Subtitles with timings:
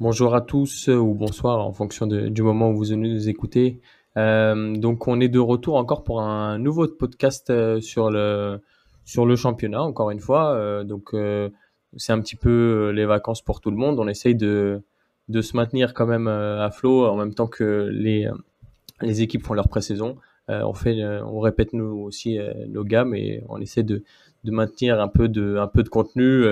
[0.00, 3.80] Bonjour à tous euh, ou bonsoir en fonction du moment où vous nous écouter.
[4.16, 8.60] Euh, donc on est de retour encore pour un nouveau podcast euh, sur le
[9.04, 10.82] sur le championnat encore une fois.
[10.82, 11.14] donc
[11.96, 14.00] c'est un petit peu les vacances pour tout le monde.
[14.00, 14.82] On essaye de
[15.28, 18.28] de se maintenir quand même à flot en même temps que les
[19.02, 20.16] les équipes font leur pré-saison.
[20.48, 22.38] On fait on répète nous aussi
[22.68, 24.02] nos gammes et on essaie de
[24.44, 26.44] de maintenir un peu de un peu de contenu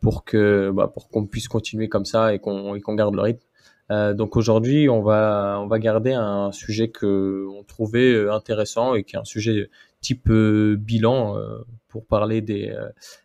[0.00, 3.44] pour que bah, pour qu'on puisse continuer comme ça et qu'on qu'on garde le rythme.
[3.90, 8.94] Euh, donc aujourd'hui, on va on va garder un sujet que on trouvait euh, intéressant
[8.94, 12.74] et qui est un sujet type euh, bilan euh, pour parler des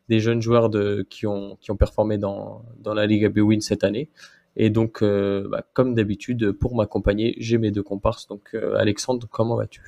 [0.07, 3.83] des jeunes joueurs de qui ont qui ont performé dans dans la Ligue Win cette
[3.83, 4.09] année.
[4.55, 8.27] Et donc, bah, comme d'habitude, pour m'accompagner, j'ai mes deux comparses.
[8.27, 9.81] Donc, Alexandre, comment vas-tu?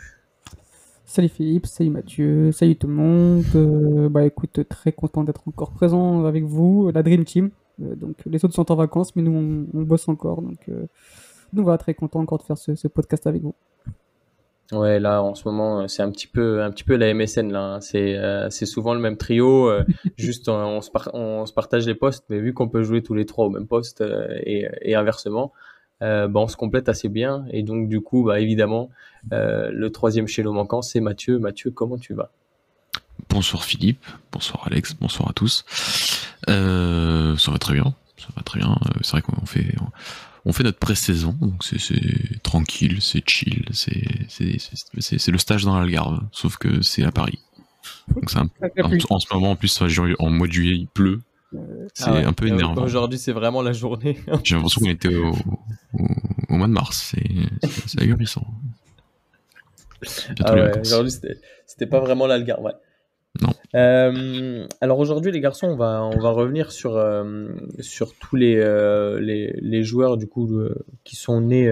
[1.08, 3.46] Salut Philippe, salut Mathieu, salut tout le monde.
[3.56, 7.52] Euh, bah écoute, très content d'être encore présent avec vous, la Dream Team.
[7.80, 10.42] Euh, donc les autres sont en vacances, mais nous on, bosse encore.
[10.42, 10.88] Donc euh,
[11.54, 13.54] nous voilà très content encore de faire ce, podcast avec vous.
[14.72, 17.76] Ouais, là en ce moment c'est un petit peu un petit peu la MSN là.
[17.76, 17.82] Hein.
[17.82, 19.72] C'est c'est souvent le même trio.
[20.18, 23.26] juste on, se on se partage les postes, mais vu qu'on peut jouer tous les
[23.26, 24.04] trois au même poste
[24.44, 25.54] et, et inversement,
[26.02, 27.46] euh, bah, on se complète assez bien.
[27.52, 28.90] Et donc, du coup, bah, évidemment,
[29.32, 31.40] euh, le troisième chez manquant, c'est Mathieu.
[31.40, 32.32] Mathieu, comment tu vas?
[33.30, 35.66] Bonsoir Philippe, bonsoir Alex, bonsoir à tous.
[36.50, 38.72] Euh, ça va très bien, ça va très bien.
[38.72, 45.32] Euh, c'est vrai qu'on fait, on fait notre pré-saison, donc c'est tranquille, c'est chill, c'est
[45.32, 47.40] le stage dans l'Algarve, sauf que c'est à Paris.
[48.14, 48.50] Donc un,
[49.10, 49.82] en, ce moment, en plus,
[50.20, 51.22] en mois de juillet, il pleut,
[51.94, 52.84] c'est ah un peu énervant.
[52.84, 54.20] Aujourd'hui, c'est vraiment la journée.
[54.44, 55.34] J'ai l'impression qu'on était au,
[56.50, 57.16] mois de mars.
[57.88, 58.46] C'est ahurissant.
[60.44, 61.12] Ah ouais, aujourd'hui,
[61.66, 62.64] c'était pas vraiment l'Algarve.
[62.64, 62.74] Ouais.
[63.42, 63.50] Non.
[63.76, 67.48] Euh, alors aujourd'hui, les garçons, on va, on va revenir sur, euh,
[67.80, 70.50] sur tous les, euh, les, les, joueurs du coup,
[71.04, 71.70] qui sont nés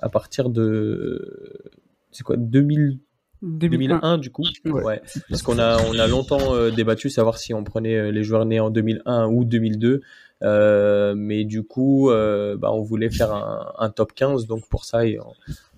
[0.00, 1.70] à partir de.
[2.12, 2.98] C'est quoi 2000,
[3.42, 4.44] 2001, du coup.
[4.64, 5.00] Ouais.
[5.28, 8.44] Parce qu'on a, on a longtemps euh, débattu savoir si on prenait euh, les joueurs
[8.44, 10.02] nés en 2001 ou 2002.
[10.42, 14.46] Euh, mais du coup, euh, bah, on voulait faire un, un, top 15.
[14.46, 15.00] Donc pour ça,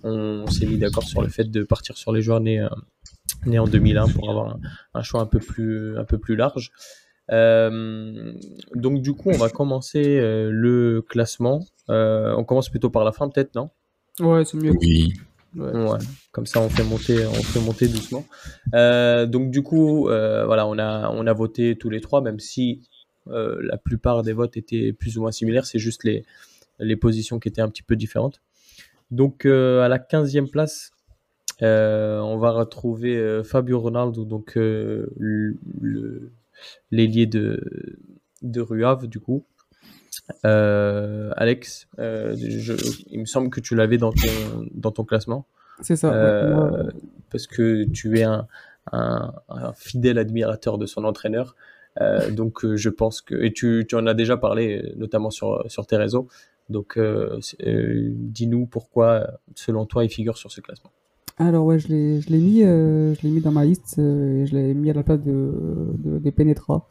[0.02, 2.66] on, s'est mis d'accord sur le fait de partir sur les joueurs nés,
[3.46, 4.58] nés en 2001 pour avoir
[4.94, 6.72] un, choix un peu plus, un peu plus large.
[7.30, 11.64] donc du coup, on va commencer le classement.
[11.88, 13.70] on commence plutôt par la fin, peut-être, non?
[14.20, 14.72] Ouais, c'est mieux.
[14.78, 15.14] Oui.
[15.56, 15.98] Ouais.
[16.32, 18.24] Comme ça, on fait monter, on fait monter doucement.
[18.74, 22.40] Euh, donc du coup, euh, voilà, on a, on a voté tous les trois, même
[22.40, 22.88] si
[23.28, 25.66] euh, la plupart des votes étaient plus ou moins similaires.
[25.66, 26.24] C'est juste les,
[26.78, 28.40] les positions qui étaient un petit peu différentes.
[29.10, 30.91] Donc à la 15e place,
[31.62, 34.58] on va retrouver Fabio Ronaldo, donc
[36.90, 37.98] l'ailier de,
[38.42, 39.44] de Ruave, du coup.
[40.44, 45.46] Euh, Alex, euh, il me semble que tu l'avais dans ton, dans ton classement.
[45.80, 46.12] C'est ça.
[46.12, 46.90] Euh,
[47.30, 48.46] parce que tu es un,
[48.92, 49.32] un,
[49.74, 51.56] fidèle admirateur de son entraîneur.
[52.30, 55.96] donc je pense que et tu, tu, en as déjà parlé notamment sur sur tes
[55.96, 56.28] réseaux.
[56.68, 56.98] Donc
[57.58, 60.92] dis-nous pourquoi selon toi il figure sur ce classement.
[61.46, 64.92] Alors ouais, je l'ai mis l'ai mis dans ma liste et je l'ai mis à
[64.92, 66.86] la place de, de des Penetra.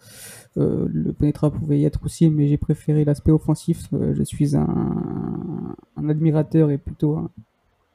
[0.58, 3.88] Euh, le Penetra pouvait y être aussi, mais j'ai préféré l'aspect offensif.
[3.94, 7.32] Euh, je suis un, un, admirateur et plutôt un,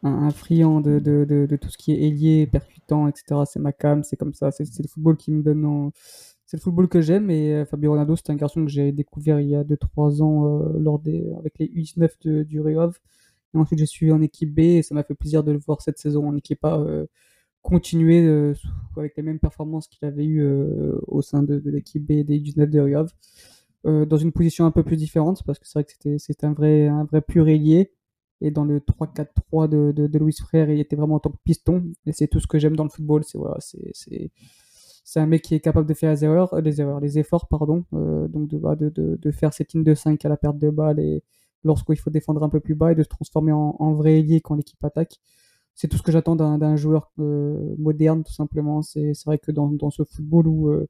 [0.03, 3.43] un, friand de, de, tout ce qui est ailier, percutant, etc.
[3.45, 4.51] C'est ma cam, c'est comme ça.
[4.51, 5.91] C'est le football qui me donne.
[6.47, 9.41] C'est le football que j'aime et euh, Fabio Ronaldo, c'est un garçon que j'ai découvert
[9.41, 12.99] il y a 2-3 ans lors des, avec les U19 du Réov.
[13.59, 15.99] Ensuite, j'ai suivi en équipe B et ça m'a fait plaisir de le voir cette
[15.99, 16.85] saison en équipe A
[17.67, 18.55] continuer euh,
[18.97, 22.71] avec les mêmes performances qu'il avait eu euh, au sein de, l'équipe B des 19
[22.71, 23.07] de Rio
[23.87, 26.53] euh, dans une position un peu plus différente parce que c'est vrai que c'était un
[26.53, 27.93] vrai un vrai pur ailier.
[28.43, 31.39] Et dans le 3-4-3 de, de, de Louis Frère il était vraiment en tant que
[31.43, 31.83] piston.
[32.07, 34.31] Et c'est tout ce que j'aime dans le football c'est voilà c'est
[35.05, 38.49] c'est un mec qui est capable de faire les erreurs les erreurs efforts pardon donc
[38.49, 41.23] de, de, de, faire cette ligne de 5 à la perte de balle et
[41.67, 44.55] lorsqu'il faut défendre un peu plus bas et de se transformer en, vrai ailier quand
[44.55, 45.21] l'équipe attaque
[45.75, 48.81] c'est tout ce que j'attends d'un joueur euh, moderne, tout simplement.
[48.81, 50.89] C'est vrai que dans, ce football où, euh,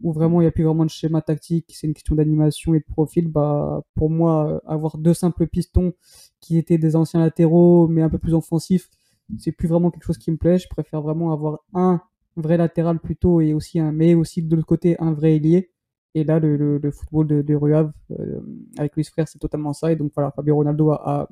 [0.00, 2.78] où vraiment il n'y a plus vraiment de schéma tactique, c'est une question d'animation et
[2.78, 5.92] de profil, bah, pour moi, avoir deux simples pistons
[6.40, 8.88] qui étaient des anciens latéraux, mais un peu plus offensifs,
[9.36, 10.58] c'est plus vraiment quelque chose qui me plaît.
[10.58, 12.00] Je préfère vraiment avoir un
[12.36, 15.70] vrai latéral plutôt et aussi un, mais aussi de l'autre côté un vrai ailier.
[16.14, 18.40] Et là, le, football de, de euh,
[18.78, 19.92] avec Luis Frère, c'est totalement ça.
[19.92, 21.28] Et donc voilà, Fabio Ronaldo a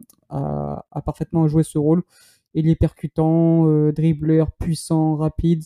[1.04, 2.02] parfaitement joué ce rôle
[2.56, 5.64] il est percutant, euh, dribbleur, puissant, rapide,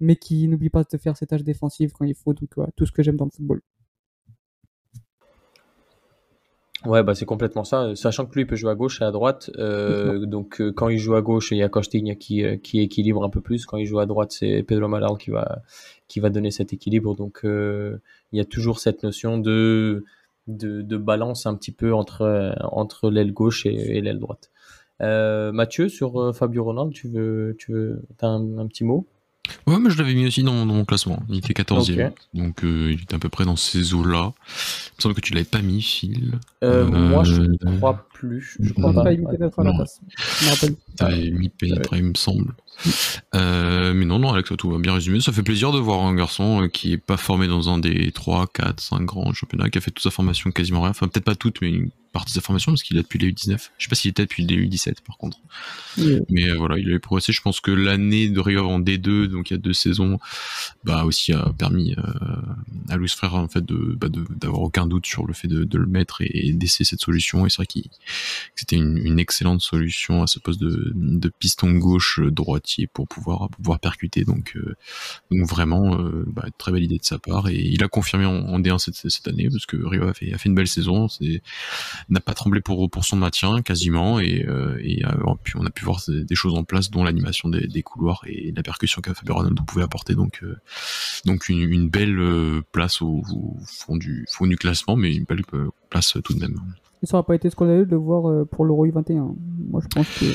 [0.00, 2.32] mais qui n'oublie pas de faire ses tâches défensives quand il faut.
[2.32, 3.60] Donc voilà, tout ce que j'aime dans le football.
[6.84, 7.96] Ouais, bah c'est complètement ça.
[7.96, 9.50] Sachant que lui il peut jouer à gauche et à droite.
[9.58, 12.80] Euh, donc euh, quand il joue à gauche, il y a Costinha qui, euh, qui
[12.80, 13.66] équilibre un peu plus.
[13.66, 15.62] Quand il joue à droite, c'est Pedro Malal qui va,
[16.06, 17.16] qui va donner cet équilibre.
[17.16, 17.98] Donc il
[18.32, 20.04] y a toujours cette notion de,
[20.46, 24.50] de, de balance un petit peu entre, entre l'aile gauche et, l'aile droite.
[25.00, 29.06] Mathieu, sur Fabio Ronald, tu veux, tu veux, as un, un petit mot?
[29.66, 31.22] Ouais, mais je l'avais mis aussi dans, mon classement.
[31.28, 32.12] Il était 14e.
[32.34, 34.32] Donc, euh, il était à peu près dans ces eaux-là.
[34.36, 36.38] Il me semble que tu l'avais pas mis, Phil.
[36.64, 38.56] Euh, moi, je ne euh, crois plus.
[38.60, 39.04] Je crois pas.
[39.04, 40.00] Penetra à la place.
[41.32, 42.54] Mis il me semble.
[43.34, 45.20] Euh, mais non, non, Alex, tout va bien résumé.
[45.20, 48.48] Ça fait plaisir de voir un garçon qui est pas formé dans un des 3,
[48.52, 50.90] 4, 5 grands championnats, qui a fait toute sa formation quasiment rien.
[50.90, 53.32] Enfin, peut-être pas toute, mais une partie de sa formation parce qu'il a depuis les
[53.32, 53.68] U19.
[53.78, 55.38] Je sais pas s'il était depuis les U17 par contre.
[56.30, 57.32] Mais euh, voilà, il avait progressé.
[57.32, 60.18] Je pense que l'année de Rio en D2, donc il y a deux saisons,
[60.84, 62.02] bah aussi a permis euh,
[62.88, 65.78] à Louis Frère en fait de bah, d'avoir aucun doute sur le fait de, de
[65.78, 67.46] le mettre et, d'essayer cette solution.
[67.46, 67.78] Et c'est vrai que
[68.54, 73.80] c'était une, excellente solution à ce poste de, piston gauche euh, droitier pour pouvoir pouvoir
[73.80, 74.24] percuter.
[74.24, 74.56] Donc
[75.30, 75.96] donc vraiment
[76.26, 79.28] bah, très belle idée de sa part et il a confirmé en, D1 cette, cette
[79.28, 81.08] année parce que Rio a fait, a fait une belle saison.
[82.08, 85.84] N'a pas tremblé pour, pour son maintien quasiment et, euh, euh, puis on a pu
[85.84, 89.62] voir des choses en place dont l'animation des, couloirs et la percussion que Fabio Ronaldo
[89.62, 90.56] pouvait apporter donc euh,
[91.24, 93.22] donc une, belle place au,
[93.66, 95.44] fond du fond du classement mais une belle
[95.88, 96.60] place tout de même.
[97.02, 99.34] Et ça n'aurait pas été scandaleux de le voir pour l'Euro U21.
[99.70, 100.26] Moi, je pense que.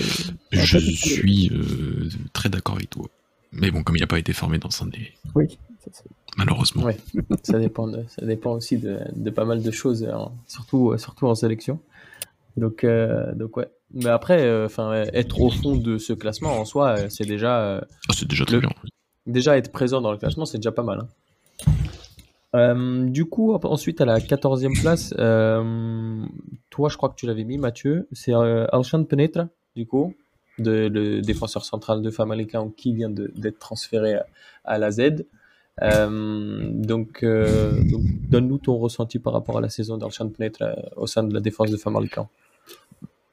[0.52, 1.52] Je suis
[2.32, 3.06] très d'accord avec toi.
[3.52, 5.12] Mais bon, comme il n'a pas été formé dans un des.
[5.36, 5.58] Oui,
[6.38, 6.84] malheureusement.
[6.84, 6.98] Ouais,
[7.44, 11.36] ça dépend, ça dépend aussi de, de, pas mal de choses, hein, surtout, surtout en
[11.36, 11.80] sélection.
[12.58, 13.68] Donc, euh, donc ouais.
[13.94, 17.78] Mais après, euh, enfin, être au fond de ce classement en soi, euh, c'est déjà.
[17.78, 18.70] Ah, c'est déjà très bien.
[19.26, 21.00] Déjà être présent dans le classement, c'est déjà pas mal.
[21.00, 21.08] Hein.
[22.54, 25.10] Du coup, ensuite à la 14e place,
[26.70, 30.14] toi, je crois que tu l'avais mis, Mathieu, c'est Alshan Penetra, du coup,
[30.60, 34.18] le défenseur central de Famalicão qui vient d'être transféré
[34.64, 35.26] à, la Z.
[35.82, 37.82] Euh, donc, euh,
[38.30, 41.40] donne-nous ton ressenti par rapport à la saison d'Alshan Penetre euh, au sein de la
[41.40, 42.28] défense de Famalicão.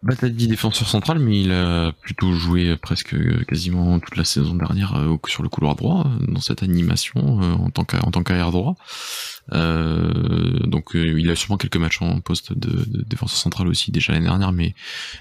[0.02, 3.14] Bah, t'as dit défenseur central, mais il a plutôt joué presque
[3.44, 4.94] quasiment toute la saison dernière
[5.28, 8.76] sur le couloir droit, dans cette animation en tant qu'arrière droit.
[9.52, 14.12] Euh, donc euh, il a sûrement quelques matchs en poste de, défenseur central aussi déjà
[14.12, 14.74] l'année dernière, mais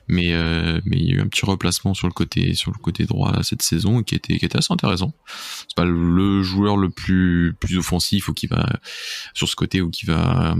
[0.07, 2.77] mais euh, mais il y a eu un petit replacement sur le côté sur le
[2.77, 5.13] côté droit cette saison qui était qui était assez intéressant.
[5.67, 8.67] C'est pas le joueur le plus plus offensif ou qui va
[9.33, 10.55] sur ce côté ou qui va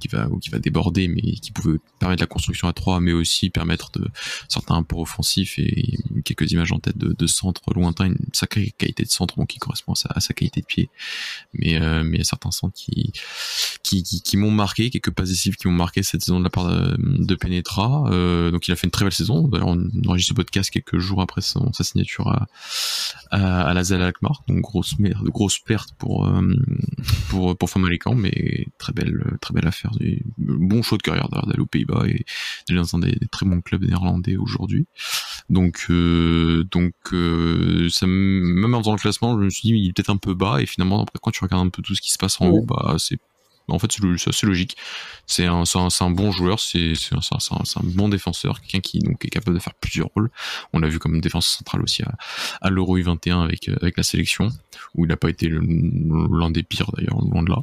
[0.00, 3.12] qui va ou qui va déborder, mais qui pouvait permettre la construction à trois, mais
[3.12, 4.08] aussi permettre de
[4.48, 9.04] certains apports offensifs et quelques images en tête de, de centre lointain, une sacrée qualité
[9.04, 10.90] de centre bon, qui correspond à sa, à qualité de pied,
[11.54, 13.12] mais mais il y a certains centres qui
[13.82, 16.66] qui, qui, m'ont marqué, quelques passes décisives qui m'ont marqué cette saison de la part
[16.66, 18.10] de, Penetra.
[18.10, 19.46] Euh, donc il a fait une très belle saison.
[19.48, 22.46] D'ailleurs, on enregistre ce podcast quelques jours après sa signature à,
[23.30, 24.42] à, la ZL Alkmaar.
[24.48, 26.42] Donc grosse grosse perte pour euh,
[27.28, 27.70] pour pour
[28.16, 29.92] mais très belle très belle affaire.
[29.98, 32.24] Du, bon choix de carrière d'aller aux Pays-Bas et
[32.74, 34.86] dans un des, très bons clubs néerlandais aujourd'hui.
[35.48, 36.94] Donc euh, donc
[37.90, 40.60] ça même dans le classement, je me suis dit il est peut-être un peu bas
[40.60, 42.64] et finalement après quand tu regardes un peu tout ce qui se passe en haut,
[42.64, 43.18] bah c'est
[43.68, 44.76] en fait c'est logique.
[45.26, 45.64] C'est un,
[46.10, 50.30] bon joueur, c'est un, bon défenseur, quelqu'un qui est capable de faire plusieurs rôles.
[50.72, 52.02] On l'a vu comme défense centrale aussi
[52.60, 54.48] à, l'Euro U21 avec avec la sélection,
[54.94, 57.58] où il n'a pas été l'un des pires d'ailleurs, loin de là,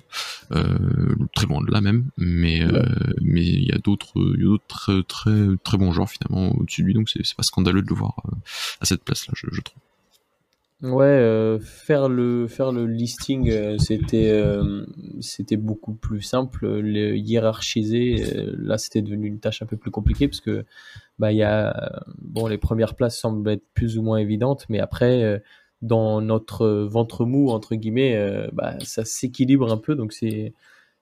[0.54, 2.10] euh, très loin de là même.
[2.18, 2.84] Mais euh,
[3.22, 4.14] il y a d'autres
[4.68, 7.96] très, très très bons joueurs finalement au-dessus de lui, donc c'est pas scandaleux de le
[7.96, 8.36] voir euh,
[8.82, 9.82] à cette place là, je, je trouve.
[10.84, 14.86] Ouais, euh, faire le faire le listing, euh, c'était euh,
[15.22, 16.68] c'était beaucoup plus simple.
[16.82, 18.22] Le hiérarchiser,
[18.58, 20.66] là, c'était devenu une tâche un peu plus compliquée parce que
[21.20, 24.80] bah il y a bon les premières places semblent être plus ou moins évidentes, mais
[24.80, 25.42] après
[25.82, 29.96] dans notre ventre mou entre guillemets, bah ça s'équilibre un peu.
[29.96, 30.54] Donc c'est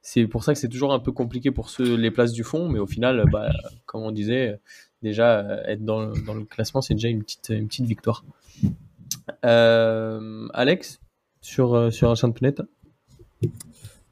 [0.03, 2.69] c'est pour ça que c'est toujours un peu compliqué pour ceux les places du fond,
[2.69, 3.49] mais au final, bah
[3.87, 4.59] comme on disait,
[5.01, 8.23] déjà être dans, dans le classement, c'est déjà une petite une petite victoire.
[9.45, 10.99] Euh, Alex,
[11.41, 12.61] sur, euh, sur un Planète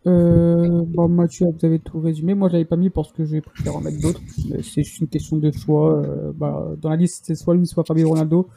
[0.07, 2.33] euh, bon, Mathieu, vous avez tout résumé.
[2.33, 4.21] Moi, je l'avais pas mis parce que j'ai préféré en mettre d'autres.
[4.63, 5.99] C'est juste une question de choix.
[5.99, 8.47] Euh, bah, dans la liste, c'est soit lui, soit Fabio Ronaldo.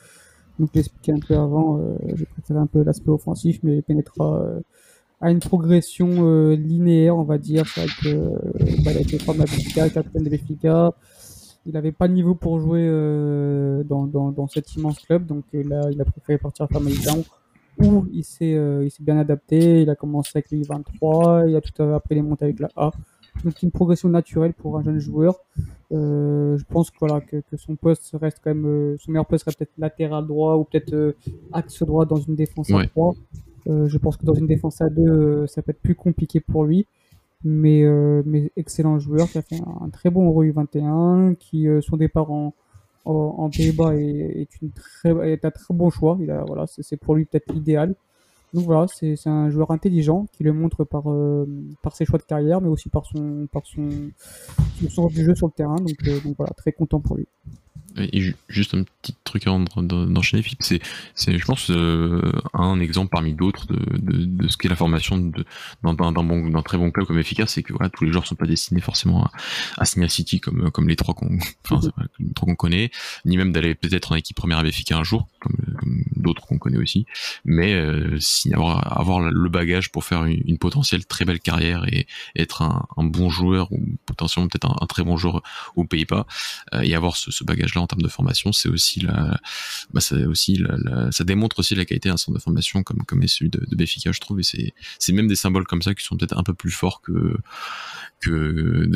[0.58, 1.78] Donc, je expliqué un peu avant.
[1.78, 4.42] Euh, j'ai préféré un peu l'aspect offensif, mais Penetra
[5.20, 7.66] a une progression linéaire, on va dire.
[7.66, 10.94] C'est vrai que bah, il a été formé à Benfica, capitaine de Benfica.
[11.66, 12.86] Il n'avait pas le niveau pour jouer
[13.84, 16.98] dans, dans, dans, cet immense club, donc là, il a préféré partir à Family
[17.78, 18.52] où il s'est
[18.84, 19.82] il s'est bien adapté.
[19.82, 22.90] Il a commencé avec le 23 il a tout après les monté avec la A.
[23.44, 25.36] Donc une progression naturelle pour un jeune joueur.
[25.92, 29.26] Euh, je pense que, voilà, que, que, son poste reste quand même, euh, son meilleur
[29.26, 31.12] poste serait peut-être latéral droit ou peut-être euh,
[31.52, 33.14] axe droit dans une défense à 3.
[33.68, 36.64] Euh, je pense que dans une défense à 2, ça peut être plus compliqué pour
[36.64, 36.86] lui.
[37.44, 37.84] Mais,
[38.24, 42.54] mais excellent joueur qui a fait un, très bon Euro 21 qui son départ en,
[43.04, 44.48] en, Pays-Bas est,
[45.04, 46.16] est, est un très bon choix.
[46.20, 47.96] Il a, voilà, c'est pour lui peut-être idéal.
[48.54, 51.46] Donc voilà, c'est un joueur intelligent qui le montre par, euh,
[51.80, 53.88] par ses choix de carrière, mais aussi par son, par son,
[54.80, 55.76] son sens du jeu sur le terrain.
[55.76, 57.26] Donc, euh, donc voilà, très content pour lui.
[57.98, 60.80] Et juste un petit truc avant d'enchaîner, Philippe, c'est,
[61.14, 65.18] c'est, je pense, euh, un exemple parmi d'autres de, de, de ce qu'est la formation
[65.18, 65.44] de,
[65.82, 68.26] d'un, d'un, bon, d'un très bon club comme efficace, c'est que voilà, tous les joueurs
[68.26, 69.30] sont pas destinés forcément à,
[69.78, 71.38] à signer à City comme, comme les trois qu'on,
[71.70, 71.86] enfin,
[72.18, 72.90] les trois qu'on connaît,
[73.24, 76.58] ni même d'aller peut-être en équipe première à Benfica un jour, comme, comme d'autres qu'on
[76.58, 77.06] connaît aussi,
[77.44, 82.06] mais euh, si avoir, avoir le bagage pour faire une, potentielle très belle carrière et,
[82.36, 85.42] être un, un, bon joueur ou potentiellement peut-être un, très bon joueur
[85.76, 86.26] aux Pays-Bas
[86.74, 89.40] euh, et avoir ce, ce bagage-là en termes de formation, c'est aussi la,
[89.92, 93.22] bah, c'est aussi la, ça démontre aussi la qualité d'un centre de formation comme comme
[93.22, 95.94] est celui de, de Béfica, je trouve, et c'est c'est même des symboles comme ça
[95.94, 97.36] qui sont peut-être un peu plus forts que
[98.22, 98.88] que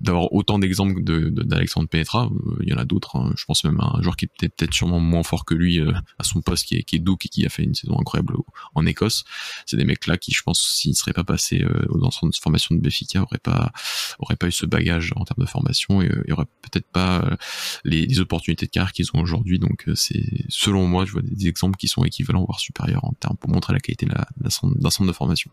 [0.00, 2.26] d'avoir autant d'exemples d'Alexandre de, Penetra.
[2.26, 3.16] Euh, il y en a d'autres.
[3.16, 3.32] Hein.
[3.36, 5.92] Je pense même à un joueur qui est peut-être sûrement moins fort que lui euh,
[6.18, 8.34] à son poste, qui est, qui et qui a fait une saison incroyable
[8.74, 9.24] en Écosse.
[9.64, 12.34] C'est des mecs là qui, je pense, s'ils ne seraient pas passés euh, dans de
[12.34, 13.72] formation de Béfica, auraient pas
[14.18, 17.36] auraient pas eu ce bagage en termes de formation et il y aurait peut-être pas
[17.84, 19.58] les, les, opportunités de carrière qu'ils ont aujourd'hui.
[19.58, 23.36] Donc c'est selon moi, je vois des, exemples qui sont équivalents voire supérieurs en termes
[23.36, 25.50] pour montrer la qualité d'un centre de formation.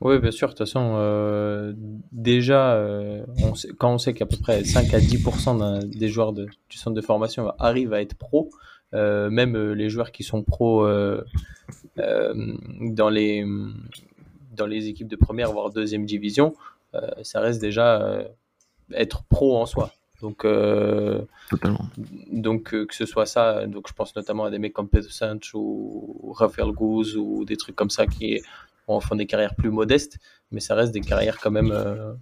[0.00, 0.48] Oui, bien sûr.
[0.48, 1.72] De toute façon, euh,
[2.12, 6.32] déjà, euh, on sait, quand on sait qu'à peu près 5 à 10% des joueurs
[6.32, 8.50] du centre de formation arrivent à être pro,
[8.94, 11.24] euh, même euh, les joueurs qui sont pro euh,
[11.98, 13.44] euh, dans, les,
[14.52, 16.54] dans les équipes de première, voire deuxième division,
[17.22, 18.24] ça reste déjà
[18.92, 19.90] être pro en soi.
[20.24, 20.46] Donc,
[21.50, 21.86] Totalement.
[22.32, 25.50] donc que ce soit ça, donc je pense notamment à des mecs comme Pedro Sanch
[25.52, 28.40] ou Rafael Gouz ou des trucs comme ça qui
[28.88, 30.18] on font des carrières plus modestes,
[30.50, 32.14] mais ça reste des carrières quand même euh,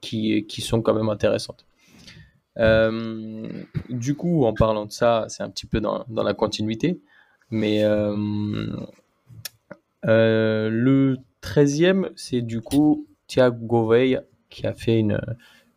[0.00, 1.64] qui, qui sont quand même intéressantes.
[2.58, 3.48] Euh,
[3.88, 7.00] du coup, en parlant de ça, c'est un petit peu dans, dans la continuité,
[7.52, 8.66] mais euh,
[10.04, 15.20] le 13e, c'est du coup Thiago Veil qui a fait une,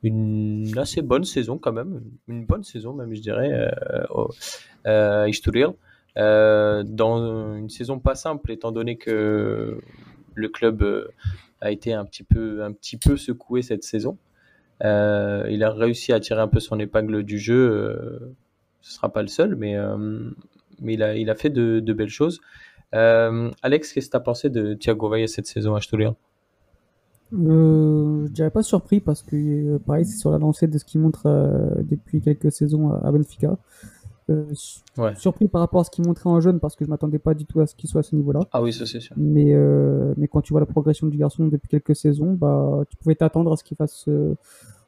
[0.03, 4.29] une assez bonne saison quand même, une bonne saison même je dirais, euh, au
[6.17, 9.79] euh, dans une saison pas simple étant donné que
[10.35, 11.07] le club euh,
[11.61, 14.17] a été un petit peu, un petit peu secoué cette saison.
[14.83, 17.71] Euh, il a réussi à tirer un peu son épingle du jeu.
[17.71, 18.35] Euh,
[18.81, 19.77] ce sera pas le seul, mais,
[20.79, 22.41] mais il, a, il a fait de, belles choses.
[22.91, 26.15] Alex, qu'est-ce que tu as pensé de Thiago Valle cette saison à Stoulian
[27.33, 31.01] euh, je dirais pas surpris parce que pareil c'est sur la lancée de ce qu'il
[31.01, 31.27] montre
[31.81, 33.57] depuis quelques saisons à Benfica.
[34.31, 34.45] Euh,
[35.15, 37.45] surpris par rapport à ce qu'il montrait en jeune parce que je m'attendais pas du
[37.45, 38.41] tout à ce qu'il soit à ce niveau-là.
[38.51, 39.15] Ah oui, ça c'est sûr.
[39.17, 42.97] Mais, euh, mais quand tu vois la progression du garçon depuis quelques saisons, bah, tu
[42.97, 44.05] pouvais t'attendre à ce qu'il fasse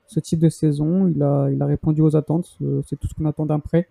[0.08, 1.08] ce, type de saison.
[1.08, 2.58] Il a, il a répondu aux attentes.
[2.62, 3.88] Euh, c'est tout ce qu'on attend d'un prêt.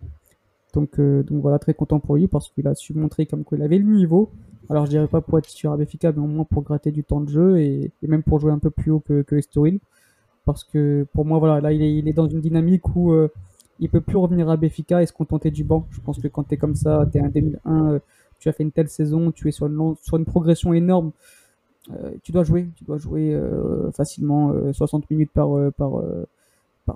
[0.73, 3.77] Donc, donc voilà, très content pour lui parce qu'il a su montrer comme qu'il avait
[3.77, 4.31] le niveau.
[4.69, 7.21] Alors je dirais pas pour être titulaire efficace, mais au moins pour gratter du temps
[7.21, 9.79] de jeu et, même pour jouer un peu plus haut que, que Estoril.
[10.45, 13.13] Parce que pour moi, voilà, là il est, il est dans une dynamique où
[13.79, 15.87] il peut plus revenir à Béfica et se contenter du banc.
[15.91, 17.99] Je pense que quand tu es comme ça, tu es un 2001, euh,
[18.39, 21.11] tu as fait une telle saison, tu es sur une, sur une progression énorme,
[21.91, 26.01] euh, tu dois jouer, tu dois jouer euh, facilement 60 minutes par, par,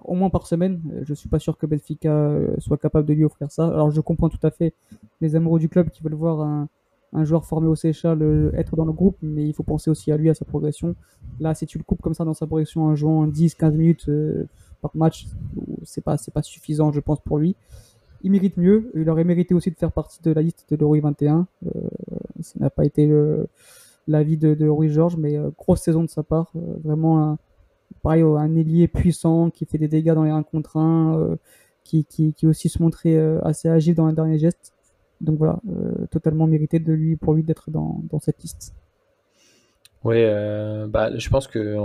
[0.04, 0.82] au moins par semaine.
[1.04, 3.68] Je suis pas sûr que Benfica soit capable de lui offrir ça.
[3.68, 4.74] Alors je comprends tout à fait
[5.22, 6.68] les amoureux du club qui veulent voir un,
[7.14, 10.18] un joueur formé au Seychelles être dans le groupe, mais il faut penser aussi à
[10.18, 10.96] lui, à sa progression.
[11.40, 14.10] Là, si tu le coupes comme ça dans sa progression en jouant 10-15 minutes
[14.82, 15.28] par match,
[15.84, 17.56] c'est pas, pas suffisant, je pense, pour lui.
[18.24, 18.92] Il mérite mieux.
[18.96, 21.48] Il aurait mérité aussi de faire partie de la liste de l'Euro 21.
[21.66, 21.70] Euh,
[22.42, 23.08] ça n'a pas été
[24.08, 26.52] l'avis de, de Rui Georges, mais euh, grosse saison de sa part.
[26.56, 27.38] Euh, vraiment, un,
[28.02, 31.38] pareil, un ailier puissant qui fait des dégâts dans les 1 contre 1,
[31.84, 34.74] qui, qui, qui aussi se montrait assez agile dans les dernier geste.
[35.22, 35.60] Donc voilà,
[36.12, 38.76] totalement mérité de lui, pour lui d'être dans, dans cette liste.
[40.04, 40.24] Oui,
[40.90, 41.78] bah, je pense que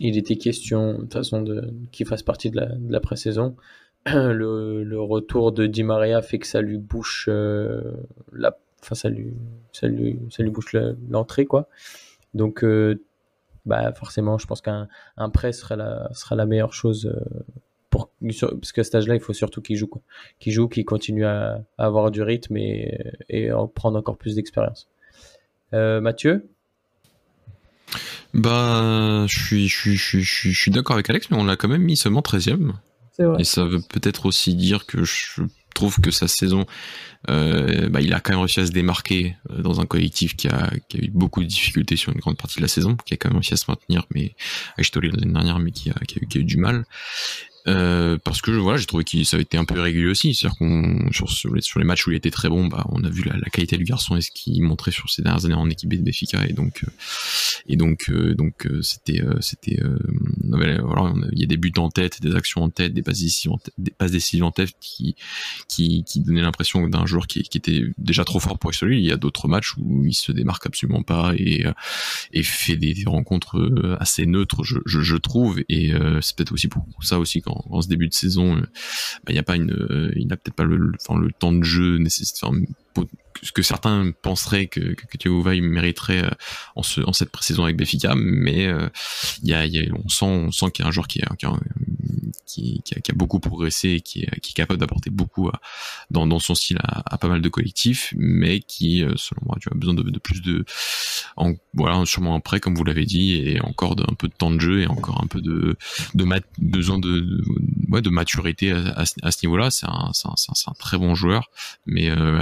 [0.00, 3.56] il était question de façon de qu'il fasse partie de la, de la pré-saison.
[4.06, 7.82] Le, le, retour de Di Maria fait que ça lui bouche euh,
[8.32, 9.34] la, enfin ça lui,
[9.72, 10.74] ça lui, ça lui bouche
[11.10, 11.68] l'entrée quoi.
[12.32, 13.02] Donc euh,
[13.68, 17.44] bah forcément, je pense qu'un un prêt sera la, sera la meilleure chose euh,
[17.90, 19.88] pour, parce qu'à cet âge-là, il faut surtout qu'il joue,
[20.40, 22.98] qu'il joue, qu'il continue à, avoir du rythme et,
[23.28, 24.88] et prendre encore plus d'expérience.
[25.74, 26.48] Euh, Mathieu?
[28.34, 31.82] Bah, je suis, je suis, je suis, d'accord avec Alex, mais on l'a quand même
[31.82, 32.72] mis seulement 13ème.
[33.38, 35.42] Et ça veut peut-être aussi dire que je
[35.74, 36.66] trouve que sa saison,
[37.30, 40.48] euh, bah, il a quand même réussi à se démarquer euh, dans un collectif qui
[40.48, 43.14] a, qui a, eu beaucoup de difficultés sur une grande partie de la saison, qui
[43.14, 44.34] a quand même réussi à se maintenir, mais
[44.76, 46.84] à l'année dernière, mais qui a, qui a, qui a eu du mal.
[47.66, 50.34] Euh, parce que voilà, j'ai trouvé qu'il ça a été un peu irrégulier aussi.
[50.34, 53.22] C'est-à-dire qu'on sur, sur, les, matchs où il était très bon, bah, on a vu
[53.22, 55.92] la, la qualité du garçon et ce qu'il montrait sur ces dernières années en équipe
[55.92, 56.90] de Béfica et donc euh,
[57.66, 59.80] et donc euh, donc c'était c'était
[60.48, 63.52] voilà, il y a des buts en tête, des actions en tête, des passes décisives
[63.52, 65.16] en tête, des passes décisives en tête qui
[65.68, 68.98] qui, qui donnaient l'impression d'un joueur qui, qui, était déjà trop fort pour celui.
[68.98, 71.64] Il y a d'autres matchs où il se démarque absolument pas et
[72.32, 76.68] et fait des, des rencontres assez neutres, je, je, je trouve et c'est peut-être aussi
[76.68, 79.56] pour ça aussi quand en, ce début de saison, euh, bah, il n'y a pas
[79.56, 82.46] une, euh, il n'a peut-être pas le, le temps de jeu nécessaire, ce
[83.54, 86.30] que certains penseraient que, que, que mériterait euh,
[86.74, 88.68] en, ce, cette pré-saison avec Béfica, mais
[89.42, 89.64] il y a,
[89.94, 90.08] on
[90.50, 91.26] sent, qu'il y a un joueur qui, a,
[93.14, 95.50] beaucoup progressé, et qui est, capable d'apporter beaucoup
[96.10, 99.94] dans, son style à, pas mal de collectifs, mais qui, selon moi, tu as besoin
[99.94, 100.64] de, plus de,
[101.36, 104.50] en, voilà, sûrement un prêt, comme vous l'avez dit, et encore d'un peu de temps
[104.50, 105.76] de jeu et encore un peu de,
[106.58, 109.70] besoin de, maturité à, ce niveau-là.
[109.70, 110.34] C'est un, un,
[110.66, 111.50] un, très bon joueur,
[111.86, 112.38] mais euh,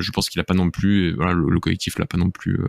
[0.00, 2.68] je pense qu'il a pas non plus, le, le collectif l'a pas non plus, euh,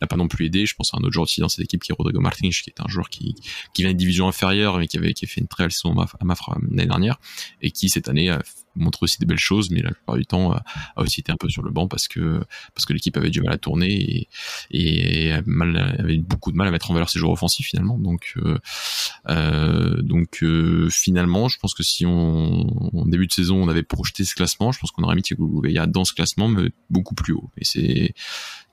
[0.00, 0.66] l'a pas non plus aidé.
[0.66, 2.70] Je pense à un autre joueur aussi dans cette équipe qui est Rodrigo Martins, qui
[2.70, 3.34] est un joueur qui,
[3.76, 6.24] vient d'une division inférieure, mais qui avait, qui a fait une très belle saison à
[6.24, 7.18] Mafra l'année dernière,
[7.62, 8.42] et qui cette année a
[8.76, 10.62] montre aussi des belles choses, mais la plupart du temps a
[10.96, 12.44] aussi été un peu sur le banc parce que
[12.90, 14.28] l'équipe avait du mal à tourner
[14.70, 17.98] et, avait beaucoup de mal à mettre en valeur ses joueurs offensifs finalement.
[17.98, 18.58] Donc euh,
[19.28, 20.02] euh,
[20.42, 24.34] euh, finalement, je pense que si on en début de saison on avait projeté ce
[24.34, 27.50] classement, je pense qu'on aurait mis Thiago Gouveia dans ce classement, mais beaucoup plus haut.
[27.58, 28.14] Et c'est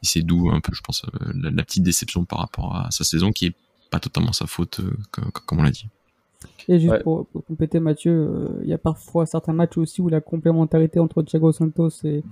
[0.01, 3.47] c'est d'où un peu, je pense, la, petite déception par rapport à sa saison qui
[3.47, 3.55] est
[3.91, 5.87] pas totalement sa faute, comme on l'a dit.
[6.67, 10.21] Et juste pour, compléter Mathieu, euh, il y a parfois certains matchs aussi où la
[10.21, 12.23] complémentarité entre Thiago Santos et,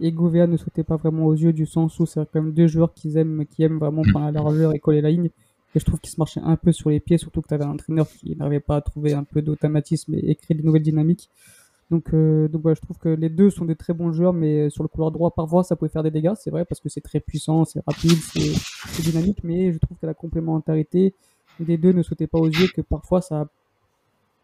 [0.00, 2.66] et Gouveia ne sautait pas vraiment aux yeux du sens où c'est quand même deux
[2.66, 5.30] joueurs qui aiment, qui aiment vraiment prendre la largeur et coller la ligne.
[5.74, 7.64] Et je trouve qu'ils se marchaient un peu sur les pieds, surtout que tu avais
[7.64, 11.30] un entraîneur qui n'arrivait pas à trouver un peu d'automatisme et, créer de nouvelles dynamiques.
[11.90, 14.82] Donc, euh, donc je trouve que les deux sont des très bons joueurs, mais sur
[14.82, 17.20] le couloir droit, parfois, ça pouvait faire des dégâts, c'est vrai, parce que c'est très
[17.20, 21.14] puissant, c'est rapide, c'est dynamique, mais je trouve que la complémentarité
[21.64, 23.46] des deux ne sautait pas aux yeux, que parfois ça a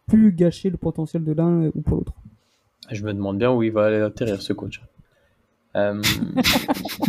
[0.06, 2.14] plus gâcher le potentiel de l'un ou pour l'autre.
[2.90, 4.80] Je me demande bien où il va aller atterrir ce coach.
[5.74, 6.00] Euh...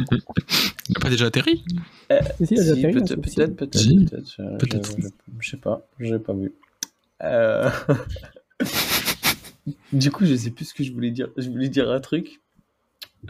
[0.89, 1.63] il n'a pas déjà atterri?
[2.11, 4.57] Euh, si, Peut-être, peut-être, peut-être.
[4.57, 4.95] Peut-être.
[5.39, 6.53] Je, sais pas, je n'ai pas vu.
[7.23, 7.69] Euh...
[9.93, 11.29] du coup, je sais plus ce que je voulais dire.
[11.37, 12.41] Je voulais dire un truc.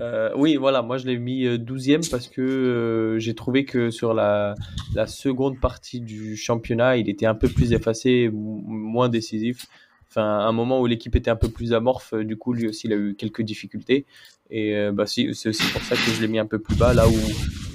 [0.01, 3.89] Euh, oui, voilà, moi je l'ai mis 12e euh, parce que euh, j'ai trouvé que
[3.89, 4.55] sur la,
[5.07, 9.65] seconde partie du championnat, il était un peu plus effacé, moins décisif.
[10.09, 12.93] Enfin, un moment où l'équipe était un peu plus amorphe, du coup, lui aussi, il
[12.93, 14.05] a eu quelques difficultés.
[14.49, 17.07] Et bah, c'est aussi pour ça que je l'ai mis un peu plus bas, là
[17.07, 17.15] où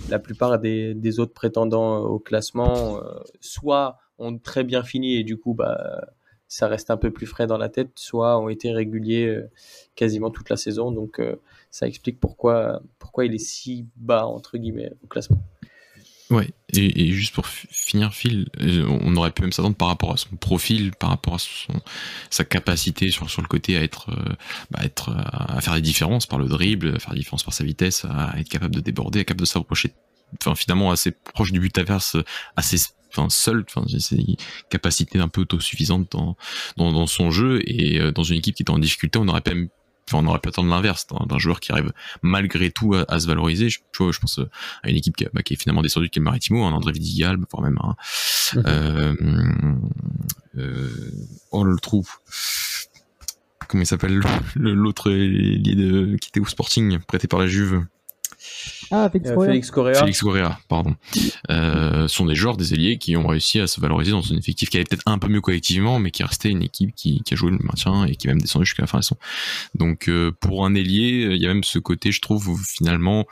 [0.08, 2.98] la plupart des, des autres prétendants au classement,
[3.40, 6.00] soit ont très bien fini et du coup, bah,
[6.48, 9.38] ça reste un peu plus frais dans la tête, soit ont été réguliers
[9.94, 10.90] quasiment toute la saison.
[10.90, 11.20] Donc,
[11.72, 15.42] ça explique pourquoi, pourquoi il est si bas, entre guillemets, au classement.
[16.30, 20.16] Ouais, et, juste pour finir, Phil, euh, on aurait pu même s'attendre par rapport à
[20.16, 21.38] son profil, par rapport à
[22.30, 24.32] sa capacité sur, le côté à être, euh,
[24.70, 27.64] bah, être, à faire des différences par le dribble, à faire des différences par sa
[27.64, 29.92] vitesse, à être capable de déborder, à capable de s'approcher,
[30.56, 32.16] finalement assez proche du but adverse,
[32.56, 32.78] assez
[33.28, 34.24] seul enfin ses
[34.70, 36.16] capacités un peu autosuffisantes
[36.76, 39.68] dans, son jeu et euh, dans une équipe qui est en difficulté on aurait même
[40.18, 43.68] on aurait pu attendre l'inverse d'un joueur qui arrive malgré tout à, se valoriser.
[43.68, 44.50] Je, je pense euh,
[44.82, 47.38] à une équipe qui, bah, qui est finalement descendue qui est Maritimo, un André Vidigal,
[47.50, 47.96] voire même un.
[48.54, 48.64] Mhm.
[48.66, 49.14] euh,
[50.58, 51.12] euh,
[51.50, 52.08] on le trouve.
[53.68, 54.20] Comment il s'appelle?
[54.56, 57.84] L'autre de qui était au Sporting, prêté par la Juve.
[58.92, 59.94] Ah, euh, Félix Correa.
[59.94, 60.94] Félix Correa, pardon.
[61.50, 64.68] Euh, sont des joueurs, des ailiers qui ont réussi à se valoriser dans un effectif
[64.68, 67.36] qui allait peut-être un peu mieux collectivement, mais qui restait une équipe qui, qui a
[67.36, 69.16] joué le maintien et qui est même descendu jusqu'à la fin de la saison.
[69.74, 73.26] Donc euh, pour un ailier, il y a même ce côté, je trouve, où finalement,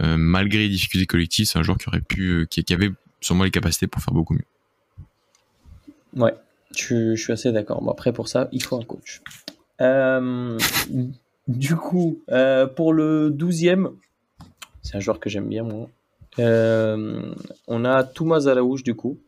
[0.00, 2.90] euh, malgré les difficultés collectives, c'est un joueur qui aurait pu, euh, qui, qui avait
[3.20, 4.46] sûrement les capacités pour faire beaucoup mieux.
[6.16, 6.34] Ouais,
[6.74, 7.82] je, je suis assez d'accord.
[7.82, 9.20] Bon, après, pour ça, il faut un coach.
[9.80, 10.58] Euh,
[11.46, 13.90] du coup, euh, pour le 12e,
[14.82, 15.88] c'est un joueur que j'aime bien, moi.
[16.38, 17.32] Euh,
[17.66, 19.18] on a Thomas Alaouche, du coup.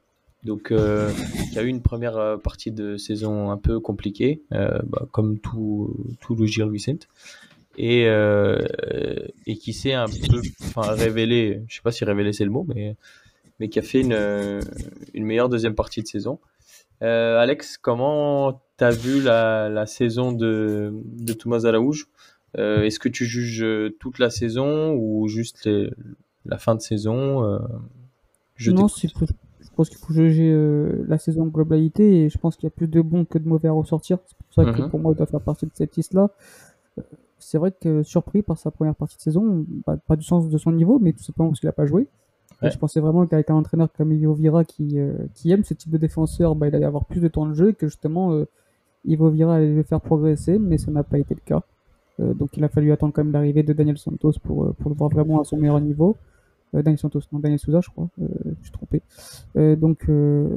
[0.44, 1.10] Donc, euh,
[1.52, 5.94] y a eu une première euh, partie de saison un peu compliquée, bah, comme tout,
[6.20, 6.46] tout le
[7.76, 8.04] et,
[9.46, 10.40] et qui s'est un peu
[10.76, 12.96] révélé, je sais pas si révélé c'est le mot, mais,
[13.58, 14.60] mais qui a fait une,
[15.14, 16.38] une meilleure deuxième partie de saison.
[17.00, 23.08] Alex, comment tu as vu la, la saison de, de Thomas Alaouge euh, Est-ce que
[23.08, 23.64] tu juges
[24.00, 25.90] toute la saison ou juste les,
[26.46, 27.58] la fin de saison euh,
[28.56, 32.56] je Non, je pense qu'il faut juger euh, la saison en globalité et je pense
[32.56, 34.18] qu'il y a plus de bons que de mauvais à ressortir.
[34.26, 34.90] C'est pour ça que Mhm.
[34.90, 36.30] pour moi, il doit faire partie de cette liste-là.
[36.98, 37.02] Euh,
[37.38, 40.58] C'est vrai que surpris par sa première partie de saison, bah, pas du sens de
[40.58, 42.06] son niveau, mais tout simplement parce qu'il a pas joué.
[42.62, 45.72] Et je pensais vraiment qu'avec un entraîneur comme Ivo Vira qui, euh, qui aime ce
[45.72, 48.34] type de défenseur, bah, il allait avoir plus de temps de jeu et que justement
[48.34, 48.44] euh,
[49.06, 51.62] Ivo Vira allait le faire progresser, mais ça n'a pas été le cas.
[52.20, 54.90] Euh, donc il a fallu attendre quand même l'arrivée de Daniel Santos pour, euh, pour
[54.90, 56.16] le voir vraiment à son meilleur niveau.
[56.74, 58.28] Euh, Daniel Santos, non, Daniel Souza, je crois, euh,
[58.58, 59.02] je suis trompé.
[59.56, 60.10] Euh, donc,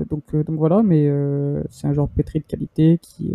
[0.10, 1.10] donc, donc voilà, mais
[1.70, 3.34] c'est un joueur pétri de qualité qui,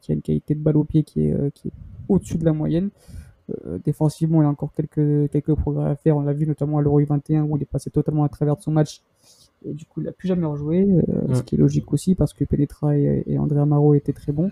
[0.00, 1.72] qui a une qualité de balle au pied qui est, qui est
[2.08, 2.90] au-dessus de la moyenne.
[3.84, 6.16] Défensivement, il y a encore quelques, quelques progrès à faire.
[6.16, 8.62] On l'a vu notamment à l'Euro 21 où il est passé totalement à travers de
[8.62, 9.02] son match.
[9.66, 10.86] Et du coup, il n'a plus jamais rejoué,
[11.32, 14.50] ce qui est logique aussi parce que Penetra et, et André Amaro étaient très bons.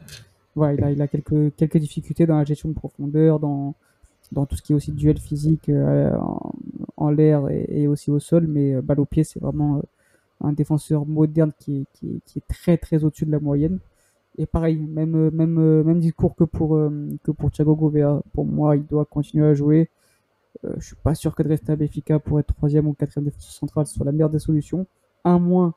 [0.55, 3.75] Voilà, il a, quelques, quelques difficultés dans la gestion de profondeur, dans,
[4.33, 6.53] dans tout ce qui est aussi duel physique euh, en,
[6.97, 9.83] en l'air et, aussi au sol, mais euh, balle au pied, c'est vraiment euh,
[10.43, 13.79] un défenseur moderne qui est, qui est, qui est très très au-dessus de la moyenne.
[14.39, 16.71] Et pareil, même, même, même discours que pour,
[17.23, 18.23] que pour Thiago Gouveia.
[18.33, 19.91] Pour moi, il doit continuer à jouer.
[20.65, 24.07] Je suis pas sûr que à Benfica pour être troisième ou quatrième défenseur central soit
[24.07, 24.87] la meilleure des solutions.
[25.23, 25.75] À moins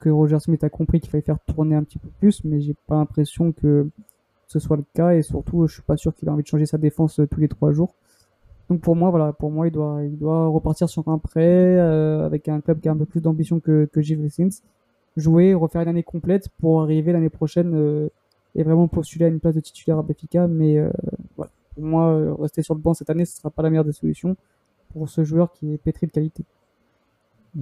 [0.00, 2.74] que Roger Smith a compris qu'il fallait faire tourner un petit peu plus, mais j'ai
[2.86, 3.90] pas l'impression que
[4.48, 5.12] ce soit le cas.
[5.12, 7.40] Et surtout, je suis pas sûr qu'il a envie de changer sa défense euh, tous
[7.40, 7.94] les trois jours.
[8.68, 12.60] Donc pour moi, voilà, pour moi, il doit, repartir sur un prêt euh, avec un
[12.60, 14.62] club qui a un peu plus d'ambition que, que Gilles Vicens,
[15.18, 18.08] jouer, refaire une année complète pour arriver l'année prochaine euh,
[18.54, 20.46] et vraiment postuler à une place de titulaire à Benfica.
[20.46, 20.90] Mais euh,
[21.36, 23.84] voilà, pour moi, euh, rester sur le banc cette année, ce sera pas la meilleure
[23.84, 24.36] des solutions
[24.92, 26.44] pour ce joueur qui est pétri de qualité.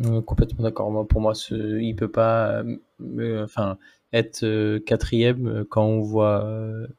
[0.05, 0.91] Euh, complètement d'accord.
[0.91, 2.77] Moi, pour moi, ce, il peut pas, euh,
[3.19, 3.79] euh, enfin,
[4.13, 6.47] être euh, quatrième quand on voit,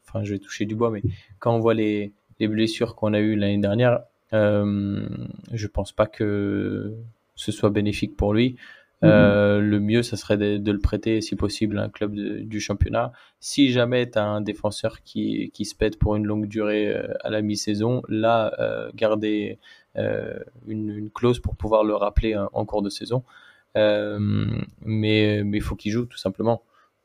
[0.08, 1.04] enfin, je vais toucher du bois, mais
[1.40, 6.94] quand on voit les, les blessures qu'on a eues l'année dernière, je pense pas que
[7.36, 8.56] ce soit bénéfique pour lui.
[9.04, 12.40] Euh, le mieux, ça serait de, de le prêter, si possible, à un club de-
[12.40, 13.12] du championnat.
[13.40, 17.30] Si jamais tu as un défenseur qui, qui se pète pour une longue durée à
[17.30, 18.52] la mi-saison, là,
[18.96, 19.60] garder
[19.98, 23.24] une, une clause pour pouvoir le rappeler en, en cours de saison.
[23.76, 24.18] Euh,
[24.84, 26.62] mais mais il faut qu'il joue, tout simplement.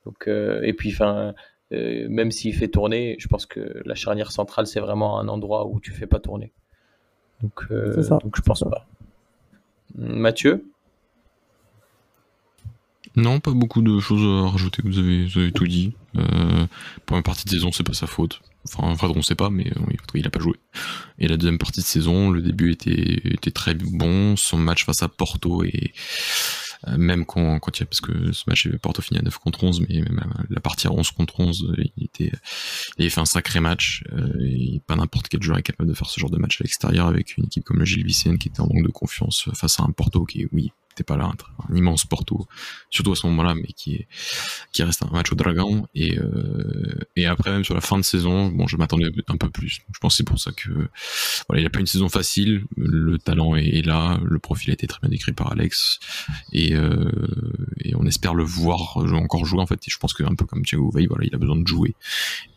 [0.07, 1.35] Donc, euh, et puis, enfin,
[1.72, 5.66] euh, même s'il fait tourner, je pense que la charnière centrale, c'est vraiment un endroit
[5.66, 6.52] où tu fais pas tourner.
[7.42, 8.70] Donc, euh, ça, donc je pense ça.
[8.70, 8.87] pas.
[9.94, 10.64] Mathieu?
[13.16, 14.81] Non, pas beaucoup de choses à rajouter.
[14.85, 15.94] Vous avez, vous avez tout dit.
[16.16, 16.66] Euh,
[17.05, 18.40] première partie de saison, c'est pas sa faute.
[18.64, 20.55] Enfin, en fait, on sait pas, mais euh, il a pas joué.
[21.18, 24.37] Et la deuxième partie de saison, le début était, très bon.
[24.37, 25.92] Son match face à Porto et
[26.88, 29.64] euh, même quand, il y a, parce que ce match, Porto finit à 9 contre
[29.64, 32.33] 11, mais même euh, la partie à 11 contre 11, euh, il était,
[32.98, 34.05] il fait un sacré match.
[34.40, 37.07] et pas n'importe quel joueur est capable de faire ce genre de match à l'extérieur
[37.07, 39.85] avec une équipe comme le Gilles Vicenne qui était en manque de confiance face à
[39.85, 42.46] un Porto qui, oui, n'était pas là, un, un immense Porto,
[42.90, 44.07] surtout à ce moment-là, mais qui
[44.72, 45.87] qui reste un match au Dragon.
[45.94, 49.50] Et, euh, et après, même sur la fin de saison, bon, je m'attendais un peu
[49.50, 49.81] plus.
[49.92, 50.68] Je pense que c'est pour ça que,
[51.48, 52.64] voilà, il a pas une saison facile.
[52.76, 55.98] Le talent est, là, le profil a été très bien décrit par Alex,
[56.52, 57.11] et, euh,
[57.94, 59.81] on espère le voir encore jouer en fait.
[59.87, 61.94] Et je pense que un peu comme Thiago Veil, voilà, il a besoin de jouer.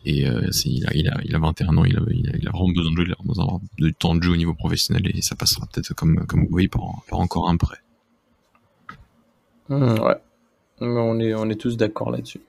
[0.04, 2.96] Et euh, il, a, il, a, il a 21 ans, il a, vraiment besoin de
[2.96, 5.94] jouer, il a besoin du temps de jeu au niveau professionnel, et ça passera peut-être
[5.94, 7.78] comme comme Veil par, par encore un prêt.
[9.68, 10.16] Mmh, Ouais,
[10.80, 12.40] on est, on est tous d'accord là-dessus.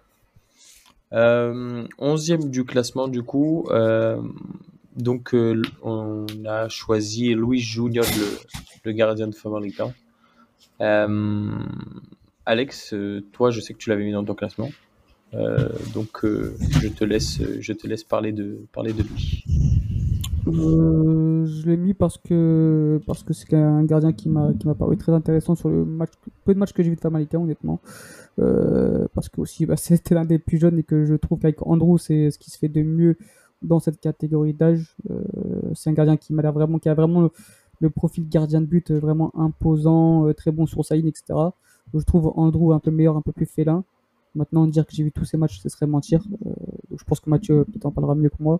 [1.13, 3.65] Euh, onzième du classement, du coup.
[3.71, 4.21] euh,
[4.95, 8.37] donc, euh, on a choisi Luis Junior, le,
[8.83, 9.33] le gardien de.
[10.81, 11.49] Euh,
[12.45, 12.93] Alex,
[13.31, 14.69] toi, je sais que tu l'avais mis dans ton classement.
[15.93, 19.43] Donc, je te laisse, je te laisse parler de, parler de lui.
[20.47, 24.75] Euh, je l'ai mis parce que parce que c'est un gardien qui m'a qui m'a
[24.75, 26.11] paru très intéressant sur le match
[26.45, 27.79] peu de matchs que j'ai vu de Famalicão honnêtement.
[28.39, 31.65] Euh, parce que aussi bah, c'était l'un des plus jeunes et que je trouve qu'avec
[31.65, 33.17] Andrew c'est ce qui se fait de mieux
[33.61, 34.95] dans cette catégorie d'âge.
[35.09, 35.21] Euh,
[35.73, 37.31] c'est un gardien qui m'a vraiment qui a vraiment le,
[37.81, 41.51] le profil gardien de but vraiment imposant très bon sur sa ligne etc
[41.93, 43.83] je trouve Andrew un peu meilleur un peu plus félin.
[44.35, 46.21] Maintenant dire que j'ai vu tous ces matchs ce serait mentir.
[46.95, 48.59] Je pense que Mathieu peut-être en parlera mieux que moi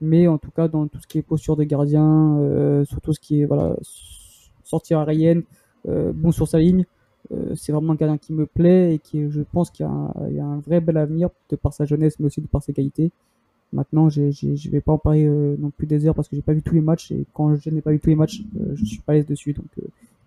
[0.00, 3.12] mais en tout cas dans tout ce qui est posture de gardien, euh, sur tout
[3.12, 5.42] ce qui est voilà, s- sortie aérienne,
[5.88, 6.84] euh, bon sur sa ligne,
[7.56, 10.60] c'est vraiment un gardien qui me plaît et qui, je pense qu'il y, a un
[10.60, 13.10] vrai bel avenir de par sa jeunesse, mais aussi de par ses qualités.
[13.72, 16.52] Maintenant, je ne vais pas en parler non plus des heures parce que j'ai pas
[16.52, 18.42] vu tous les matchs et quand je n'ai pas vu tous les matchs,
[18.74, 19.54] je suis pas à l'aise dessus.
[19.54, 19.66] Donc,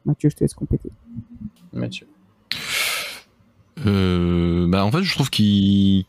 [0.04, 0.92] Mathieu, je te laisse compléter.
[1.72, 2.06] Mathieu.
[3.86, 6.04] Euh, bah en fait je trouve qu'il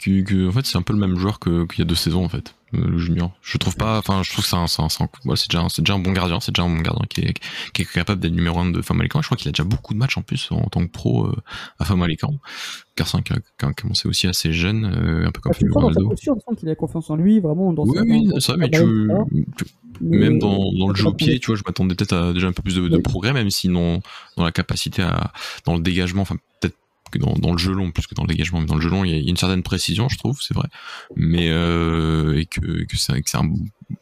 [0.49, 2.53] en fait c'est un peu le même joueur qu'il y a deux saisons en fait
[2.53, 3.33] euh, le junior.
[3.43, 6.13] Je trouve pas enfin je trouve que c'est un, c'est déjà c'est déjà un bon
[6.13, 7.35] gardien c'est déjà un bon gardien qui est,
[7.73, 9.99] qui est capable d'être numéro 1 de Famalicão je crois qu'il a déjà beaucoup de
[9.99, 11.37] matchs en plus en tant que pro euh,
[11.79, 12.39] à Famalicão
[12.97, 16.09] car c'est qui a, commencé aussi assez jeune un peu comme ah, Ronaldo.
[16.09, 18.85] posture, qu'il a confiance en lui vraiment dans oui, oui vrai mais tu,
[20.01, 22.53] même dans, dans le jeu au pied tu vois je m'attendais peut-être à déjà un
[22.53, 24.01] peu plus de, de progrès même si dans,
[24.37, 25.33] dans la capacité à
[25.65, 26.77] dans le dégagement enfin peut-être
[27.11, 28.91] que dans, dans, le jeu long plus que dans le dégagement mais dans le jeu
[28.91, 30.69] long il y a, une certaine précision je trouve c'est vrai.
[31.17, 33.49] Mais euh, et que, que c'est un,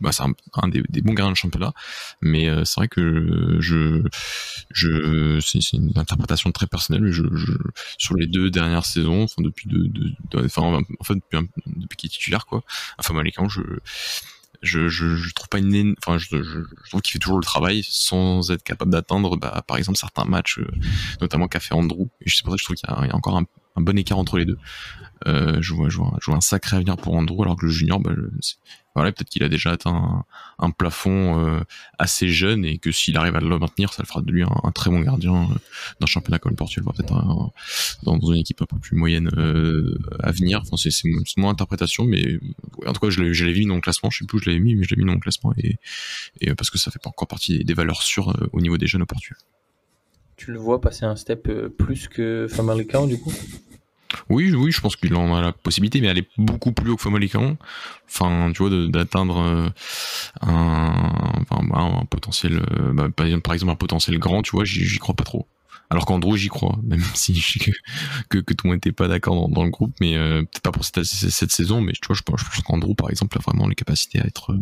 [0.00, 1.72] bah, un, un des, des, bons gardiens de championnat.
[2.20, 4.02] Mais euh, c'est vrai que je
[4.70, 7.52] je c'est une interprétation très personnelle mais je, je,
[7.98, 12.08] sur les deux dernières saisons enfin depuis de, de, enfin en fait depuis, depuis qu'il
[12.08, 12.62] est titulaire quoi.
[12.98, 13.62] Enfin Malikan je
[14.62, 17.84] je, je, je, trouve pas une enfin je, je, trouve qu'il fait toujours le travail
[17.88, 20.66] sans être capable d'atteindre bah, par exemple certains matchs euh,
[21.20, 22.06] notamment qu'a fait Andrew.
[22.20, 23.44] Et c'est pour ça que je trouve qu'il y, a encore un,
[23.76, 24.58] un, bon écart entre les deux.
[25.26, 27.72] Euh, je, vois, je, vois, je vois un sacré avenir pour Andrew alors que le
[27.72, 28.12] junior bah,
[29.02, 30.24] peut-être qu'il a déjà atteint
[30.58, 31.60] un, plafond euh,
[31.98, 34.70] assez jeune et que s'il arrive à le maintenir, ça le fera de lui un,
[34.72, 35.54] très bon gardien euh,
[36.00, 37.12] d'un championnat comme le Portugal, peut-être
[38.02, 40.62] dans, une équipe un peu plus moyenne euh, à venir.
[40.76, 40.90] C'est,
[41.36, 42.38] mon interprétation, mais
[42.86, 44.10] en tout cas, je l'avais, vu dans le classement.
[44.10, 45.78] Je sais plus où je l'avais mis, mais je l'ai mis dans le classement et,
[46.40, 49.02] et parce que ça fait pas encore partie des, valeurs sûres au niveau des jeunes
[49.02, 49.38] au Portugal.
[50.36, 53.32] Tu le vois passer un step plus que Famalicão du coup?
[54.30, 56.96] Oui, oui, je pense qu'il en a la possibilité, mais elle est beaucoup plus haut
[56.96, 57.56] que Famalicão.
[58.08, 59.68] Enfin, tu vois, d'atteindre euh,
[60.40, 63.08] un, un, potentiel, euh, bah,
[63.42, 65.46] par exemple un potentiel grand, tu vois, j'y crois pas trop.
[65.90, 67.72] Alors qu'Andrew, j'y crois, même si je sais
[68.28, 70.72] que, que, tout le monde n'était pas d'accord dans, le groupe, mais euh, peut-être pas
[70.72, 74.20] pour cette, saison, mais tu vois, je pense, qu'Andrew, par exemple, a vraiment les capacités
[74.20, 74.56] à être,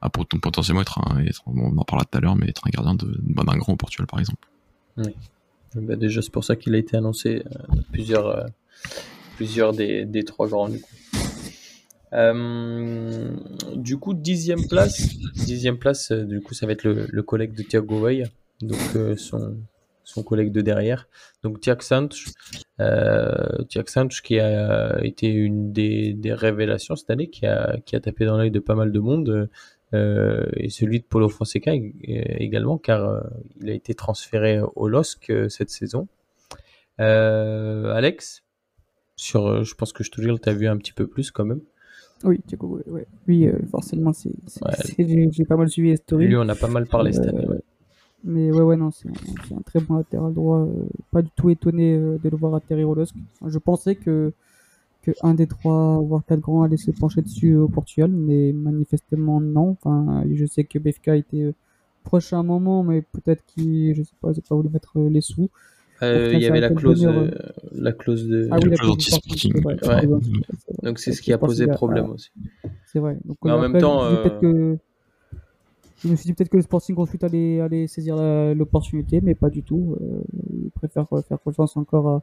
[0.00, 2.96] à potentiellement être, un, être on en parlera tout à l'heure, mais être un gardien
[3.20, 4.48] bah, d'un grand au Portugal, par exemple.
[4.96, 5.14] Oui.
[5.74, 7.42] Bah, déjà, c'est pour ça qu'il a été annoncé
[7.92, 8.46] plusieurs
[9.36, 10.90] plusieurs des, des, trois grands du coup.
[12.12, 13.30] Euh,
[13.74, 17.52] du coup, dixième place, dixième place, euh, du coup, ça va être le, le collègue
[17.54, 18.24] de Thiago Veil,
[18.62, 19.56] donc euh, son,
[20.04, 21.08] son collègue de derrière.
[21.42, 22.16] Donc Thiago Santos,
[24.22, 28.36] qui a été une des, des, révélations cette année, qui a, qui a tapé dans
[28.36, 29.50] l'œil de pas mal de monde,
[29.92, 33.24] et celui de Polo Fonseca également, car
[33.62, 36.06] il a été transféré au LOSC cette saison.
[36.98, 38.42] Alex,
[39.16, 41.44] sur, euh, je pense que je te tu as vu un petit peu plus quand
[41.44, 41.60] même.
[42.24, 44.32] Oui, du coup, ouais, oui, euh, forcément, c'est,
[44.98, 46.28] j'ai pas mal suivi Story.
[46.28, 47.46] Lui, on a pas mal parlé cette année.
[47.48, 47.58] Euh,
[48.24, 50.66] mais ouais, ouais, non, c'est un, très bon latéral droit.
[51.10, 53.14] pas du tout étonné de le voir atterrir au LOSC.
[53.46, 54.32] Je pensais que,
[55.02, 59.40] que un des trois, voire quatre grands allait se pencher dessus au Portugal, mais manifestement
[59.40, 59.76] non.
[59.80, 61.52] Enfin, je sais que BFK était
[62.02, 65.20] proche à un moment, mais peut-être qu'il, je sais pas, j'ai pas voulu mettre les
[65.20, 65.50] sous.
[66.02, 67.30] Euh, il y avait la clause, euh,
[67.72, 68.48] la clause de.
[68.50, 69.62] Ah, oui, la clause anti-sporting.
[70.82, 72.30] Donc c'est ce qui a posé problème aussi.
[72.86, 73.16] C'est vrai.
[73.24, 74.04] Donc, Mais en même temps.
[74.04, 74.76] Euh,
[76.04, 78.16] je me suis dit peut-être que le Sporting ensuite allait, allait saisir
[78.54, 79.96] l'opportunité, mais pas du tout.
[80.52, 82.22] ils préfèrent faire confiance encore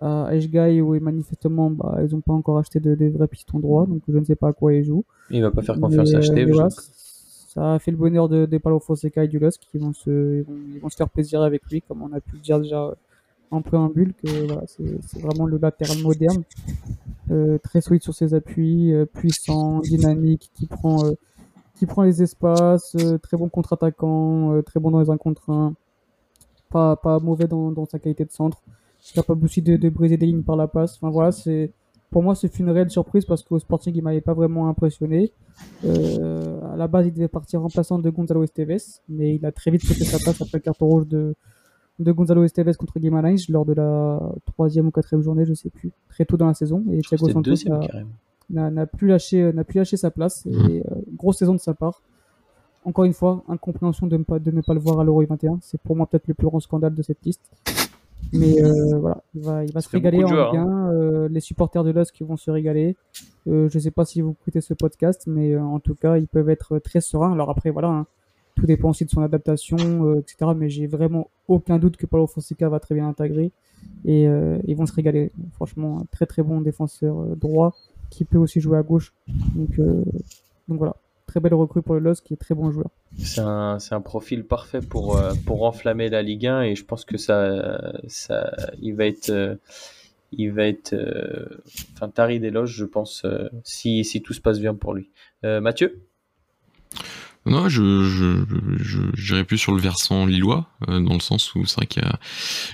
[0.00, 3.58] à, à Eshgai où manifestement bah, ils n'ont pas encore acheté de, de, vrais pistons
[3.58, 5.04] droits, donc je ne sais pas à quoi ils jouent.
[5.30, 6.46] Il va pas faire confiance à acheter
[7.56, 10.44] ça a fait le bonheur de, de Paulo Fonseca et du LOSC qui vont se,
[10.94, 12.94] faire plaisir avec lui, comme on a pu le dire déjà
[13.50, 16.42] en préambule, que voilà, c'est vraiment le latéral moderne,
[17.30, 23.16] euh, très solide sur ses appuis, euh, puissant, dynamique, qui prend, euh, les espaces, euh,
[23.16, 25.72] très bon contre-attaquant, euh, très bon dans les 1 contre 1,
[26.70, 28.60] pas, mauvais dans, dans sa qualité de centre,
[29.14, 30.96] capable aussi de, de briser des lignes par la passe.
[30.96, 31.70] Enfin voilà, c'est
[32.10, 35.32] pour moi, c'est une réelle surprise parce qu'au Sporting, il m'avait pas vraiment impressionné.
[35.84, 39.70] Euh, à la base, il devait partir remplaçant de Gonzalo Esteves, mais il a très
[39.70, 41.34] vite fait sa place après le carton rouge de,
[41.98, 45.90] de Gonzalo Esteves contre Guimarães lors de la troisième ou quatrième journée, je sais plus,
[46.08, 46.84] très tôt dans la saison.
[46.92, 47.54] Et Thiago Santos
[48.50, 50.46] n'a plus lâché, n'a plus lâché sa place.
[50.46, 50.82] Et mmh.
[50.90, 52.02] euh, grosse saison de sa part.
[52.84, 55.58] Encore une fois, incompréhension de ne pas, de ne pas le voir à l'Euro 21.
[55.60, 57.50] C'est pour moi peut-être le plus grand scandale de cette liste.
[58.38, 60.90] Mais euh, voilà, il va, il va se régaler en Ligue hein.
[60.92, 62.96] euh, les supporters de qui vont se régaler.
[63.46, 66.50] Euh, je sais pas si vous écoutez ce podcast, mais en tout cas, ils peuvent
[66.50, 67.32] être très sereins.
[67.32, 68.06] Alors après, voilà, hein,
[68.54, 70.52] tout dépend aussi de son adaptation, etc.
[70.56, 73.52] Mais j'ai vraiment aucun doute que Paulo Fonseca va très bien intégrer
[74.04, 74.26] et
[74.66, 75.32] ils vont se régaler.
[75.54, 77.74] Franchement, très très bon défenseur droit
[78.10, 79.12] qui peut aussi jouer à gauche.
[79.54, 79.78] Donc,
[80.68, 80.96] donc voilà,
[81.36, 82.88] très belle recrue pour le LOS, qui est très bon joueur.
[83.18, 87.18] C'est un, un, profil parfait pour, pour enflammer la Ligue 1 et je pense que
[87.18, 89.58] ça, ça il va être,
[90.32, 90.96] il va être,
[91.92, 93.26] enfin, tari d'éloge, je pense,
[93.64, 95.10] si, si tout se passe bien pour lui.
[95.42, 96.00] Mathieu?
[97.46, 101.76] Non, je, je, j'irais plus sur le versant lillois, euh, dans le sens où c'est
[101.76, 102.18] vrai qu'il y a,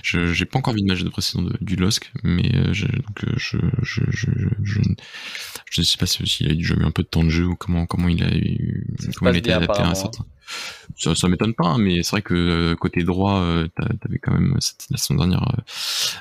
[0.01, 3.23] je, j'ai pas encore vu de match de précédent du LOSC, mais euh, je, donc
[3.23, 4.27] euh, je, je, je,
[4.63, 4.81] je,
[5.71, 7.55] je, ne sais pas s'il a déjà eu un peu de temps de jeu ou
[7.55, 10.25] comment, comment il a eu, comment il a été adapté à un certain.
[10.97, 13.67] Ça, ça m'étonne pas, hein, mais c'est vrai que euh, côté droit, euh,
[14.01, 15.61] t'avais quand même cette, la saison dernière euh,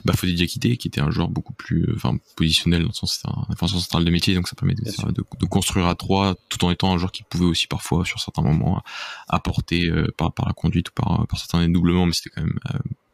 [0.04, 3.28] Bafodé Diakité, qui était un joueur beaucoup plus, euh, enfin positionnel dans le sens c'est
[3.28, 6.64] un défenseur central de métier, donc ça permet de, de, de, construire à trois, tout
[6.64, 8.82] en étant un joueur qui pouvait aussi parfois sur certains moments
[9.28, 12.58] apporter par, par la conduite ou par, par certains dédoublements, mais c'était quand même,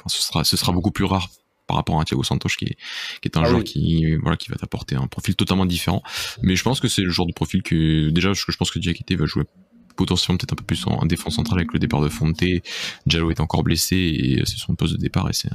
[0.06, 1.28] ce sera, ce sera beaucoup plus rare
[1.68, 2.76] par rapport à Thiago Santos qui est,
[3.20, 6.02] qui est un ah joueur qui voilà qui va t'apporter un profil totalement différent.
[6.42, 8.78] Mais je pense que c'est le genre de profil que déjà je, je pense que
[8.78, 9.44] Diakité va jouer
[9.98, 12.40] potentiellement peut-être un peu plus en défense centrale avec le départ de Fonte.
[13.06, 15.50] Jallo est encore blessé et c'est son poste de départ et c'est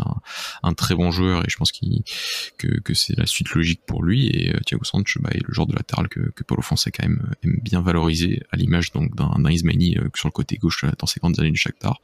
[0.64, 4.28] un, très bon joueur et je pense que, que c'est la suite logique pour lui
[4.28, 7.32] et euh, Thiago Santos bah, est le genre de latéral que, que Paulo Fonseca aime,
[7.44, 11.22] bien valoriser à l'image donc d'un Ismaili euh, sur le côté gauche euh, dans ses
[11.22, 12.02] grandes années du Shakhtar.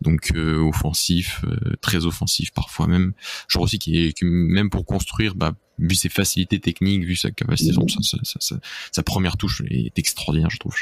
[0.00, 1.44] Donc offensif,
[1.80, 3.12] très offensif parfois même.
[3.48, 7.72] Genre aussi qui est même pour construire bah, vu ses facilités techniques, vu sa capacité,
[7.72, 8.56] sa, sa, sa,
[8.90, 10.74] sa, première touche est extraordinaire, je trouve.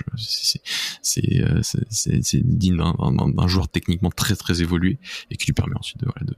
[1.03, 1.61] C'est euh,
[2.45, 4.99] digne d'un joueur techniquement très très évolué
[5.31, 6.37] et qui lui permet ensuite de, voilà, de,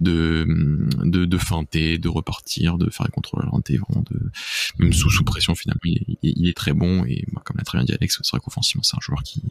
[0.00, 4.30] de, de, de, feinter, de repartir, de faire les contrôles ralentés, vraiment de
[4.78, 7.04] même sous sous pression finalement, il, il, est très bon.
[7.04, 9.42] Et moi, comme l'a très bien dit Alex, c'est vrai qu'offensivement c'est un joueur qui,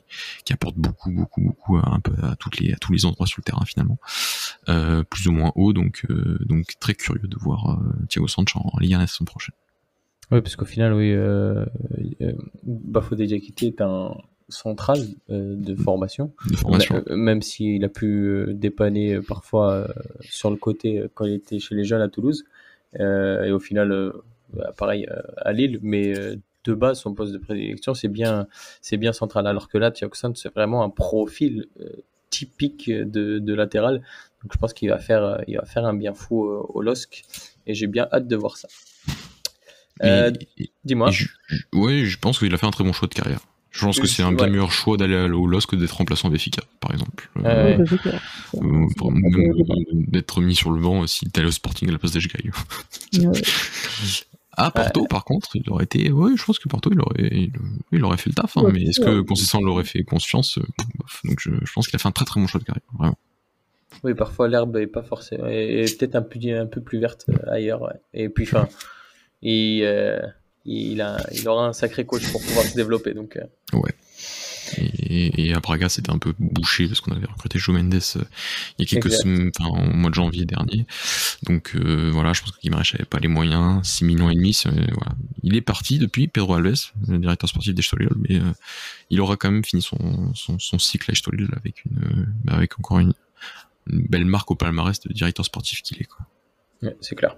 [0.46, 3.28] qui apporte beaucoup beaucoup beaucoup à, un peu à toutes les à tous les endroits
[3.28, 4.00] sur le terrain finalement,
[4.70, 8.80] euh, plus ou moins haut donc euh, donc très curieux de voir euh, Thiago en
[8.80, 9.56] Ligue 1 la saison prochaine.
[10.32, 11.66] Oui, parce qu'au final, oui, euh,
[12.22, 14.16] euh, Diakité est un
[14.48, 15.00] central
[15.30, 16.32] euh, de formation.
[16.50, 17.04] De formation.
[17.10, 19.88] Même s'il a pu dépanner parfois
[20.22, 22.46] sur le côté quand il était chez les jeunes à Toulouse.
[22.94, 24.14] et au final,
[24.54, 26.14] bah, pareil à Lille, mais
[26.66, 28.48] de base, son poste de prédilection, c'est bien,
[28.82, 29.48] c'est bien central.
[29.48, 31.68] Alors que là, Thiago c'est vraiment un profil
[32.30, 34.04] typique de, de, latéral.
[34.44, 37.24] Donc je pense qu'il va faire, il va faire un bien fou au LOSC
[37.70, 38.68] et j'ai bien hâte de voir ça.
[40.02, 40.32] Euh,
[40.84, 41.12] dis-moi.
[41.72, 43.42] Oui, je pense qu'il a fait un très bon choix de carrière.
[43.70, 46.64] Je pense que c'est un bien meilleur choix d'aller au LOS que d'être remplaçant Béfica,
[46.80, 47.30] par exemple.
[47.46, 47.86] Euh,
[50.08, 52.50] d'être mis sur le banc s'il était allé au Sporting à la place d'Eshgaï.
[54.62, 56.12] Ah, Porto, par contre, il aurait été.
[56.12, 57.50] Oui, je pense que Porto, il aurait,
[57.94, 58.58] il, aurait fait le taf.
[58.58, 60.64] Hein, mais est-ce que Consistant l'aurait fait conscience euh,
[61.24, 63.18] Donc, je, je pense qu'il a fait un très très bon choix de carrière, vraiment.
[64.04, 67.52] Oui, parfois l'herbe est pas forcément, et peut-être un peu, un peu plus verte euh,
[67.52, 67.92] ailleurs.
[68.14, 68.70] Et puis, enfin,
[69.42, 70.20] il, euh,
[70.66, 73.14] il, a, il aura un sacré coach pour pouvoir se développer.
[73.14, 73.78] Donc, euh.
[73.78, 73.94] Ouais.
[74.78, 77.96] Et, à Braga, c'était un peu bouché parce qu'on avait recruté Joe Mendes
[78.78, 80.86] il y a quelques semaines, enfin, au mois de janvier dernier.
[81.44, 84.56] Donc voilà, je pense que Guimaraes n'avait pas les moyens, 6 millions et demi.
[84.66, 85.16] Voilà.
[85.42, 88.40] Il est parti depuis, Pedro Alves, le directeur sportif d'Estolil, mais
[89.10, 91.16] il aura quand même fini son, son, son cycle à
[91.58, 93.14] avec, une, avec encore une,
[93.90, 96.08] une belle marque au palmarès de directeur sportif qu'il est.
[97.02, 97.36] C'est clair.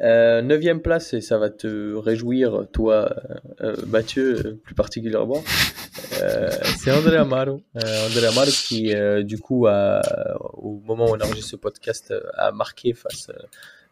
[0.00, 3.14] Euh, neuvième place, et ça va te réjouir, toi,
[3.60, 5.44] euh, Mathieu, plus particulièrement,
[6.20, 7.60] euh, c'est André Amaro.
[7.74, 13.30] André Amaro qui, du coup, au moment où on enregistre ce podcast, a marqué face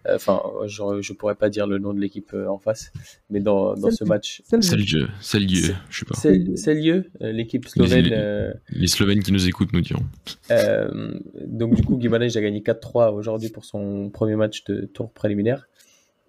[0.09, 2.91] Enfin, je, je pourrais pas dire le nom de l'équipe euh, en face,
[3.29, 4.43] mais dans, dans ce match.
[4.47, 6.15] C'est lieu, c'est lieu, je sais pas.
[6.15, 8.07] C'est lieu, euh, l'équipe slovène.
[8.07, 10.05] Les, euh, les, Slovènes qui nous écoutent nous diront.
[10.51, 11.13] Euh,
[11.47, 15.69] donc du coup, Guimarães a gagné 4-3 aujourd'hui pour son premier match de tour préliminaire.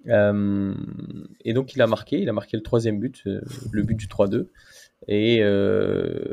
[0.08, 0.74] Euh,
[1.46, 4.48] et donc il a marqué, il a marqué le troisième but, le but du 3-2.
[5.08, 5.44] Et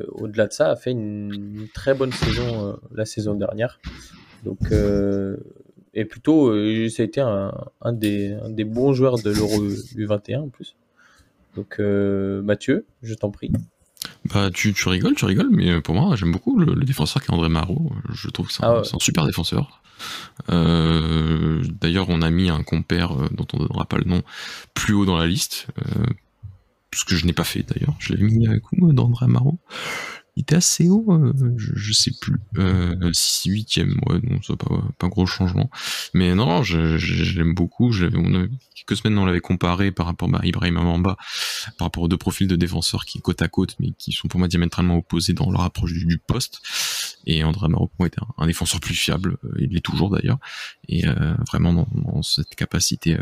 [0.08, 3.78] au-delà de ça, a fait une, une très bonne saison la saison dernière.
[4.44, 4.58] Donc
[5.98, 9.66] et plutôt, euh, ça a été un, un, des, un, des, bons joueurs de l'Euro
[9.66, 10.76] U21 en plus.
[11.56, 13.50] Donc, euh, Mathieu, je t'en prie.
[14.32, 17.34] Bah, tu, tu, rigoles, tu rigoles, mais pour moi, j'aime beaucoup le, défenseur qui est
[17.34, 17.90] André Marot.
[18.12, 19.82] Je trouve que c'est un, ah un, super défenseur.
[20.50, 24.22] Euh, D'ailleurs, on a mis un compère dont on ne donnera pas le nom
[24.74, 26.04] plus haut dans la liste, euh,
[26.94, 27.96] ce que je n'ai pas fait d'ailleurs.
[27.98, 29.58] Je l'ai mis avec coup d'André Marot
[30.38, 33.76] il était assez haut, euh, je, sais plus, euh, 6 8
[34.06, 35.68] ouais, non, ça pas, pas gros changement.
[36.14, 37.90] Mais non, je, l'aime beaucoup.
[37.90, 41.16] Quelques semaines, on l'avait comparé par rapport à Ibrahim Amamba,
[41.76, 44.38] par rapport aux deux profils de défenseurs qui côte à côte, mais qui sont pour
[44.38, 46.60] moi diamétralement opposés dans leur approche du poste.
[47.26, 50.38] Et André Amaro était un, défenseur plus fiable, il l'est toujours d'ailleurs,
[50.88, 51.04] et
[51.46, 53.16] vraiment dans, cette capacité,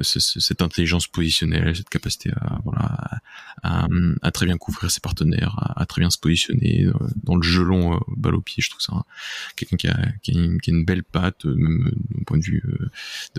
[0.00, 3.20] cette intelligence positionnelle, cette capacité à voilà
[3.62, 6.86] à, très bien couvrir ses partenaires, à, très bien se positionner
[7.22, 8.62] dans le jeu long balle au pied.
[8.62, 9.04] Je trouve ça
[9.56, 12.62] quelqu'un qui a, qui, a une, belle patte, même d'un point de vue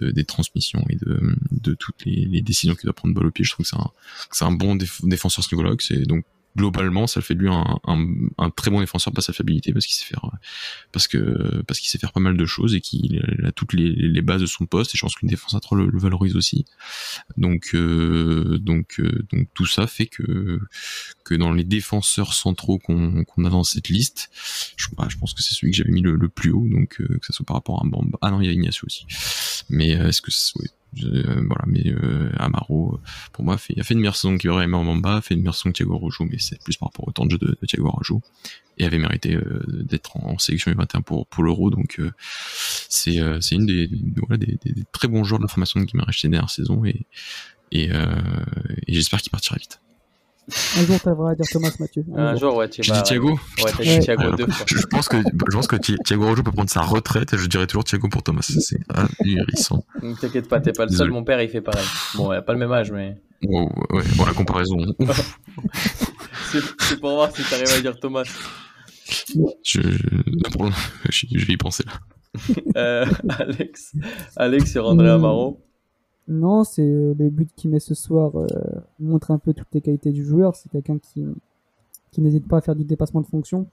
[0.02, 3.32] de, des transmissions et de, de toutes les, les décisions qu'il doit prendre balle au
[3.32, 3.46] pied.
[3.46, 3.76] Je trouve que
[4.32, 5.50] c'est un, un bon défenseur ce.
[5.80, 6.26] C'est donc
[6.56, 7.80] globalement, ça fait de lui un,
[8.38, 10.30] un, très bon défenseur par sa fiabilité parce qu'il sait faire,
[10.92, 14.22] parce que parce qu'il sait faire pas mal de choses et qu'il a toutes les,
[14.22, 14.94] bases de son poste.
[14.94, 16.66] Et je pense qu'une défense à 3 le, valorise aussi.
[17.38, 20.60] Donc euh, donc euh, donc tout ça fait que
[21.24, 24.30] que dans les défenseurs centraux qu'on qu'on a dans cette liste,
[24.78, 26.68] je, bah, je pense que c'est celui que j'avais mis le, plus haut.
[26.70, 28.18] Donc euh, que ça soit par rapport à un Bamba.
[28.22, 29.06] Ah non, il y a Ignacio aussi.
[29.70, 33.00] Mais est-ce que ouais, euh, voilà, mais euh, Amaro,
[33.32, 35.72] pour moi, fait, a fait une meilleure saison qu'Ibrahim Mamba, a fait une meilleure saison
[35.72, 38.22] que Thiago Rojo, mais c'est plus par rapport au temps de jeu de, Thiago Rojo,
[38.78, 42.00] et avait mérité euh, d'être en, sélection U21 pour, pour l'Euro, donc
[42.90, 46.14] c'est c'est une des, voilà, des, des, très bons joueurs de la formation de Guimaraes
[46.14, 47.06] cette dernière saison, et,
[47.72, 49.80] et, et j'espère qu'il partira vite.
[50.78, 52.04] Un jour, t'as à dire Thomas Mathieu.
[52.16, 52.98] Un, jour, ouais, tu vas.
[52.98, 54.66] dis Thiago Ouais, t'as dit Thiago deux fois.
[54.68, 57.66] Je pense que, je pense que Thiago Rojo peut prendre sa retraite et je dirais
[57.66, 58.42] toujours Thiago pour Thomas.
[58.42, 59.86] C'est ahurissant.
[60.20, 61.12] T'inquiète pas, t'es pas le seul.
[61.12, 61.86] Mon père, il fait pareil.
[62.16, 63.22] Bon, il a pas le même âge, mais.
[63.48, 64.78] Oh, ouais, bon, la comparaison.
[66.80, 68.24] c'est pour voir si t'arrives à dire Thomas.
[69.64, 69.80] Je,
[71.10, 71.94] je, vais y penser là.
[72.78, 73.06] euh,
[73.40, 73.94] Alex,
[74.36, 75.62] Alex sur André Amaro.
[76.28, 78.48] Non, c'est euh, le but qu'il met ce soir euh,
[79.00, 80.56] montre un peu toutes les qualités du joueur.
[80.56, 81.26] C'est quelqu'un qui,
[82.12, 83.68] qui n'hésite pas à faire du dépassement de fonction.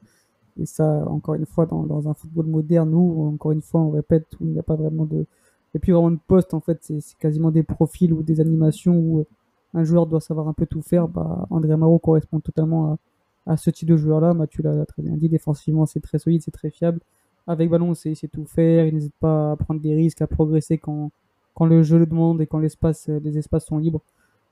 [0.59, 3.91] Et ça, encore une fois, dans, dans un football moderne où, encore une fois, on
[3.91, 5.27] répète, où il n'y a pas vraiment de,
[5.75, 9.21] et puis vraiment de poste, en fait, c'est quasiment des profils ou des animations où
[9.21, 9.27] euh,
[9.75, 11.07] un joueur doit savoir un peu tout faire.
[11.07, 12.99] Bah, André Amaro correspond totalement
[13.47, 14.35] à, à ce type de joueur-là.
[14.35, 17.01] Mathieu l'a très bien dit, défensivement, c'est très solide, c'est très fiable.
[17.47, 18.87] Avec ballon, c'est tout faire.
[18.87, 21.13] Il n'hésite pas à prendre des risques, à progresser quand,
[21.61, 24.01] quand le jeu le demande et quand l'espace, euh, les espaces sont libres.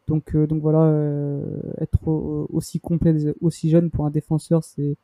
[0.09, 1.42] Donc, euh, donc voilà, euh,
[1.80, 4.96] être aussi complet, aussi jeune pour un défenseur, c'est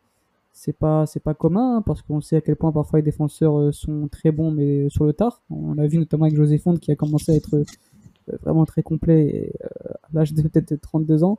[0.53, 3.75] c'est pas c'est pas commun hein, parce qu'on sait à quel point parfois les défenseurs
[3.75, 5.43] sont très bons mais sur le tard.
[5.51, 7.65] On l'a vu notamment avec José Fonde qui a commencé à être
[8.43, 11.39] vraiment très complet à l'âge de peut-être 32 ans.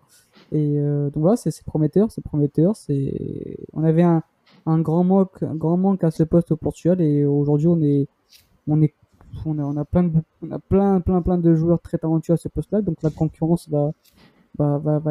[0.51, 2.75] Et donc voilà, c'est prometteur, c'est prometteur.
[2.75, 4.21] C'est on avait un,
[4.65, 8.07] un grand manque, un grand manque à ce poste au Portugal et aujourd'hui on est
[8.67, 8.93] on est
[9.45, 10.21] on a, plein de,
[10.69, 13.91] plein, plein, de joueurs très talentueux à ce poste-là, donc la concurrence va,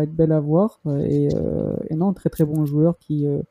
[0.02, 0.80] être belle à voir.
[0.86, 3.42] Et, euh, non, très très bon joueur qui, euh,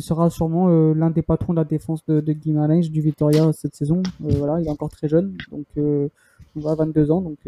[0.00, 3.76] sera sûrement euh, l'un des patrons de la défense de, de Guimarães du Vitoria cette
[3.76, 4.02] saison.
[4.18, 7.38] voilà, il est encore très jeune, donc on va 22 ans, donc,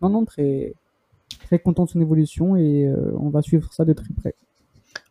[0.00, 0.74] non, non, très,
[1.46, 2.56] très content de son évolution.
[2.56, 4.34] Et on va suivre ça de très près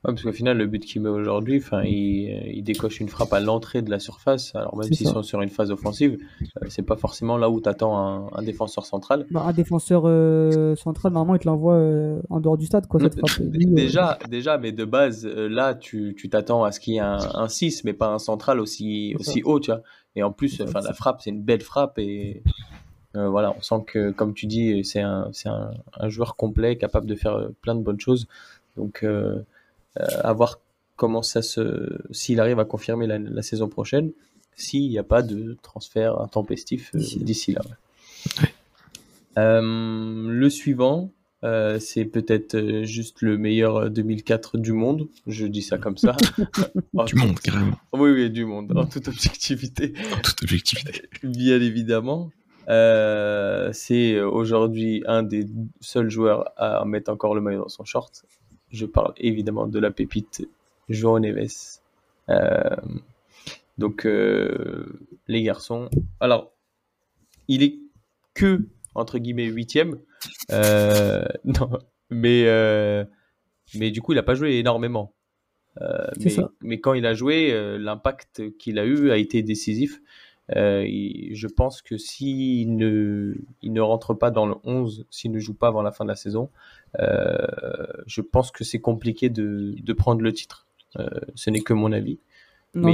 [0.04, 3.40] parce qu'au final, le but qu'il met aujourd'hui, enfin, il, il, décoche une frappe à
[3.40, 4.56] l'entrée de la surface.
[4.56, 7.68] Alors même s'ils sont sur une phase offensive, euh, c'est pas forcément là où tu
[7.68, 9.26] attends un, un, défenseur central.
[9.32, 13.00] Bah, un défenseur euh, central, normalement, il te l'envoie euh, en dehors du stade, quoi,
[13.00, 13.42] cette frappe.
[13.48, 17.48] déjà, déjà, mais de base, là, tu t'attends à ce qu'il y ait un, un,
[17.48, 19.82] 6, mais pas un central aussi, aussi haut, tu vois.
[20.16, 22.44] Et en plus, enfin, la frappe, c'est une belle frappe et
[23.14, 27.16] voilà, on sent que, comme tu dis, c'est un, un, un, joueur complet, capable de
[27.16, 28.28] faire plein de bonnes choses.
[28.78, 29.44] Donc euh,
[30.00, 30.60] à voir
[30.98, 34.12] comment ça se, s'il arrive à confirmer la, saison prochaine,
[34.56, 37.62] s'il n'y a pas de transfert intempestif euh, d'ici là.
[39.38, 41.12] Euh, le suivant,
[41.80, 45.08] c'est peut-être juste le meilleur 2004 du monde.
[45.28, 46.18] Je dis ça comme ça.
[47.06, 47.78] du monde, carrément.
[47.94, 49.94] Oui, oui, du monde, en toute objectivité.
[50.12, 51.04] En toute objectivité.
[51.24, 52.32] Bien évidemment.
[52.68, 55.46] c'est aujourd'hui un des
[55.80, 58.26] seuls joueurs à mettre encore le maillot dans son short.
[58.72, 60.48] Je parle évidemment de la pépite
[60.90, 61.80] João Neves.
[62.30, 62.76] Euh,
[63.78, 65.90] donc, euh, les garçons.
[66.20, 66.52] Alors,
[67.48, 67.80] il est
[68.34, 70.00] que, entre guillemets, huitième.
[70.52, 71.70] Euh, non,
[72.10, 72.46] mais,
[73.76, 75.14] mais du coup, il n'a pas joué énormément.
[75.80, 80.02] mais, mais, quand il a joué, l'impact qu'il a eu a été décisif.
[80.50, 85.54] je pense que s'il ne, il ne rentre pas dans le 11, s'il ne joue
[85.54, 89.94] pas avant la fin de la saison, euh, je pense que c'est compliqué de, de,
[89.94, 90.68] prendre le titre.
[91.00, 92.20] Euh, ce n'est que mon avis.
[92.74, 92.94] mais,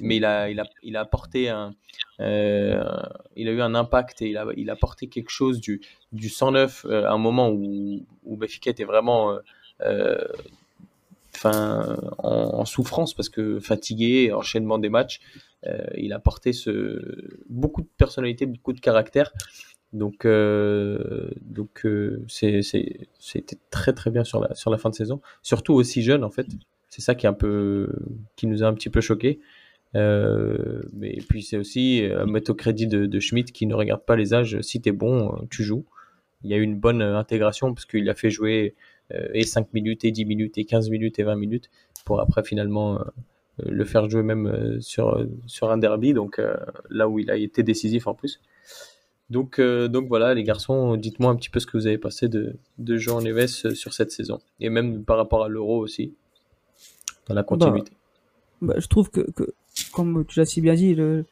[0.00, 1.74] mais il a, il a, il a apporté un,
[2.20, 2.84] euh,
[3.36, 5.80] il a eu un impact et il a, il a apporté quelque chose du,
[6.12, 9.38] du 109 à un moment où, où Benfica était vraiment,
[11.34, 15.20] enfin, en, souffrance parce que fatigué, enchaînement des matchs.
[15.96, 17.02] il a apporté ce,
[17.48, 19.32] beaucoup de personnalité, beaucoup de caractère
[19.92, 25.20] donc, euh, donc euh, c'était très très bien sur la, sur la fin de saison.
[25.42, 26.46] Surtout aussi jeune en fait.
[26.88, 27.92] c'est ça qui est un peu,
[28.36, 29.40] qui nous a un petit peu choqué.
[29.94, 34.02] Euh, mais puis c'est aussi euh, mettre au crédit de, de Schmidt qui ne regarde
[34.04, 34.60] pas les âges.
[34.62, 35.84] Si t'es bon, tu joues.
[36.42, 38.74] Il y a eu une bonne intégration parce qu'il a fait jouer
[39.34, 41.70] et 5 minutes et 10 minutes et 15 minutes et 20 minutes
[42.04, 42.98] pour après finalement
[43.58, 46.40] le faire jouer même sur, sur un derby, donc
[46.90, 48.40] là où il a été décisif en plus.
[49.32, 52.28] Donc, euh, donc voilà, les garçons, dites-moi un petit peu ce que vous avez passé
[52.28, 54.40] de, de Jean Neves euh, sur cette saison.
[54.60, 56.12] Et même par rapport à l'Euro aussi,
[57.26, 57.92] dans la continuité.
[58.60, 59.54] Bah, bah, je trouve que, que,
[59.94, 61.24] comme tu l'as si bien dit, le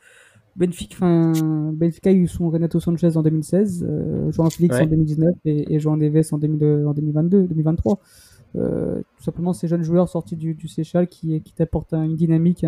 [0.57, 1.33] Benfica, fin,
[1.75, 5.79] Benfica a eu son Renato Sanchez en 2016, euh, Jean Félix en 2019 et, et
[5.79, 7.99] Jean Neves en, 2022, 2023.
[8.57, 12.65] Euh, tout simplement, ces jeunes joueurs sortis du, du Seychelles qui, qui t'apportent une dynamique.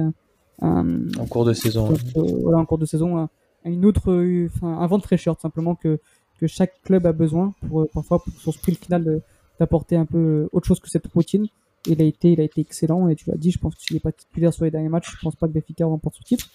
[0.61, 1.95] Un, en cours de saison.
[2.15, 3.29] voilà, en cours de saison
[3.71, 4.13] une autre,
[4.55, 5.99] enfin, un vent de fraîcheur, tout simplement que,
[6.43, 9.23] que chaque club a besoin pour euh, parfois pour son sprint final
[9.61, 11.47] d'apporter un peu euh, autre chose que cette routine.
[11.87, 14.01] Il a été, il a été excellent et tu l'as dit, je pense qu'il n'est
[14.01, 15.13] pas titulaire sur les derniers matchs.
[15.13, 16.49] Je pense pas que Benfica remporte ce titre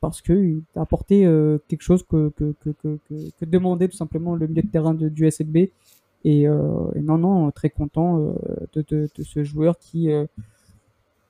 [0.00, 4.34] parce qu'il a apporté euh, quelque chose que, que, que, que, que, demandait tout simplement
[4.34, 5.70] le milieu de terrain du SLB.
[6.24, 8.18] Et, euh, non, non, très content
[8.74, 10.08] de, de, de, ce joueur qui,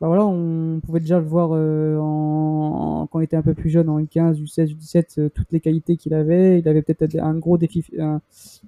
[0.02, 3.70] bah voilà, on pouvait déjà le voir euh, en, quand il était un peu plus
[3.70, 6.58] jeune, en U15, U16, U17, toutes les qualités qu'il avait.
[6.58, 8.20] Il avait peut-être un gros défi, une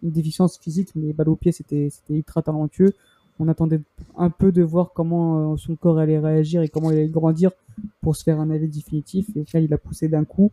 [0.04, 2.92] déficience physique, mais balle au pied, c'était ultra talentueux.
[3.40, 3.80] On attendait
[4.16, 7.50] un peu de voir comment euh, son corps allait réagir et comment il allait grandir
[8.00, 9.26] pour se faire un avis définitif.
[9.34, 10.52] Et au il a poussé d'un coup.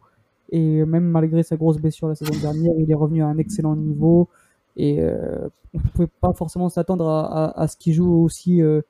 [0.50, 3.76] Et même malgré sa grosse blessure la saison dernière, il est revenu à un excellent
[3.76, 4.30] niveau.
[4.78, 8.64] Et euh, on ne pouvait pas forcément s'attendre à, à, à, ce qu'il joue aussi
[8.64, 8.82] euh,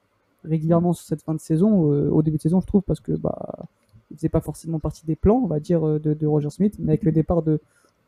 [0.44, 3.14] régulièrement sur cette fin de saison, euh, au début de saison, je trouve, parce que
[3.14, 3.68] bah,
[4.10, 6.76] il faisait pas forcément partie des plans, on va dire, euh, de, de Roger Smith,
[6.80, 7.60] mais avec le départ de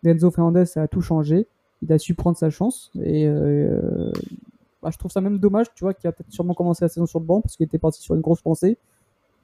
[0.03, 1.47] d'Enzo Fernandez, ça a tout changé.
[1.81, 4.11] Il a su prendre sa chance et euh,
[4.81, 7.05] bah, je trouve ça même dommage, tu vois, qu'il a peut-être sûrement commencé la saison
[7.05, 8.77] sur le banc parce qu'il était parti sur une grosse pensée.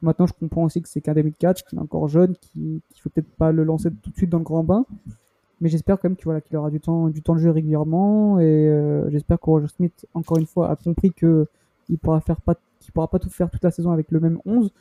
[0.01, 3.09] Maintenant, je comprends aussi que c'est qu'un 2004, qu'il est encore jeune, qu'il ne faut
[3.09, 4.85] peut-être pas le lancer tout de suite dans le grand bain.
[5.61, 8.39] Mais j'espère quand même qu'il voilà, qu'il aura du temps, du temps de jeu régulièrement.
[8.39, 8.71] Et
[9.09, 11.47] j'espère que Roger Smith, encore une fois, a compris que
[11.89, 12.55] il pourra faire pas
[12.89, 14.71] qui pourra pas tout faire toute la saison avec le même 11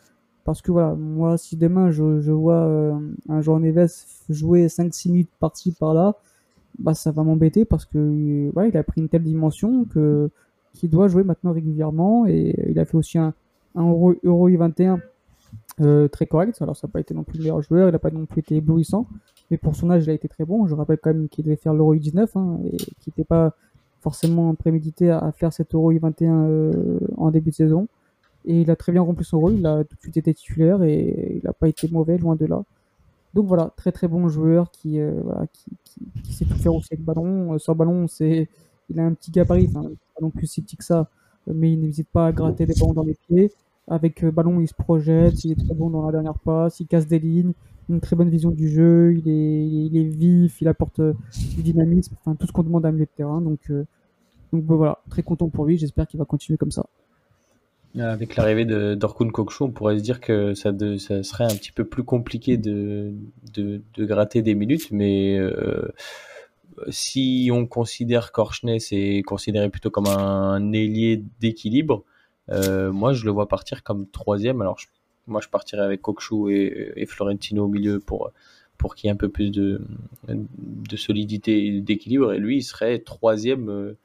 [0.45, 2.99] parce que voilà moi si demain je, vois euh,
[3.29, 3.93] un joueur Neves
[4.31, 6.17] jouer 5-6 minutes par-ci par-là
[6.79, 10.31] bah ça va m'embêter parce que ouais, il a pris une telle dimension que
[10.73, 13.35] qu'il doit jouer maintenant régulièrement et il a fait aussi un,
[13.75, 15.01] Euro, Euro 21
[15.81, 16.61] euh, très correct.
[16.63, 18.41] Alors ça n'a pas été non plus le meilleur joueur il n'a pas non plus
[18.41, 19.07] été éblouissant
[19.51, 20.67] mais pour son âge il a été très bon.
[20.67, 23.55] Je rappelle quand même qu'il devait faire l'Euro 19 hein, et qu'il n'était pas
[24.01, 27.89] forcément prémédité à, faire cet Euro U21 euh, en début de saison.
[28.49, 30.83] Et il a très bien rempli son rôle, il a tout de suite été titulaire
[30.83, 32.65] et il n'a pas été mauvais, loin de là.
[33.35, 35.45] Donc voilà, très très bon joueur qui, euh, voilà,
[36.31, 37.55] sait tout faire aussi avec ballon.
[37.55, 39.83] Euh, sans ballon, il a un petit gabarit, pas
[40.23, 41.11] non plus si petit que ça,
[41.47, 43.53] mais il n'hésite pas à gratter des ballons dans les pieds.
[43.87, 46.87] Avec euh, ballon, il se projette, il est très bon dans la dernière passe, il
[46.87, 47.53] casse des lignes,
[47.91, 51.15] une très bonne vision du jeu, il est, vif, il apporte euh,
[51.55, 53.43] du dynamisme, enfin tout ce qu'on demande à un milieu de terrain.
[53.43, 53.71] Donc,
[54.53, 56.87] bah, voilà, très content pour lui, j'espère qu'il va continuer comme ça.
[57.99, 60.73] Avec l'arrivée de d'Orkun Kokchu, on pourrait se dire que ça,
[61.23, 63.15] serait un petit peu plus compliqué de,
[63.55, 65.89] de, gratter des minutes, mais euh,
[66.89, 72.05] si on considère Korchnes c'est considéré plutôt comme un ailier d'équilibre,
[72.51, 74.61] euh, moi je le vois partir comme troisième.
[74.61, 74.79] Alors
[75.29, 76.51] moi, je partirais avec Kokshu
[76.97, 78.33] et, Florentino au milieu pour,
[78.79, 79.81] pour qu'il y ait un peu plus de,
[80.29, 82.33] de solidité et d'équilibre.
[82.33, 83.97] Et lui, il serait troisième, euh,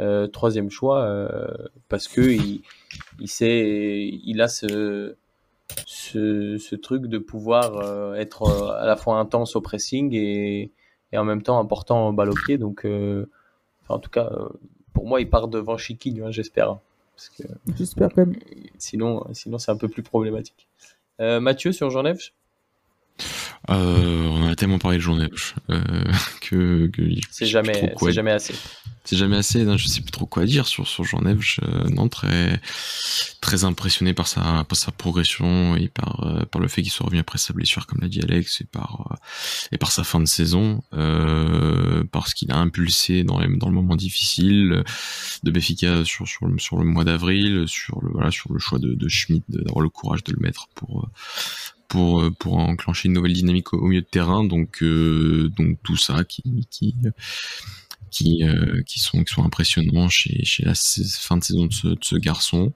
[0.00, 1.46] euh troisième choix euh,
[1.88, 2.62] parce que il,
[3.20, 5.14] il, sait, il a ce,
[5.86, 10.72] ce, ce truc de pouvoir euh, être à la fois intense au pressing et,
[11.12, 12.58] et en même temps important en balle au pied.
[12.58, 14.30] Donc, enfin, en tout cas,
[14.92, 16.78] pour moi, il part devant Chiquinho, hein, j'espère.
[17.76, 18.36] J'espère quand même.
[18.78, 20.66] Sinon, sinon c'est un peu plus problématique.
[21.18, 22.18] Mathieu sur Genève
[23.68, 25.28] euh, on a tellement parlé de journée
[25.68, 25.80] euh,
[26.40, 28.54] que, que c'est jamais, c'est jamais assez.
[29.04, 29.64] C'est jamais assez.
[29.64, 31.40] Non, je sais plus trop quoi dire sur sur Genève.
[31.90, 32.60] non, très
[33.40, 37.06] très impressionné par sa par sa progression et par euh, par le fait qu'il soit
[37.06, 39.16] revenu après sa blessure, comme l'a dit Alex, et par euh,
[39.72, 43.74] et par sa fin de saison, euh, parce qu'il a impulsé dans les, dans le
[43.74, 44.84] moment difficile
[45.42, 48.78] de Béfica sur sur le, sur le mois d'avril, sur le voilà sur le choix
[48.78, 51.08] de, de Schmidt d'avoir le courage de le mettre pour
[51.90, 54.44] pour pour enclencher une nouvelle dynamique au, milieu de terrain.
[54.44, 56.94] Donc euh, donc tout ça qui qui
[58.10, 62.16] qui euh, qui sont qui sont impressionnants chez chez la fin de saison de ce,
[62.16, 62.72] garçon.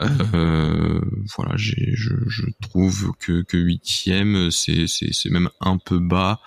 [0.00, 1.00] Euh,
[1.36, 6.40] voilà, je, je trouve que que huitième c'est c'est c'est même un peu bas.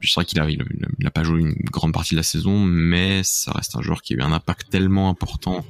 [0.00, 0.64] Je sais qu'il a, il,
[0.98, 4.00] il a pas joué une grande partie de la saison, mais ça reste un joueur
[4.00, 5.62] qui a eu un impact tellement important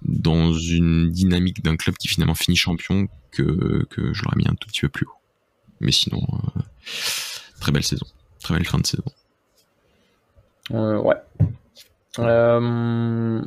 [0.00, 4.54] dans une dynamique d'un club qui finalement finit champion que, que je l'aurais mis un
[4.54, 5.17] tout petit peu plus haut.
[5.80, 6.60] Mais sinon, euh,
[7.60, 8.06] très belle saison,
[8.42, 9.04] très belle fin de saison.
[10.72, 11.16] Euh, ouais.
[12.18, 13.42] Euh,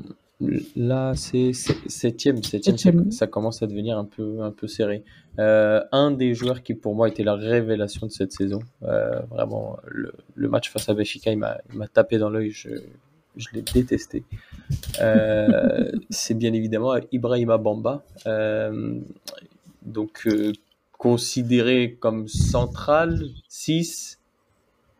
[0.76, 5.04] là, c'est septième, septième, Ça, commence à devenir un peu, un peu serré.
[5.38, 10.50] un des joueurs qui pour moi était la révélation de cette saison, vraiment le, le,
[10.50, 12.52] match face à Béfica, il m'a tapé dans l'œil.
[12.52, 12.70] Je,
[13.36, 14.24] je l'ai détesté.
[15.02, 19.00] Euh, c'est bien évidemment Ibrahima Bamba, euh,
[19.82, 20.54] donc euh,
[21.02, 24.20] considéré comme central 6.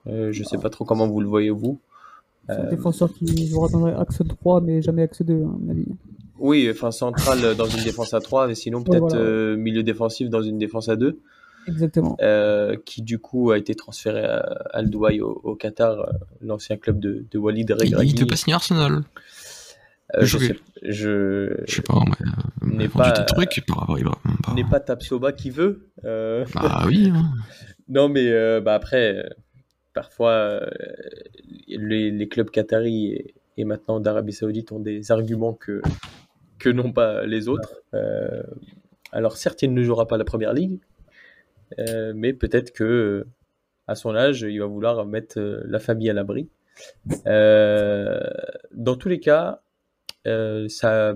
[0.08, 1.80] je ne sais pas trop comment vous le voyez vous.
[2.50, 5.70] C'est un défenseur qui jouera dans axe 3 mais jamais axe 2 hein, à mon
[5.70, 5.86] avis.
[6.40, 10.58] Oui, enfin central dans une défense à 3, mais sinon peut-être milieu défensif dans une
[10.58, 11.20] défense à 2.
[11.68, 12.18] Exactement.
[12.20, 14.40] Euh, qui du coup a été transféré à
[14.74, 18.10] Al Douai au, Qatar, euh, l'ancien club de, de Walid Regragui.
[18.10, 19.04] Il te pas signer Arsenal
[20.16, 21.64] euh, je, sais, je...
[21.68, 22.00] je sais pas,
[22.62, 23.98] mais n'est pas des trucs par rapport
[24.46, 25.90] à N'est pas Tapsoba qui veut.
[26.04, 27.12] Bah oui.
[27.14, 27.32] Hein.
[27.90, 28.32] non mais
[28.62, 29.24] bah après,
[29.94, 30.62] parfois
[31.68, 35.82] les, les, clubs qataris et, et maintenant d'Arabie Saoudite ont des arguments que
[36.60, 37.82] que n'ont pas les autres.
[39.12, 40.80] alors certes, il ne jouera pas la première ligue,
[41.80, 43.26] euh, mais peut-être que
[43.88, 46.50] à son âge, il va vouloir mettre euh, la famille à l'abri.
[47.28, 48.20] Euh,
[48.74, 49.62] dans tous les cas,
[50.26, 51.16] sa,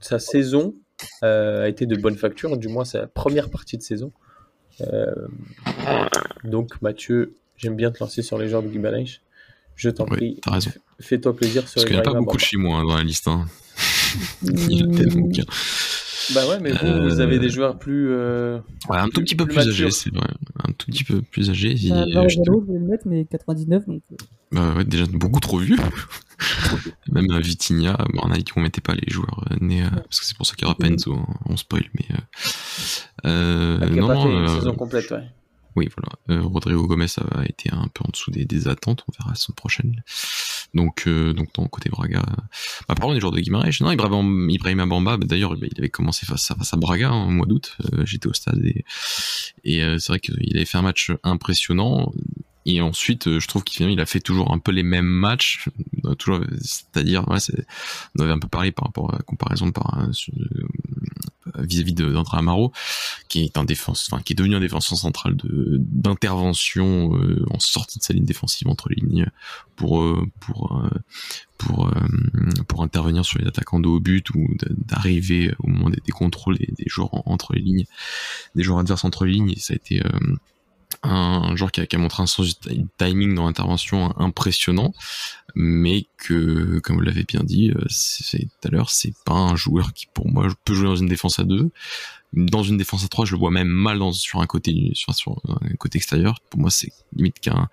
[0.00, 0.74] sa, saison
[1.22, 4.12] a été de bonne facture, du moins sa première partie de saison.
[6.44, 9.06] donc Mathieu, j'aime bien te lancer sur les joueurs de Gimenez.
[9.76, 10.40] Je t'en prie.
[11.00, 13.02] Fais-toi plaisir sur Parce qu'il n'y a pas beaucoup de chez moi hein, dans la
[13.02, 13.26] liste.
[13.26, 13.46] Hein.
[14.42, 15.28] il y a tellement
[16.32, 18.10] bah ouais, mais vous, vous avez des joueurs plus.
[18.10, 18.58] Euh,
[18.88, 20.28] ouais, un tout petit peu plus, âgés, c'est vrai.
[20.66, 21.74] Un tout petit peu plus âgés.
[21.90, 23.86] Bah, bah, je, vais le mettre, mais 99.
[23.86, 24.02] Donc...
[24.12, 24.16] Euh.
[24.52, 25.76] Bah ouais, déjà beaucoup trop vieux.
[27.12, 29.82] Même à Vitinha, on a dit qu'on mettait pas les joueurs euh, nés.
[29.82, 32.06] Parce que c'est pour ça qu'il y aura pas Enzo, hein, on spoil, mais.
[33.26, 35.24] Euh, ah, non, pas fait une saison complète, ouais.
[35.76, 36.40] Oui, voilà.
[36.42, 39.04] Rodrigo Gomez a été un peu en dessous des, des attentes.
[39.08, 40.02] On verra la semaine prochaine.
[40.74, 42.22] Donc, euh, donc dans côté Braga.
[42.88, 43.80] Bah, parlons des joueurs de Guimarães.
[43.80, 47.10] Non, Ibrahim, Ibrahim Bamba, bah, d'ailleurs, bah, il avait commencé face à, face à Braga
[47.10, 47.76] hein, mois d'août.
[47.92, 48.84] Euh, j'étais au stade et,
[49.64, 52.12] et euh, c'est vrai qu'il avait fait un match impressionnant.
[52.66, 55.68] Et ensuite, je trouve qu'il il a fait toujours un peu les mêmes matchs,
[56.18, 57.36] toujours, c'est-à-dire, ouais,
[58.16, 60.08] on avait un peu parlé par rapport à la comparaison par
[61.56, 62.72] vis-à-vis d'André Amaro,
[63.28, 67.58] qui est un défense, enfin qui est devenu un défenseur central de d'intervention euh, en
[67.58, 69.28] sortie de sa ligne défensive entre les lignes
[69.76, 70.88] pour euh, pour euh,
[72.68, 76.72] pour intervenir sur les attaquants de haut but ou d'arriver au moment des, contrôles des,
[76.76, 77.84] des joueurs entre les lignes,
[78.54, 79.54] des joueurs adverses entre les lignes.
[79.56, 80.02] Ça a été
[81.04, 84.92] un joueur qui a, montré un sens du timing dans l'intervention impressionnant,
[85.54, 87.84] mais que, comme vous l'avez bien dit euh,
[88.32, 91.38] tout à l'heure, c'est pas un joueur qui, pour moi, peut jouer dans une défense
[91.38, 91.70] à deux.
[92.32, 95.76] Dans une défense à trois, je le vois même mal sur un côté, sur un
[95.78, 96.40] côté extérieur.
[96.50, 97.68] Pour moi, c'est limite qu'un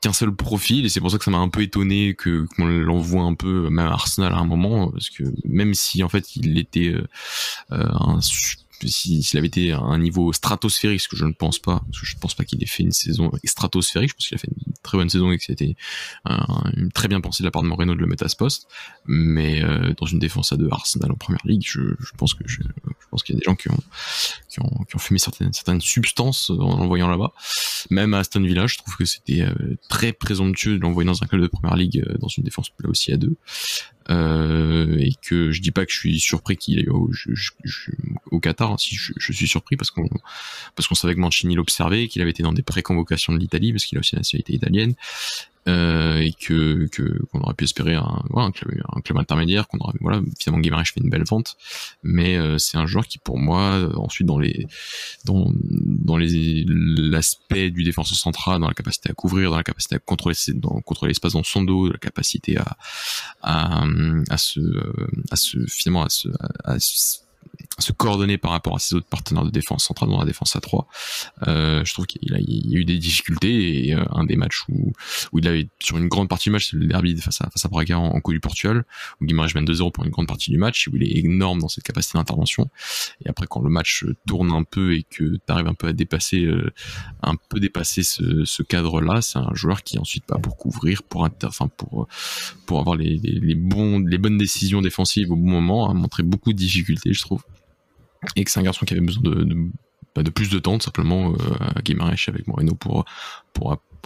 [0.00, 2.64] qu'un seul profil et c'est pour ça que ça m'a un peu étonné que qu'on
[2.66, 6.36] l'envoie un peu même à Arsenal à un moment parce que même si en fait
[6.36, 7.06] il était euh,
[7.72, 8.18] euh un
[8.88, 12.06] s'il avait été à un niveau stratosphérique, ce que je ne pense pas, parce que
[12.06, 14.48] je ne pense pas qu'il ait fait une saison stratosphérique, je pense qu'il a fait
[14.48, 15.76] une très bonne saison et que c'était
[16.94, 18.66] très bien pensé de la part de Moreno de le mettre à ce poste,
[19.06, 21.80] mais euh, dans une défense à deux Arsenal en première ligue, je,
[22.16, 22.60] pense que je,
[23.10, 23.78] pense qu'il y a des gens qui ont,
[24.48, 27.32] qui ont, qui ont fumé certaines, certaines substances en l'envoyant là-bas.
[27.90, 31.26] Même à Aston Villa, je trouve que c'était euh, très présomptueux de l'envoyer dans un
[31.26, 33.36] club de première ligue euh, dans une défense là aussi à deux.
[34.10, 37.10] Euh, et que je dis pas que je suis surpris qu'il est au,
[38.32, 40.08] au Qatar, hein, si je, suis surpris parce qu'on
[40.74, 43.84] parce qu'on savait que Mancini l'observait, qu'il avait été dans des pré-convocations de l'Italie parce
[43.84, 44.94] qu'il a aussi la nationalité italienne
[45.68, 46.88] euh, et que
[47.30, 51.00] qu'on aurait pu espérer un, voilà, un, club, intermédiaire qu'on aurait voilà finalement Guimaraes fait
[51.00, 51.56] une belle vente.
[52.02, 54.66] Mais euh, c'est un joueur qui pour moi ensuite dans les
[55.24, 55.52] dans
[56.00, 60.36] dans l'aspect du défenseur central dans la capacité à couvrir dans la capacité à contrôler
[60.54, 62.76] dans contrôler l'espace dans son dos la capacité à
[63.42, 63.84] à,
[64.28, 64.60] à se
[65.30, 66.28] à se finalement à se
[66.64, 67.20] à se
[67.96, 70.88] coordonner par rapport à ses autres partenaires de défense centrale dans la défense à 3.
[71.48, 74.92] Euh, je trouve qu'il a, a eu des difficultés et euh, un des matchs où,
[75.32, 77.64] où il avait sur une grande partie du match, c'est le derby face à, face
[77.64, 78.84] à Braga en, en Coupe du Portugal,
[79.20, 81.68] où Guimaraes mène 2-0 pour une grande partie du match, où il est énorme dans
[81.68, 82.68] cette capacité d'intervention.
[83.24, 85.92] Et après, quand le match tourne un peu et que tu arrives un peu à
[85.92, 86.72] dépasser, euh,
[87.22, 91.24] un peu dépasser ce, ce cadre-là, c'est un joueur qui ensuite va pour couvrir, pour
[91.24, 92.06] inter, enfin pour
[92.66, 96.22] pour avoir les, les, les bons, les bonnes décisions défensives au bon moment, a montré
[96.22, 97.42] beaucoup de difficultés, je trouve
[98.36, 99.70] et que c'est un garçon qui avait besoin de,
[100.14, 101.36] bah, plus de temps simplement euh,
[101.76, 103.04] à Guimarães avec Moreno pour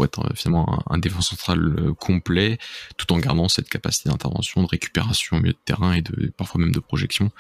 [0.05, 2.59] être finalement un, défenseur central complet,
[2.97, 6.61] tout en gardant cette capacité d'intervention, de récupération au milieu de terrain et de parfois
[6.61, 7.31] même de projection,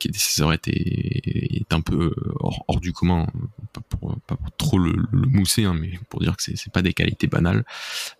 [0.00, 3.28] qui est, est, un peu hors, du commun,
[3.72, 4.18] pas pour,
[4.58, 7.64] trop le, mousser, hein, mais pour dire que c'est pas des qualités banales.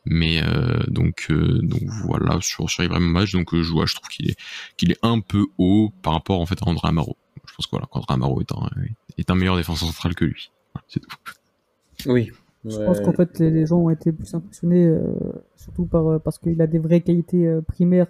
[0.06, 0.40] Mais
[0.86, 1.32] donc
[2.04, 4.36] voilà sur sur les match, donc je vois, je trouve qu'il est
[4.82, 7.16] est un peu haut par rapport en fait à André Amaro.
[7.60, 8.70] Pense que voilà, André Amaro est un,
[9.18, 10.50] est un meilleur défenseur central que lui.
[10.88, 11.14] C'est tout.
[12.06, 12.30] Oui.
[12.64, 15.12] Je pense qu'en fait les, gens ont été plus impressionnés, euh,
[15.56, 18.06] surtout par, euh, parce qu'il a des vraies qualités euh, primaires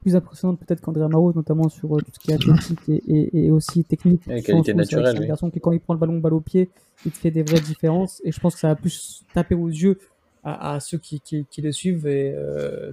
[0.00, 3.84] plus impressionnantes peut-être qu'André Amaro, notamment sur tout ce qui est athlétique et, et, aussi
[3.84, 4.22] technique.
[4.28, 5.16] Et qualité naturelle.
[5.18, 6.70] C'est un garçon qui quand il prend le ballon balle au pied,
[7.04, 9.98] il fait des vraies différences et je pense que ça a plus tapé aux yeux
[10.44, 12.34] à, ceux qui, qui, qui, le suivent et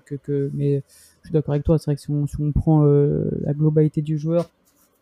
[0.06, 0.84] que, que mais
[1.22, 4.02] je suis d'accord avec toi, c'est vrai que si on, si on prend la globalité
[4.02, 4.50] du joueur,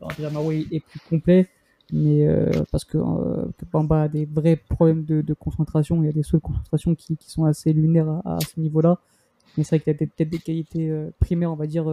[0.01, 1.49] André Amaro est, est plus complet
[1.91, 6.13] mais euh, parce que, euh, Bamba a des vrais problèmes de, concentration, il y a
[6.13, 8.99] des sauts de concentration qui, sont assez lunaires à, ce niveau-là.
[9.57, 11.85] Mais c'est vrai qu'il a peut-être des qualités euh, primaires, on va dire,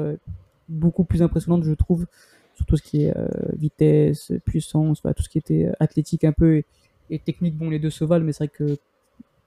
[0.69, 2.07] beaucoup plus impressionnantes, je trouve,
[2.55, 3.15] sur tout ce qui est
[3.57, 6.63] vitesse, puissance, tout ce qui était athlétique un peu
[7.11, 7.57] et, technique.
[7.57, 8.77] Bon, les deux se valent, mais c'est vrai que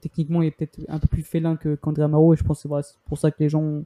[0.01, 2.95] techniquement, il est peut-être un peu plus félin qu'André Amaro, et je pense que c'est
[3.05, 3.84] pour ça que les gens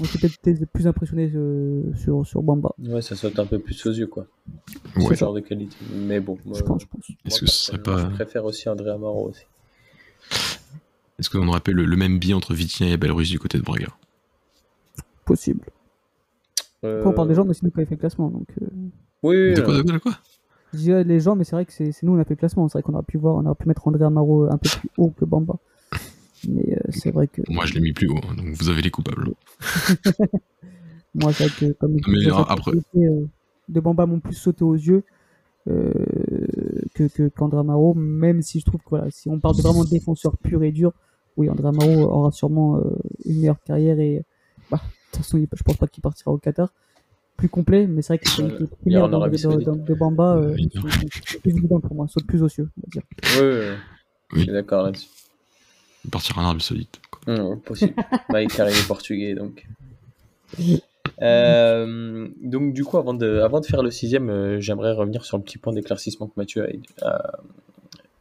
[0.00, 2.74] on était peut-être plus impressionné euh, sur, sur Bamba.
[2.78, 4.26] Ouais, ça saute un peu plus aux yeux, quoi.
[4.96, 5.06] Ouais.
[5.10, 5.76] Ce genre de qualité.
[5.92, 7.10] Mais bon, je pense, je pense.
[7.24, 8.10] Est-ce que ce serait pas...
[8.10, 9.44] Je préfère aussi André Amaro aussi.
[11.18, 13.88] Est-ce qu'on aurait le, le, même biais entre Vitinha et Belrusse du côté de Braga?
[15.24, 15.64] Possible.
[16.84, 17.02] Euh...
[17.04, 18.28] on parle des gens, mais c'est nous qui avons fait le classement.
[18.28, 18.66] Donc, euh...
[19.24, 20.18] Oui, De quoi, de quoi, de quoi?
[20.74, 22.68] Je les gens, mais c'est vrai que c'est nous on a fait le classement.
[22.68, 24.90] C'est vrai qu'on aurait pu voir, on aurait pu mettre André Amaro un peu plus
[24.98, 25.56] haut que Bamba.
[26.48, 27.42] Mais euh, c'est vrai que.
[27.48, 29.30] Moi, je l'ai mis plus haut, hein, donc vous avez les coupables.
[31.14, 32.72] Moi, c'est vrai que comme mais après...
[32.96, 33.26] Euh,
[33.68, 35.04] de Bamba m'ont plus sauté aux yeux
[35.68, 35.92] euh,
[36.94, 40.36] que, que qu'Andramaro, même si je trouve que voilà, si on parle de vraiment défenseur
[40.38, 40.92] pur et dur,
[41.36, 42.80] oui, Andramaro aura sûrement
[43.26, 44.22] une meilleure carrière et
[44.70, 46.72] bah, de toute façon, je pense pas qu'il partira au Qatar
[47.38, 50.56] plus complet, mais c'est vrai que c'est première dans, de, de, Bamba, euh,
[51.24, 53.02] c'est plus évident pour moi, saute plus aux cieux, on va dire.
[53.40, 53.76] Oui, oui,
[54.32, 54.38] oui.
[54.38, 55.08] je suis d'accord là-dessus.
[56.08, 57.02] Il partira en Arabie Saoudite.
[57.26, 57.92] Non, possible.
[58.30, 59.66] bah, il est arrivé portugais, donc.
[61.20, 65.36] Euh, donc du coup, avant de, avant de faire le sixième, euh, j'aimerais revenir sur
[65.36, 66.64] le petit point d'éclaircissement que Mathieu
[67.02, 67.32] a,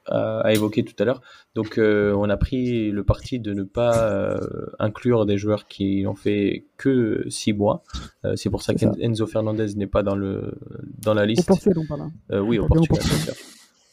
[0.08, 1.22] a, a, évoqué tout à l'heure.
[1.54, 4.40] Donc euh, on a pris le parti de ne pas euh,
[4.80, 7.84] inclure des joueurs qui n'ont fait que six mois.
[8.26, 10.58] Euh, c'est pour ça qu'Enzo Fernandez n'est pas dans, le,
[10.98, 11.52] dans la liste.
[11.52, 12.42] Au Portugal, on parle.
[12.42, 13.36] oui, au Portugal, bien sûr.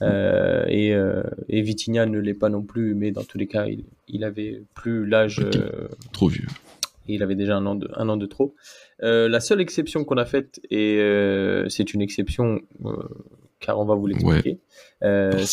[0.02, 3.66] Euh, et, euh, et Vitinha ne l'est pas non plus, mais dans tous les cas,
[3.66, 5.40] il, il avait plus l'âge.
[5.40, 6.46] Euh, trop vieux.
[7.06, 8.54] il avait déjà un an de, un an de trop.
[9.02, 10.98] Euh, la seule exception qu'on a faite, et
[11.68, 12.60] c'est une exception
[13.60, 14.58] car on va vous l'expliquer,
[15.02, 15.44] ouais.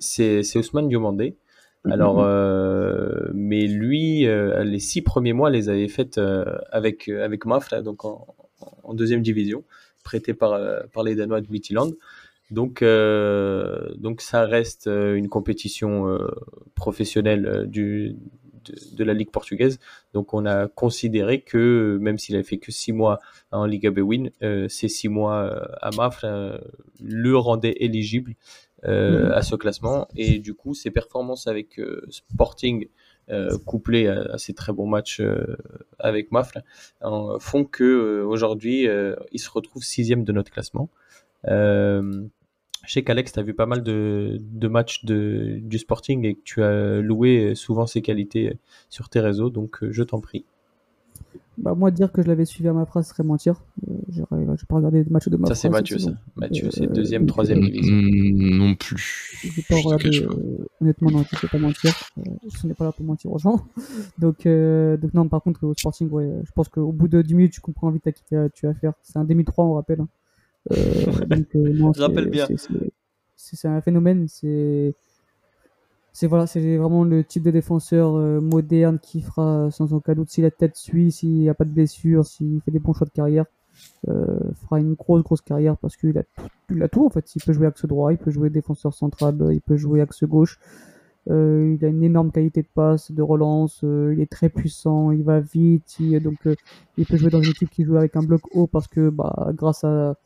[0.00, 1.36] c'est Ousmane Diomandé.
[1.84, 1.92] Mhm.
[1.92, 7.46] Alors, euh, mais lui, euh, les six premiers mois, les avait faites euh, avec avec
[7.46, 8.34] Mafra, donc en,
[8.82, 9.64] en, deuxième division,
[10.04, 10.58] prêté par
[10.92, 11.90] par les Danois de Vittyland.
[12.50, 16.28] Donc, euh, donc ça reste euh, une compétition euh,
[16.74, 18.16] professionnelle euh, du,
[18.64, 19.78] de, de, la Ligue portugaise.
[20.14, 23.18] Donc on a considéré que même s'il avait fait que six mois
[23.50, 26.58] en Liga Bwin, euh, ces six mois à Mafra
[27.00, 28.34] le rendaient éligible
[28.84, 28.88] mmh.
[29.32, 30.08] à ce classement.
[30.16, 32.88] Et du coup, ses performances avec Sporting
[33.30, 35.58] euh, couplé à, à, ces très bons matchs euh,
[35.98, 36.62] avec Mafle,
[37.02, 38.88] euh, font que aujourd'hui
[39.32, 40.88] il se retrouve sixième de notre classement.
[42.88, 46.36] Je sais qu'Alex, tu as vu pas mal de, de matchs de, du Sporting et
[46.36, 48.56] que tu as loué souvent ses qualités
[48.88, 50.46] sur tes réseaux, donc euh, je t'en prie.
[51.58, 53.62] Bah, moi, dire que je l'avais suivi à ma phrase serait mentir.
[53.86, 56.12] Euh, je n'ai pas regardé de matchs de ma Ça, c'est Mathieu, ça.
[56.34, 57.94] Mathieu, c'est euh, deuxième, troisième division.
[57.94, 59.36] Non plus.
[59.42, 61.92] Je pas regardé, euh, honnêtement, non, je ne peux pas mentir.
[62.16, 63.66] Euh, je n'est pas là pour mentir aux gens.
[64.18, 67.34] donc, euh, donc, non, par contre, au Sporting, ouais, je pense qu'au bout de 10
[67.34, 68.22] minutes, tu comprends vite à qui
[68.54, 68.94] tu as affaire.
[69.02, 70.00] C'est un demi-3, on rappelle.
[70.00, 70.08] Hein.
[70.72, 72.46] Euh, donc, euh, non, Je rappelle bien.
[73.36, 74.26] C'est un phénomène.
[74.28, 74.94] C'est
[76.18, 80.30] c'est voilà, c'est vraiment le type de défenseur euh, moderne qui fera sans aucun doute
[80.30, 83.06] si la tête suit, s'il n'y a pas de blessure, s'il fait des bons choix
[83.06, 83.44] de carrière,
[84.08, 86.24] euh, fera une grosse grosse carrière parce qu'il a
[86.70, 87.36] il a tout en fait.
[87.36, 90.58] Il peut jouer axe droit, il peut jouer défenseur central, il peut jouer axe gauche.
[91.30, 95.22] Euh, il a une énorme qualité de passe, de relance, il est très puissant, il
[95.22, 96.48] va vite, il, donc
[96.96, 99.52] il peut jouer dans une équipe qui joue avec un bloc haut parce que bah
[99.54, 100.16] grâce à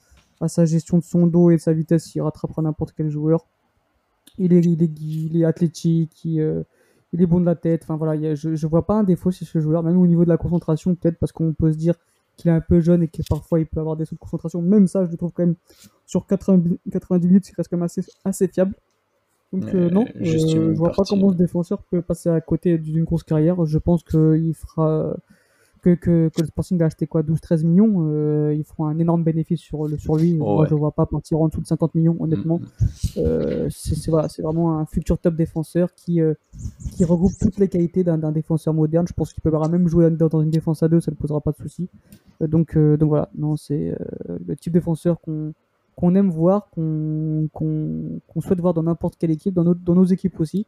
[0.42, 3.46] à sa gestion de son dos et de sa vitesse, il rattrapera n'importe quel joueur.
[4.38, 6.64] Il est, il est, il est athlétique, il, euh,
[7.12, 7.84] il, est bon de la tête.
[7.84, 10.24] Enfin voilà, a, je, je vois pas un défaut chez ce joueur, même au niveau
[10.24, 11.94] de la concentration, peut-être parce qu'on peut se dire
[12.36, 14.60] qu'il est un peu jeune et que parfois il peut avoir des sauts de concentration.
[14.62, 15.54] Même ça, je le trouve quand même
[16.06, 18.74] sur 80, 90 minutes, il reste quand même assez, assez fiable.
[19.52, 23.64] Donc non, je vois pas comment ce défenseur peut passer à côté d'une grosse carrière.
[23.66, 25.14] Je pense qu'il fera
[25.82, 29.24] que, que, que le Sporting a acheté quoi 12-13 millions, euh, ils feront un énorme
[29.24, 30.34] bénéfice sur, le, sur lui.
[30.34, 32.58] Moi, je vois pas partir en dessous de 50 millions, honnêtement.
[32.58, 33.24] Mm, mm.
[33.24, 36.34] Euh, c'est voilà, vraiment un futur top défenseur qui, euh,
[36.92, 39.06] qui regroupe toutes les qualités d'un défenseur moderne.
[39.08, 41.50] Je pense qu'il peut même jouer dans une défense à deux, ça ne posera pas
[41.50, 41.88] de soucis.
[42.42, 43.94] Euh, donc, donc voilà, non, c'est
[44.28, 45.52] le type de défenseur qu'on
[45.94, 50.04] qu'on aime voir, qu'on qu'on souhaite voir dans n'importe quelle équipe, dans nos, dans nos
[50.04, 50.66] équipes aussi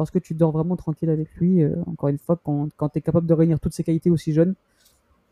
[0.00, 1.62] parce que tu dors vraiment tranquille avec lui.
[1.62, 4.32] Euh, encore une fois, quand, quand tu es capable de réunir toutes ces qualités aussi
[4.32, 4.54] jeunes,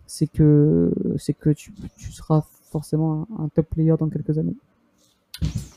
[0.07, 4.57] c'est que, c'est que tu, tu, seras forcément un, top player dans quelques années.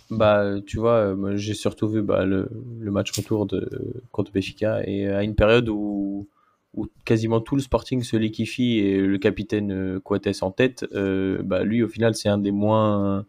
[0.10, 2.50] Bah, tu vois, euh, j'ai surtout vu bah, le,
[2.82, 6.28] le, match retour de, contre Béfica et à une période où,
[6.74, 11.64] où quasiment tout le Sporting se liquifie et le capitaine euh, Coates en tête, bah,
[11.64, 13.26] lui au final c'est un des moins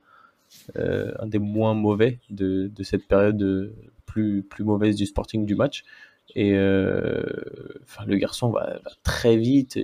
[0.75, 3.73] un des moins mauvais de, de cette période
[4.13, 5.85] plus, mauvaise du Sporting du match.
[6.35, 7.23] Et euh,
[7.83, 9.79] enfin, le garçon va, très vite.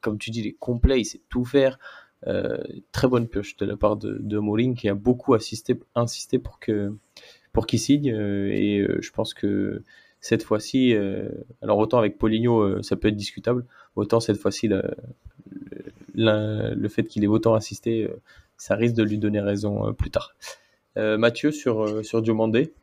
[0.00, 1.78] comme tu dis, il est complet, il sait tout faire.
[2.26, 2.58] Euh,
[2.92, 6.92] très bonne pioche de la part de, de qui a beaucoup assisté, insisté pour que
[7.52, 8.12] pour qu'il signe.
[8.12, 9.82] Euh, et je pense que
[10.20, 10.94] cette fois-ci,
[11.62, 13.64] alors autant avec Poligno, ça peut être discutable,
[13.96, 14.68] autant cette fois-ci,
[16.14, 18.06] le, fait qu'il ait autant insisté,
[18.58, 20.36] ça risque de lui donner raison plus tard.
[20.96, 22.74] Mathieu sur, sur Diomandé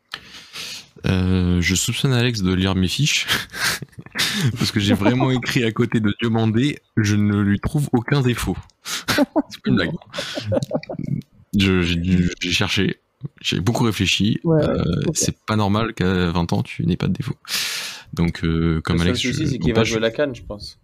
[1.06, 3.28] euh, je soupçonne Alex de lire mes fiches
[4.58, 8.58] parce que j'ai vraiment écrit à côté de demander, je ne lui trouve aucun défaut.
[9.06, 9.92] C'est pas une blague.
[11.54, 12.98] J'ai cherché,
[13.42, 14.40] j'ai beaucoup réfléchi.
[14.46, 14.84] Euh,
[15.14, 17.36] c'est pas normal qu'à 20 ans tu n'aies pas de défaut.
[18.14, 19.20] Donc, euh, comme Alex.
[19.20, 20.80] C'est qu'il va jouer la canne, je pense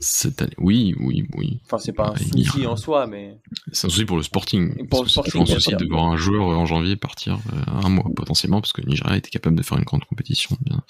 [0.00, 0.54] cette année.
[0.58, 1.60] Oui, oui, oui.
[1.64, 3.38] Enfin, c'est pas un souci en soi, mais.
[3.72, 4.86] C'est un souci pour le Sporting.
[4.88, 5.44] Pour le Sporting.
[5.46, 8.72] C'est un souci de voir un joueur en janvier partir euh, un mois potentiellement, parce
[8.72, 10.82] que Nigeria était capable de faire une grande compétition, bien,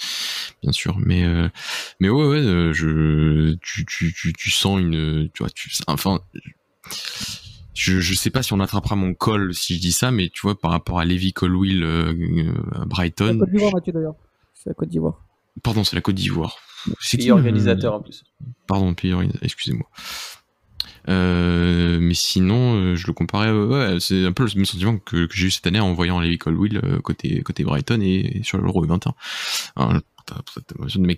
[0.62, 0.96] bien sûr.
[0.98, 1.48] Mais, euh,
[2.00, 6.20] mais ouais, ouais, euh, je, tu, tu, tu, tu sens une, tu vois, tu, enfin.
[7.72, 10.40] Je, je sais pas si on attrapera mon col si je dis ça, mais tu
[10.42, 11.82] vois, par rapport à Levi Colwill
[12.74, 13.26] à Brighton.
[13.26, 14.14] C'est la Côte d'Ivoire, Mathieu, d'ailleurs.
[14.52, 15.24] C'est la Côte d'Ivoire.
[15.62, 16.58] Pardon, c'est la Côte d'Ivoire.
[17.00, 18.24] C'est qui organisateur en plus.
[18.66, 19.86] Pardon, pays organisateur, excusez-moi.
[21.08, 25.26] Euh, mais sinon, euh, je le comparais, ouais, c'est un peu le même sentiment que,
[25.26, 28.58] que j'ai eu cette année en voyant Levi Colwill euh, côté côté Brighton et, sur
[28.58, 29.14] l'Euro 21.
[29.76, 29.94] Alors,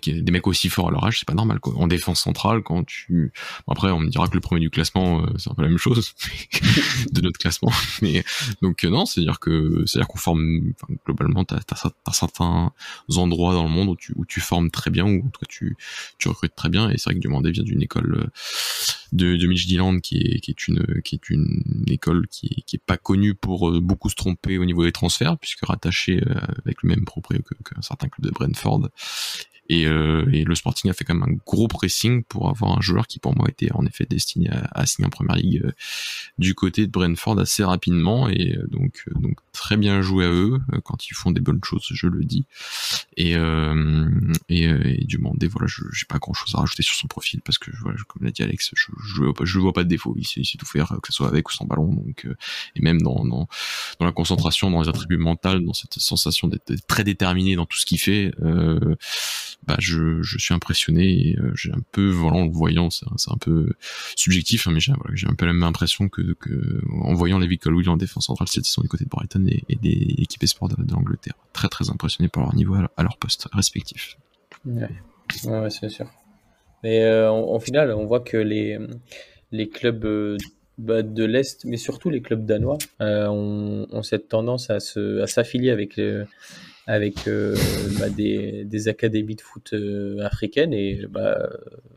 [0.07, 1.59] des mecs, aussi forts à leur âge, c'est pas normal.
[1.59, 1.73] Quoi.
[1.75, 3.31] En défense centrale, quand tu,
[3.67, 5.77] après, on me dira que le premier du classement, euh, c'est un peu la même
[5.77, 6.13] chose
[7.11, 7.71] de notre classement.
[8.01, 8.23] Mais
[8.61, 11.59] donc euh, non, c'est à dire que, c'est à dire qu'on forme enfin, globalement, t'as
[11.71, 12.71] as, certains
[13.15, 15.47] endroits dans le monde où tu, où tu formes très bien, ou en tout cas
[15.49, 15.77] tu,
[16.17, 16.89] tu recrutes très bien.
[16.89, 18.31] Et c'est vrai que Dumandé vient d'une école euh,
[19.11, 22.77] de, de Mitch Dilland qui est, qui est une, qui est une école qui est,
[22.85, 26.21] pas connue pour beaucoup se tromper au niveau des transferts, puisque rattaché
[26.65, 28.89] avec le même proprio qu'un certain club de Brentford
[29.69, 32.81] et, euh, et, le Sporting a fait quand même un gros pressing pour avoir un
[32.81, 35.71] joueur qui pour moi était en effet destiné à, signer en première ligue euh,
[36.37, 40.59] du côté de Brentford assez rapidement et euh, donc donc très bien joué à eux
[40.83, 42.45] quand ils font des bonnes choses, je le dis.
[43.17, 43.35] Et
[44.49, 47.41] et, et du monde, voilà, je j'ai pas grand chose à rajouter sur son profil
[47.41, 50.15] parce que voilà, comme l'a dit Alex, je je, je vois pas de défaut.
[50.17, 51.93] Il sait, tout faire, que ce soit avec ou sans ballon.
[51.93, 52.27] Donc
[52.75, 53.47] et même dans, dans
[53.99, 57.77] dans la concentration, dans les attributs mentaux, dans cette sensation d'être très déterminé dans tout
[57.77, 58.33] ce qu'il fait.
[58.41, 58.95] Euh,
[59.65, 63.05] bah je, je suis impressionné et euh, j'ai un peu voilà en le voyant c'est
[63.31, 63.69] un peu
[64.15, 67.39] subjectif hein, mais j'ai voilà, j'ai un peu la même impression que, que en voyant
[67.39, 70.75] les Colwill en défense centrale saison du côté de Brighton et, des équipes sport de,
[70.91, 74.17] l'Angleterre très très impressionné par leur niveau leur poste respectif
[74.65, 76.09] ouais, c'est sûr.
[76.83, 78.77] Mais euh, en, final on voit que les
[79.51, 80.37] les clubs euh,
[80.77, 85.73] bah, de l'Est, mais surtout les clubs danois, ont, ont, cette tendance à s'affilier à
[85.73, 86.25] avec le,
[86.87, 87.55] avec euh,
[87.99, 90.73] bah, des, des, académies de foot euh, africaines.
[90.73, 91.49] Et bah,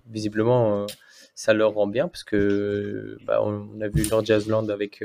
[0.08, 0.86] visiblement euh,
[1.34, 5.04] ça leur rend bien parce que on, a vu George Asland avec,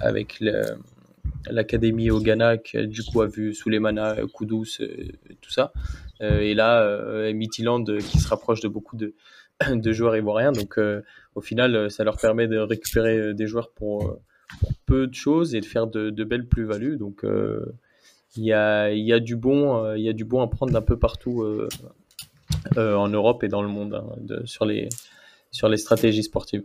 [0.00, 0.42] avec
[1.50, 4.78] l'académie au Ghana qui du coup a vu Souleymana Koudous
[5.40, 5.72] tout ça.
[6.20, 9.14] Et là Mithyland qui se rapproche de beaucoup de,
[9.74, 10.52] de joueurs ivoiriens.
[10.52, 10.78] Donc
[11.34, 14.18] au final ça leur permet de récupérer des joueurs pour,
[14.60, 16.96] pour peu de choses et de faire de, de belles plus-values.
[16.96, 17.24] Donc
[18.36, 20.72] il y a, y a du bon, euh, il y a du bon à prendre
[20.72, 21.68] d'un peu partout euh,
[22.76, 24.88] euh, en Europe et dans le monde hein, de, sur les
[25.50, 26.64] sur les stratégies sportives.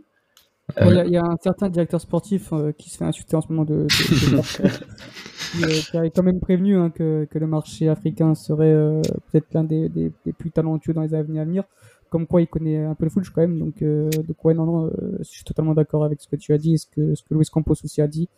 [0.80, 3.86] Il y, a un certain directeur sportif qui se fait insulter en ce moment de,
[5.90, 9.00] qui, avait quand même prévenu hein, que, que, le marché africain serait
[9.30, 11.64] peut-être l'un des, des, plus talentueux dans les années à venir.
[12.10, 13.58] Comme quoi, il connaît un peu le foot quand même.
[13.58, 16.74] Donc, donc ouais, non, non, je suis totalement d'accord avec ce que tu as dit
[16.74, 18.28] et ce que, ce que Luis Campos aussi a dit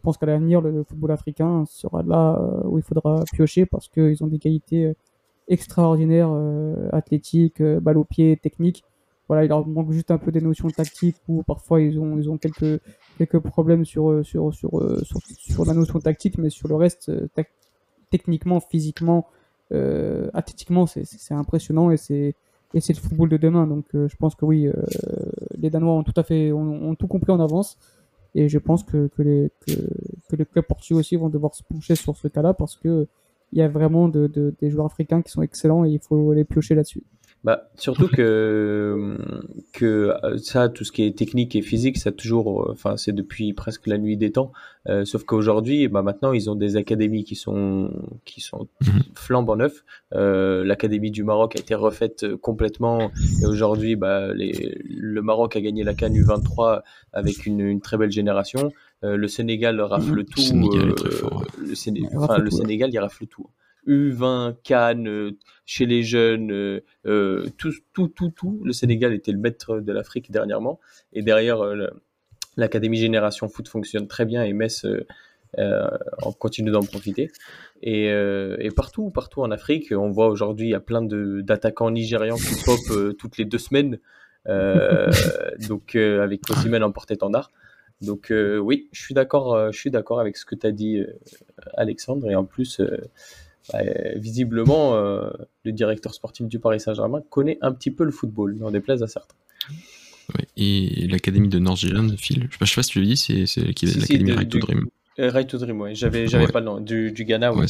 [0.00, 4.24] je pense qu'à l'avenir, le, football africain sera là où il faudra piocher parce qu'ils
[4.24, 4.94] ont des qualités
[5.48, 6.30] extraordinaires,
[6.92, 8.82] athlétiques, balle au pied, techniques.
[9.30, 13.38] Voilà, il leur manque juste un peu des notions tactiques ou parfois ils ont, quelques,
[13.38, 14.70] problèmes sur, sur, sur,
[15.04, 17.12] sur, sur la notion tactique, mais sur le reste,
[18.10, 19.28] techniquement, physiquement,
[20.34, 22.34] athlétiquement, c'est impressionnant et c'est
[22.74, 23.68] le football de demain.
[23.68, 24.72] Donc euh, je pense que oui, euh,
[25.56, 27.78] les Danois ont tout à fait ont, tout compris en avance.
[28.34, 31.94] Et je pense que, que, les, que, les clubs portugais aussi vont devoir se pencher
[31.94, 33.06] sur ce cas-là parce que
[33.52, 36.32] il y a vraiment de, de, des joueurs africains qui sont excellents et il faut
[36.32, 37.04] les piocher là-dessus.
[37.42, 39.16] Bah, surtout que,
[39.72, 43.12] que euh, ça, tout ce qui est technique et physique, ça toujours, euh, enfin, c'est
[43.12, 44.52] depuis presque la nuit des temps.
[44.88, 47.90] Euh, sauf qu'aujourd'hui, bah, maintenant, ils ont des académies qui sont,
[48.26, 49.02] qui sont mhm.
[49.14, 49.84] flambant neufs.
[50.14, 53.10] Euh, L'académie du Maroc a été refaite complètement.
[53.42, 56.82] Et aujourd'hui, bah, les, le Maroc a gagné la Cannes U23
[57.12, 58.70] avec une, une très belle génération.
[59.02, 60.24] Euh, le Sénégal rafle mhm.
[60.26, 60.40] tout.
[61.58, 63.46] Le Sénégal, enfin, le Sénégal, il rafle tout.
[63.86, 68.60] U20, Cannes, euh, chez les jeunes, euh, euh, tout, tout, tout, tout.
[68.64, 70.80] Le Sénégal était le maître de l'Afrique dernièrement.
[71.12, 71.62] Et derrière,
[72.56, 74.86] l'Académie Génération Foot fonctionne très bien et Metz
[75.58, 77.32] on continue d'en profiter.
[77.82, 82.36] Et, et, partout, partout en Afrique, on voit aujourd'hui, il y a plein d'attaquants nigérians
[82.36, 83.98] qui pop toutes les deux semaines.
[85.68, 87.50] donc, avec Osimhen en porte-étendard.
[88.00, 91.02] Donc oui, je suis d'accord, je suis d'accord avec ce que tu as dit,
[91.74, 92.30] Alexandre.
[92.30, 92.80] Et en plus,
[93.72, 93.80] bah,
[94.16, 95.30] visiblement, euh,
[95.64, 99.06] le directeur sportif du Paris Saint-Germain connaît un petit peu le football, n'en déplaise à
[99.06, 99.36] certains.
[100.56, 104.32] et l'académie de North-Zealand, Phil, je sais, sais pas si tu l'as dit, c'est l'académie
[104.32, 104.86] Right to Dream.
[105.18, 105.94] Euh, right to Dream, ouais.
[105.94, 106.80] J'avais, j'avais pas le nom.
[106.80, 107.66] Du, du Ghana, ouais.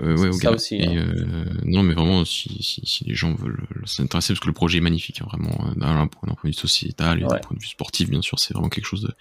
[0.00, 0.80] Euh, ouais, au ça aussi.
[0.82, 0.94] Hein.
[0.96, 4.78] Euh, non, mais vraiment, si, si, si les gens veulent s'intéresser, parce que le projet
[4.78, 8.08] est magnifique, hein, vraiment, d'un point de vue sociétal et d'un point de vue sportif,
[8.08, 9.12] bien sûr, c'est vraiment quelque chose de,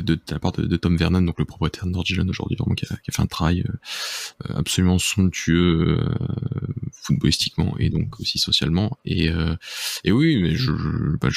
[0.00, 2.96] de, la part de, Tom Vernon, donc le propriétaire de Nordjylland aujourd'hui, vraiment qui a,
[3.12, 6.08] fait un travail euh, absolument somptueux euh,
[6.92, 8.96] footballistiquement et donc aussi socialement.
[9.04, 9.54] Et, euh,
[10.06, 10.54] oui, mais
[11.20, 11.28] bah,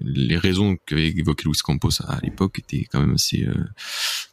[0.00, 3.46] les raisons qu'avait évoqué Luis Campos à, l'époque étaient quand même assez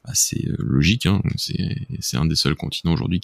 [0.03, 1.05] assez logiques.
[1.05, 1.21] Hein.
[1.37, 3.21] C'est un des seuls continents aujourd'hui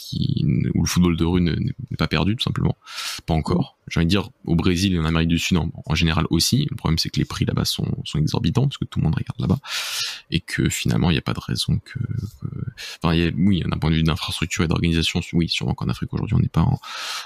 [0.75, 2.77] où le football de rue n'est pas perdu tout simplement,
[3.25, 3.77] pas encore.
[3.87, 6.67] J'ai envie de dire au Brésil et en Amérique du Sud en, général aussi.
[6.69, 9.39] Le problème c'est que les prix là-bas sont exorbitants parce que tout le monde regarde
[9.39, 9.59] là-bas
[10.29, 11.99] et que finalement il n'y a pas de raison que,
[13.01, 16.13] enfin y a, oui d'un point de vue d'infrastructure et d'organisation oui sûrement qu'en Afrique
[16.13, 16.67] aujourd'hui on n'est pas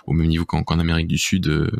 [0.05, 1.71] au même niveau qu'en Amérique du Sud euh,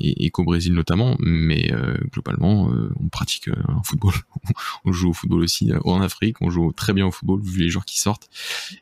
[0.00, 4.12] et, qu'au Brésil notamment mais euh, globalement euh, on pratique un football.
[4.84, 7.68] On joue au football aussi en Afrique on joue très bien au football vu les
[7.68, 8.28] joueurs qui sortent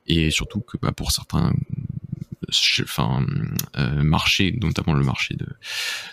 [0.07, 1.53] et surtout que bah, pour certains
[2.83, 3.25] enfin
[3.77, 5.47] euh, marché, notamment le marché de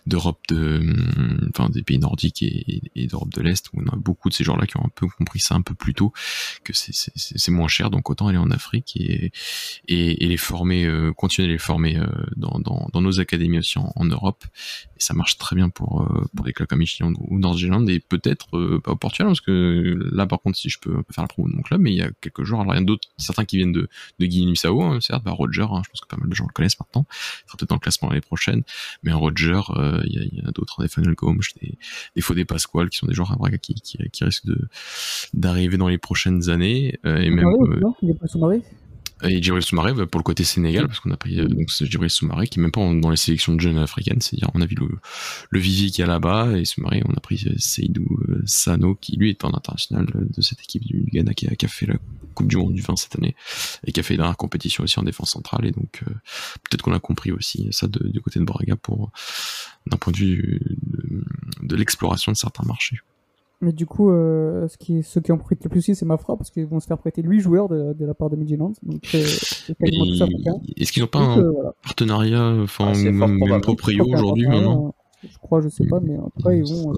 [0.05, 0.82] d'Europe de,
[1.49, 4.43] enfin des pays nordiques et, et d'Europe de l'Est, où on a beaucoup de ces
[4.43, 6.13] gens-là qui ont un peu compris ça un peu plus tôt,
[6.63, 9.32] que c'est moins cher, donc autant aller en Afrique et
[9.88, 13.59] et, et les former, euh, continuer à les former euh, dans, dans, dans, nos académies
[13.59, 14.43] aussi en, Europe.
[15.01, 17.99] Et ça marche très bien pour euh, pour des clubs comme Michelin ou Nord-Zélande et
[17.99, 21.49] peut-être pas au Portugal, parce que là par contre si je peux, faire la promo
[21.49, 23.09] de mon club, mais il y a quelques joueurs, alors il y en a d'autres,
[23.17, 23.89] certains qui viennent de
[24.19, 26.53] de Guinée-Bissau, hein, certes, bah Roger, hein, je pense que pas mal de gens le
[26.53, 27.05] connaissent maintenant.
[27.09, 28.63] Il sera peut-être dans le classement l'année prochaine.
[29.03, 31.77] Mais Roger, euh, il y, y, en a d'autres, des Funnel Gomes, des,
[32.15, 34.67] des Fodé Pasquale, qui sont des joueurs à Braga qui, qui, qui risquent de
[35.33, 36.99] d'arriver dans les prochaines années.
[37.05, 37.79] Euh, et même, euh,
[39.24, 42.09] et Djibril Soumaré bah, pour le côté Sénégal parce qu'on a pris donc c'est Djibril
[42.09, 44.76] Soumaré qui est même pas dans les sélections de jeunes africaines c'est-à-dire on a vu
[44.76, 44.88] le,
[45.49, 48.07] le vivier qui est là-bas et Soumaré on a pris Seydou
[48.45, 51.69] Sano qui lui est un international de cette équipe du Ghana qui a, qui a
[51.69, 51.95] fait la
[52.34, 53.36] Coupe du Monde du 20 cette année
[53.86, 56.11] et qui a fait la compétition aussi en défense centrale et donc euh,
[56.63, 59.11] peut-être qu'on a compris aussi ça de, du côté de Braga pour
[59.88, 61.24] d'un point de vue de,
[61.61, 62.99] de l'exploration de certains marchés.
[63.62, 66.36] Mais du coup, euh, ce qui, ceux qui en profitent le plus aussi, c'est Mafra,
[66.36, 68.74] parce qu'ils vont se faire prêter 8 joueurs de, de la part de Midland.
[68.82, 69.20] Donc, euh,
[70.78, 71.53] Est-ce qu'ils n'ont pas un euh,
[71.84, 76.41] partenariat, enfin, ah, même proprio aujourd'hui maintenant je crois, je sais pas, mais en tout
[76.43, 76.93] cas, ils vont.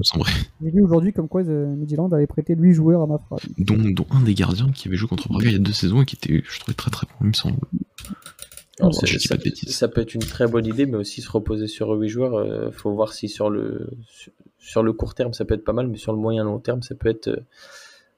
[0.61, 3.35] J'ai vu aujourd'hui comme quoi Midland avait prêté 8 joueurs à Mafra.
[3.57, 6.03] Dont, dont un des gardiens qui avait joué contre Braga il y a deux saisons
[6.03, 7.57] et qui était, je trouvais, très très bon, il me semble.
[8.79, 9.07] ça,
[9.67, 12.35] ça, peut être une très bonne idée, mais aussi se reposer sur 8 joueurs.
[12.35, 14.31] Euh, faut voir si sur le, sur,
[14.63, 16.81] sur, le court terme ça peut être pas mal, mais sur le moyen long terme
[16.81, 17.29] ça peut être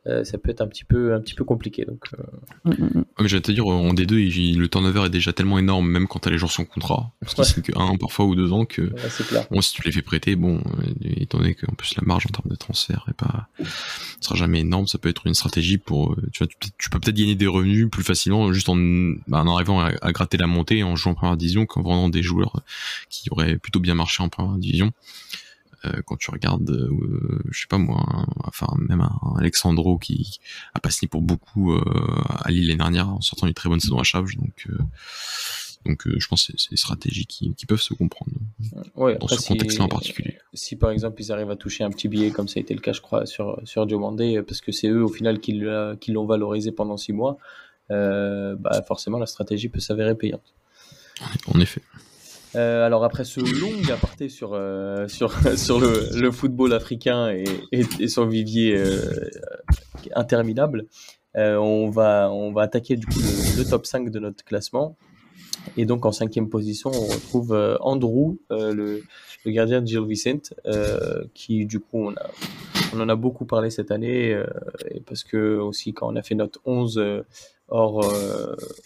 [0.08, 1.84] euh, ça peut être un petit peu, un petit peu compliqué.
[1.84, 2.24] Donc, euh.
[2.66, 3.06] mm, mm, mm.
[3.22, 6.20] mais je vais te dire, en D2, le turnover est déjà tellement énorme, même quand
[6.20, 7.12] t'as les gens sans contrat.
[7.22, 8.94] Parce qu'ils signent que un, parfois, ou deux ans, que
[9.50, 12.30] bon, si tu les fais prêter, bon, euh, étant donné qu'en plus la marge en
[12.30, 13.48] termes de transfert est pas,
[14.22, 17.36] sera jamais énorme, ça peut être une stratégie pour, tu vois, tu, peux peut-être gagner
[17.36, 21.14] des revenus plus facilement juste en, bah, en arrivant à, gratter la montée en jouant
[21.14, 22.62] en première division qu'en vendant des joueurs
[23.10, 24.94] qui auraient plutôt bien marché en première division.
[26.06, 26.90] Quand tu regardes,
[27.50, 28.06] je sais pas moi,
[28.46, 30.40] enfin même un, Alexandro qui
[30.74, 34.00] a pas signé pour beaucoup à Lille l'année dernière en sortant une très bonne saison
[34.00, 34.68] à Chaves, donc
[35.86, 38.32] donc je pense que c'est des stratégies qui, qui, peuvent se comprendre
[38.96, 40.40] dans ce contexte-là en particulier.
[40.54, 42.82] Si par exemple ils arrivent à toucher un petit billet comme ça a été le
[42.82, 46.72] cas je crois sur, sur Diomandé, parce que c'est eux au final qui l'ont valorisé
[46.72, 47.38] pendant six mois,
[47.90, 50.54] bah, forcément la stratégie peut s'avérer payante.
[51.48, 51.82] En effet.
[52.56, 58.26] Euh, alors après ce long aparté sur, euh, sur, sur le, football africain et, son
[58.26, 59.30] vivier euh,
[60.16, 60.86] interminable,
[61.36, 63.20] on, va, on va attaquer du coup
[63.58, 64.96] le, top 5 de notre classement.
[65.78, 69.02] Et donc en cinquième position, on retrouve Andrew, le,
[69.46, 70.54] gardien de Gilles Vicente,
[71.34, 72.30] qui du coup, on, a,
[72.94, 74.40] on en a beaucoup parlé cette année,
[75.06, 77.24] parce que aussi quand on a fait notre 11
[77.68, 78.14] hors,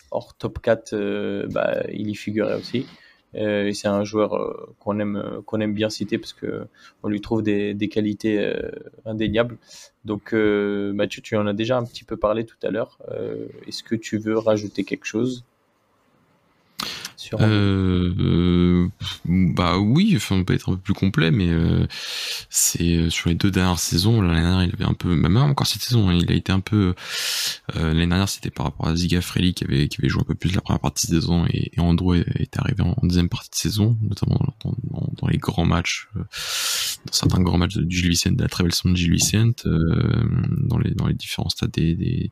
[0.10, 2.88] hors top 4, bah, il y figurait aussi.
[3.36, 6.66] Euh, et c'est un joueur euh, qu'on aime, euh, qu'on aime bien citer parce que
[7.04, 8.54] on lui trouve des, des qualités
[9.06, 9.58] indéniables.
[10.06, 13.00] Donc Mathieu, tu en as déjà un petit peu parlé tout à l'heure.
[13.68, 15.44] Est-ce que tu veux rajouter quelque chose?
[17.40, 18.88] Euh,
[19.26, 21.86] bah oui, enfin on peut être un peu plus complet, mais euh,
[22.50, 24.22] c'est euh, sur les deux dernières saisons.
[24.22, 26.60] L'année dernière, il avait un peu, même encore cette saison, hein, il a été un
[26.60, 26.96] peu.
[27.76, 30.26] Euh, l'année dernière, c'était par rapport à Ziga Freli qui avait qui avait joué un
[30.26, 33.50] peu plus la première partie de saison et, et Andrew est arrivé en, deuxième partie
[33.50, 36.20] de saison, notamment dans, dans, dans les grands matchs, euh,
[37.06, 39.12] dans certains grands matchs de, du Gilles Vicente, de la très belle saison de Gilles
[39.12, 42.32] Vicente, dans les dans les différents stades des des,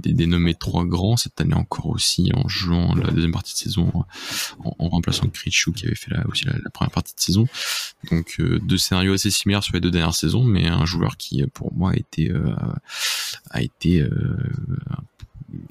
[0.00, 3.58] des, des nommés trois grands cette année encore aussi en jouant la deuxième partie de
[3.58, 3.92] saison
[4.64, 7.46] en, remplaçant Krichou qui avait fait la, aussi la, première partie de saison.
[8.10, 11.44] Donc euh, deux scénarios assez similaires sur les deux dernières saisons, mais un joueur qui
[11.48, 12.54] pour moi a été euh,
[13.50, 14.10] a été euh,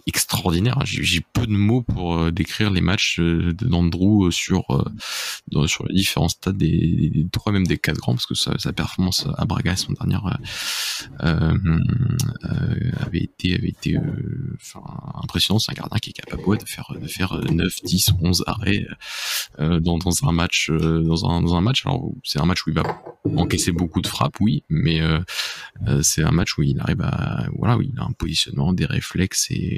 [0.08, 0.80] extraordinaire.
[0.86, 4.66] J'ai peu de mots pour euh, décrire les matchs euh, d'Andrew euh, sur
[5.68, 9.46] sur les différents stades des, trois même des quatre grands parce que sa, performance à
[9.46, 10.38] Braga son dernière
[11.22, 11.54] euh,
[13.00, 13.98] avait été avait été
[15.22, 15.60] impressionnant.
[15.60, 18.86] C'est un gardien qui est capable de faire de faire 9, 10, 11 arrêts
[19.60, 21.86] dans, dans un match dans un dans un match.
[21.86, 22.84] Alors c'est un match où il va
[23.38, 25.02] encaisser beaucoup de frappes, oui, mais
[26.02, 29.48] c'est un match où il arrive à voilà où il a un positionnement, des réflexes
[29.52, 29.73] et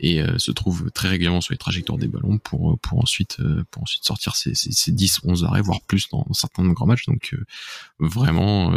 [0.00, 3.64] et, euh, se trouve très régulièrement sur les trajectoires des ballons pour pour ensuite euh,
[3.70, 4.52] pour ensuite sortir ses,
[4.92, 7.06] 10 11 arrêts voire plus dans, certains grands matchs.
[7.06, 7.44] Donc euh,
[7.98, 8.70] vraiment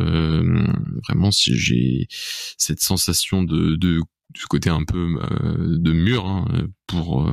[1.08, 2.08] vraiment si j'ai
[2.58, 4.02] cette sensation de, de
[4.36, 5.20] ce côté un peu
[5.60, 6.47] de mur hein,
[6.88, 7.30] pour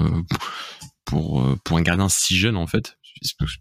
[1.04, 2.97] pour pour un gardien si jeune en fait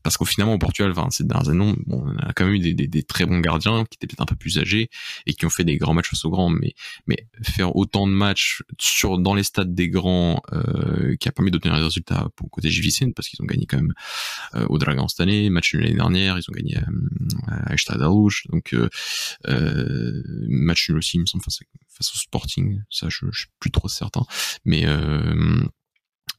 [0.03, 2.59] parce qu'au finalement au Portugal, enfin, ces dernières années, bon, on a quand même eu
[2.59, 4.89] des, des, des très bons gardiens qui étaient peut-être un peu plus âgés
[5.25, 6.73] et qui ont fait des grands matchs face aux grands, mais
[7.07, 11.51] mais faire autant de matchs sur dans les stades des grands euh, qui a permis
[11.51, 13.93] d'obtenir des résultats pour côté JVC parce qu'ils ont gagné quand même
[14.55, 16.81] euh, au Dragon cette année, match l'année dernière, ils ont gagné euh,
[17.47, 18.01] à Stade
[18.49, 18.89] donc euh,
[19.47, 23.49] euh, match nul aussi, il me semble face, face au Sporting, ça je, je suis
[23.59, 24.23] plus trop certain,
[24.65, 25.61] mais euh,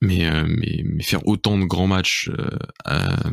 [0.01, 3.29] mais, euh, mais, mais faire autant de grands matchs euh, à,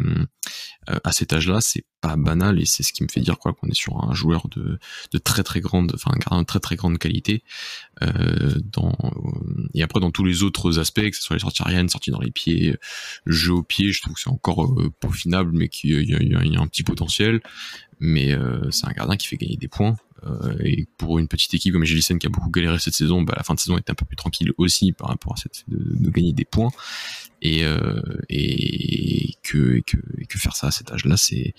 [0.89, 3.53] euh, à cet âge-là, c'est pas banal et c'est ce qui me fait dire quoi
[3.53, 4.79] qu'on est sur un joueur de,
[5.11, 7.43] de très très grande, enfin un gardien de très très grande qualité.
[8.03, 8.95] Euh, dans,
[9.73, 12.21] et après dans tous les autres aspects, que ce soit les sorties aériennes, sorties dans
[12.21, 12.75] les pieds,
[13.25, 16.57] jeu au pied, je trouve que c'est encore euh, peaufinable, mais qu'il y, y, y,
[16.57, 17.41] a un petit potentiel.
[17.99, 19.95] Mais euh, c'est un gardien qui fait gagner des points.
[20.23, 23.33] Euh, et pour une petite équipe comme Gélissène qui a beaucoup galéré cette saison, bah,
[23.35, 25.77] la fin de saison était un peu plus tranquille aussi par rapport à cette de,
[25.77, 26.71] de gagner des points.
[27.41, 31.53] Et, euh, et, que, et, que, et que faire ça à cet âge-là, c'est,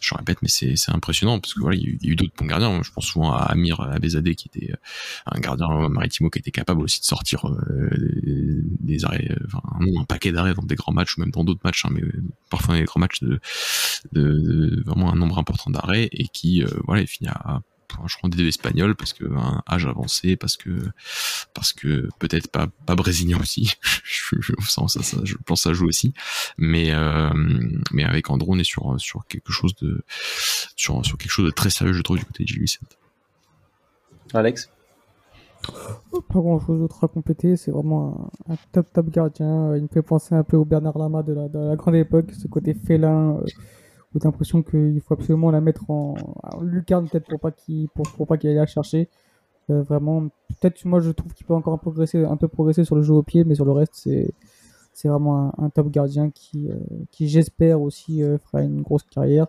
[0.00, 2.80] je répète, mais c'est impressionnant parce que voilà, il y a eu, d'autres bons gardiens.
[2.82, 4.72] Je pense souvent à Amir Abezadeh qui était
[5.26, 7.90] un gardien maritimo qui était capable aussi de sortir euh,
[8.80, 11.84] des, arrêts, enfin un, paquet d'arrêts dans des grands matchs ou même dans d'autres matchs,
[11.84, 12.02] hein, mais
[12.48, 13.38] parfois dans des grands matchs de,
[14.12, 17.60] de, de, vraiment un nombre important d'arrêts et qui euh, voilà, il finit à
[18.06, 20.70] je crois des espagnols parce que un âge avancé parce que
[21.54, 23.72] parce que peut-être pas pas brésilien aussi.
[24.04, 26.12] Je, je, ça, ça, je pense ça joue aussi.
[26.56, 27.30] Mais euh,
[27.92, 30.02] mais avec Andro on est sur sur quelque chose de
[30.76, 32.66] sur sur quelque chose de très sérieux je trouve du côté de Gilles
[34.34, 34.70] Alex?
[36.12, 39.76] Pas grand chose d'autre à compléter, c'est vraiment un, top top gardien.
[39.76, 42.30] Il me fait penser un peu au Bernard Lama de la, de la grande époque,
[42.32, 43.46] ce côté félin, euh,
[44.14, 47.88] où t'as l'impression qu'il faut absolument la mettre en, en lucarne peut-être pour pas qu'il
[47.90, 49.08] pour, pour, pas qu'il aille la chercher.
[49.70, 53.02] Euh, vraiment, peut-être moi je trouve qu'il peut encore progresser, un peu progresser sur le
[53.02, 54.32] jeu au pied, mais sur le reste c'est
[54.94, 56.76] c'est vraiment un, un, top gardien qui euh,
[57.10, 59.46] qui j'espère aussi euh, fera une grosse carrière.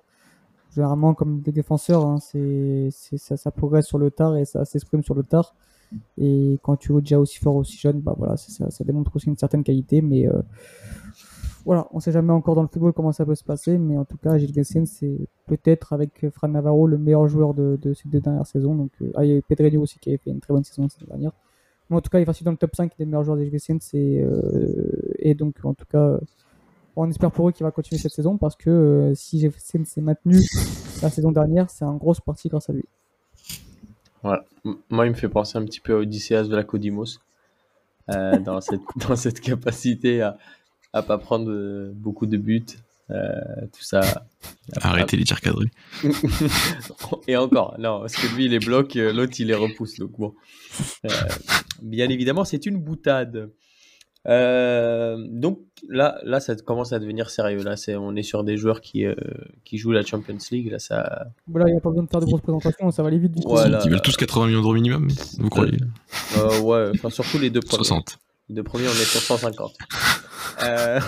[0.71, 5.03] Généralement comme des défenseurs, hein, c'est ça, ça progresse sur le tard et ça s'exprime
[5.03, 5.55] sur le tard.
[6.19, 9.27] Et quand tu es déjà aussi fort aussi jeune, bah voilà, ça, ça démontre aussi
[9.27, 10.27] une certaine qualité, mais
[11.65, 14.05] voilà, on sait jamais encore dans le football comment ça peut se passer, mais en
[14.05, 18.19] tout cas, Gilles Gassien, c'est peut-être avec Fran Navarro le meilleur joueur de, ces deux
[18.19, 18.75] dernières saisons.
[18.75, 20.87] Donc, euh, ah, il y a Pedrello aussi qui avait fait une très bonne saison
[20.89, 21.31] cette dernière.
[21.89, 23.43] Mais en tout cas, il est facile dans le top 5 des meilleurs joueurs de
[23.43, 26.19] Gilles c'est euh, et donc, en tout cas,
[26.95, 29.51] on espère pour eux qu'il va continuer cette saison parce que euh, si Gilles
[29.85, 30.39] s'est maintenu
[31.01, 32.85] la saison dernière, c'est un grosse partie grâce à lui.
[34.21, 34.45] Voilà.
[34.89, 37.19] Moi, il me fait penser un petit peu à Odysseas de la Codimos.
[38.09, 40.37] Euh, dans, cette, dans cette capacité à,
[40.93, 42.65] à pas prendre euh, beaucoup de buts,
[43.11, 43.33] euh,
[43.73, 44.01] tout ça.
[44.81, 45.69] Arrêtez les tirs cadrés.
[47.27, 49.97] Et encore, non, parce que lui il les bloque, euh, l'autre il les repousse.
[49.99, 50.33] Donc bon,
[51.81, 53.51] bien évidemment c'est une boutade.
[54.25, 57.63] donc là, là, ça commence à devenir sérieux.
[57.63, 59.05] Là, c'est, on est sur des joueurs qui,
[59.63, 60.71] qui jouent la Champions League.
[60.71, 61.27] Là, ça.
[61.47, 63.31] Voilà, il n'y a pas besoin de faire de grosses présentations, ça va aller vite.
[63.31, 63.81] Du voilà.
[63.85, 65.07] Ils veulent tous 80 millions d'euros minimum,
[65.37, 65.77] vous croyez
[66.63, 67.85] Ouais, enfin surtout les deux premiers.
[67.85, 68.19] 60.
[68.49, 69.77] Les deux premiers, on est sur 150.
[70.63, 70.99] Euh,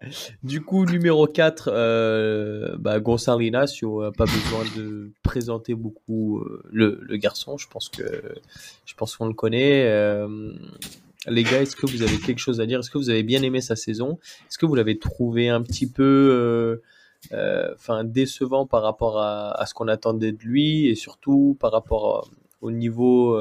[0.44, 6.62] du coup, numéro 4, euh, bah, Gonçalo Inacio, euh, pas besoin de présenter beaucoup euh,
[6.70, 7.56] le, le, garçon.
[7.56, 8.04] Je pense que
[8.86, 9.84] je pense qu'on le connaît.
[11.26, 12.78] les gars, est-ce que vous avez quelque chose à dire?
[12.78, 14.20] Est-ce que vous avez bien aimé sa saison?
[14.48, 16.80] Est-ce que vous l'avez trouvé un petit peu
[17.32, 22.30] enfin décevant par rapport à ce qu'on attendait de lui et surtout par rapport
[22.60, 23.36] au niveau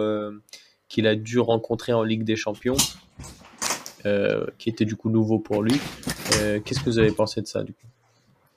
[0.94, 2.78] qu'il a dû rencontrer en Ligue des Champions
[4.06, 5.74] euh, qui était du coup nouveau pour lui.
[6.38, 7.64] Euh, qu'est-ce que vous avez pensé de ça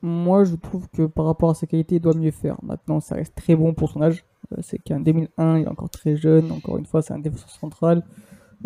[0.02, 2.58] Moi, je trouve que par rapport à sa qualité, il doit mieux faire.
[2.62, 4.26] Maintenant, ça reste très bon pour son âge.
[4.52, 6.52] Euh, c'est qu'en 2001, il est encore très jeune.
[6.52, 8.04] Encore une fois, c'est un défenseur central.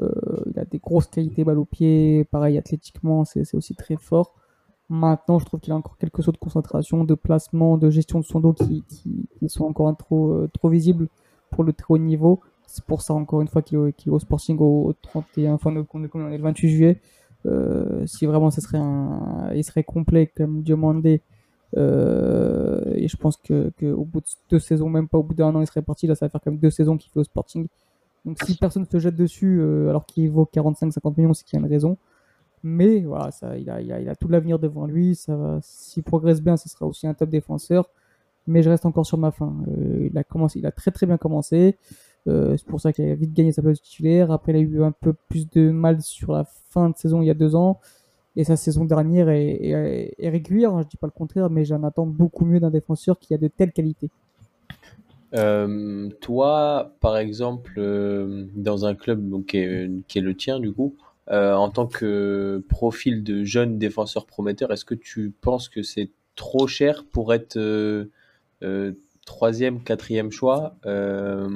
[0.01, 2.25] il a des grosses qualités balle au pied.
[2.25, 4.35] Pareil, athlétiquement, c'est aussi très fort.
[4.89, 8.25] Maintenant, je trouve qu'il a encore quelques sauts de concentration, de placement, de gestion de
[8.25, 11.07] son dos qui, qui, sont encore trop, trop visibles
[11.53, 12.41] pour le très haut niveau.
[12.73, 16.37] C'est pour ça, encore une fois, qu'il est, au Sporting au 31, enfin, on est
[16.37, 17.01] le 28 juillet.
[17.47, 21.21] Euh, si vraiment ce serait un, il serait complet comme demandé.
[21.77, 25.53] Euh, et je pense que, au bout de deux saisons, même pas au bout d'un
[25.57, 26.07] an, il serait parti.
[26.07, 27.67] Là, ça va faire quand même deux saisons qu'il fait au Sporting.
[28.25, 31.63] Donc si personne se jette dessus euh, alors qu'il vaut 45-50 millions, c'est qu'il y
[31.63, 31.97] a une raison.
[32.63, 33.69] Mais voilà, il,
[34.09, 35.19] a, tout l'avenir devant lui.
[35.63, 37.91] S'il progresse bien, ce sera aussi un top défenseur.
[38.47, 39.55] Mais je reste encore sur ma fin.
[39.69, 41.79] Euh, il a commencé, il a très très bien commencé.
[42.29, 44.31] Euh, c'est pour ça qu'il a vite gagné sa place titulaire.
[44.31, 47.27] Après, il a eu un peu plus de mal sur la fin de saison il
[47.27, 47.81] y a deux ans.
[48.37, 52.07] Et sa saison dernière est, régulière, hein, je dis pas le contraire, mais j'en attends
[52.07, 54.09] beaucoup mieux d'un défenseur qui a de telles qualités.
[55.35, 60.95] Euh, toi, par exemple, euh, dans un club qui, est, le tien, du coup,
[61.29, 66.67] en tant que profil de jeune défenseur prometteur, est-ce que tu penses que c'est trop
[66.69, 67.59] cher pour être
[69.25, 71.49] troisième, quatrième choix euh,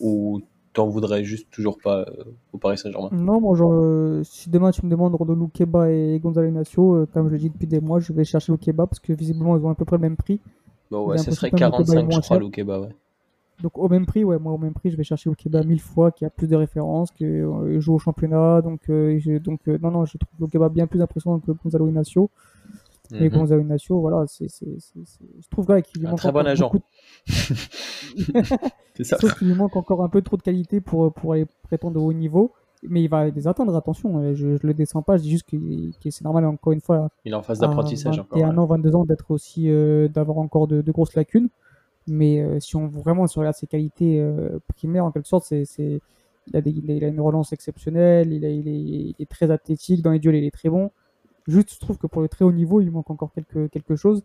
[0.00, 0.40] ou
[0.72, 3.08] t'en voudrais juste toujours pas euh, au Paris Saint-Germain?
[3.12, 7.28] Non, moi, genre, euh, si demain tu me demandes de Loukeba et Gonzalo Ignacio, comme
[7.28, 9.70] je l'ai dit depuis des mois, je vais chercher Loukeba parce que visiblement ils ont
[9.70, 10.40] à peu près le même prix.
[10.90, 12.94] Bon, ouais, ce serait 45, je crois, Loukeba, ouais.
[13.62, 16.10] Donc au même prix, ouais, moi au même prix, je vais chercher Loukeba mille fois,
[16.10, 17.24] qui a plus de références, qui
[17.78, 18.60] joue au championnat.
[18.60, 22.30] Donc, donc non, non, je trouve Loukeba bien plus impressionnant que Gonzalo Ignacio.
[23.10, 23.38] Mais mhm.
[23.38, 26.72] Gonzalo Ignacio, voilà, c'est, je trouve qu'il lui manque un très bon agent.
[27.26, 29.18] c'est ça.
[29.18, 32.06] Sauf qu'il lui manque encore un peu trop de qualité pour, pour aller prétendre au
[32.06, 32.52] haut niveau.
[32.82, 35.48] Mais il va les atteindre, attention, euh, je, je le descends pas, je dis juste
[35.48, 35.56] que,
[36.10, 37.10] c'est normal, encore une fois.
[37.24, 38.44] Il est en phase d'apprentissage encore.
[38.44, 41.48] un an, 22 ans, d'être aussi, euh, d'avoir encore de, grosses lacunes.
[42.06, 44.24] Mais euh, si on vraiment si on regarde ses qualités
[44.76, 45.64] primaires, en quelque sorte, c'est,
[46.46, 50.02] il, a des, il, a une relance exceptionnelle, il, il, est, il, est, très athlétique,
[50.02, 50.90] dans les duels, il est très bon.
[51.48, 54.22] Juste, je trouve que pour le très haut niveau, il manque encore quelque, quelque chose.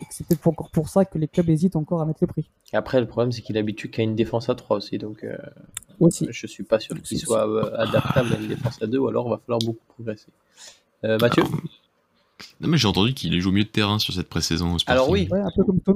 [0.00, 2.26] Et que c'est peut-être encore pour ça que les clubs hésitent encore à mettre le
[2.26, 2.48] prix.
[2.72, 4.96] Après, le problème, c'est qu'il est habitué qu'à une défense à 3 aussi.
[4.96, 5.36] Donc, euh,
[6.00, 6.26] aussi.
[6.30, 9.26] je suis pas sûr qu'il soit euh, adaptable à une défense à 2, ou alors
[9.26, 10.28] il va falloir beaucoup progresser.
[11.04, 11.42] Euh, Mathieu?
[12.60, 14.76] Non, mais j'ai entendu qu'il joue mieux de terrain sur cette pré-saison.
[14.86, 15.28] Alors oui,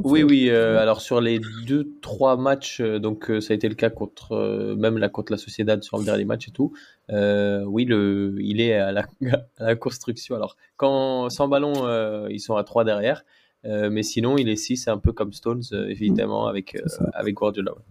[0.04, 0.48] oui, oui.
[0.50, 3.90] Euh, alors sur les deux, trois matchs, euh, donc euh, ça a été le cas
[3.90, 6.72] contre même la contre la Sociedad sur le dernier match et tout.
[7.08, 9.06] oui, le, il est à la,
[9.58, 10.34] à la, construction.
[10.34, 11.88] Alors quand sans ballon,
[12.28, 13.24] ils sont à trois derrière,
[13.64, 16.76] mais sinon il est 6 un peu comme Stones évidemment avec
[17.12, 17.72] avec Guardiola.
[17.72, 17.84] Ouais.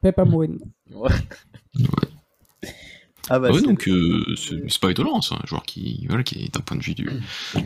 [0.00, 0.58] Pep Amorim.
[0.92, 1.10] Ouais.
[3.30, 6.60] Ah bah, donc euh, c'est pas étonnant, c'est un joueur qui, voilà, qui est d'un
[6.60, 7.04] point de vue de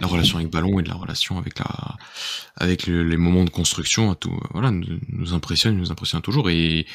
[0.00, 1.96] la relation avec ballon et de la relation avec la,
[2.56, 6.50] avec les moments de construction, tout, voilà, nous, impressionne, nous impressionne toujours.
[6.50, 6.86] Et,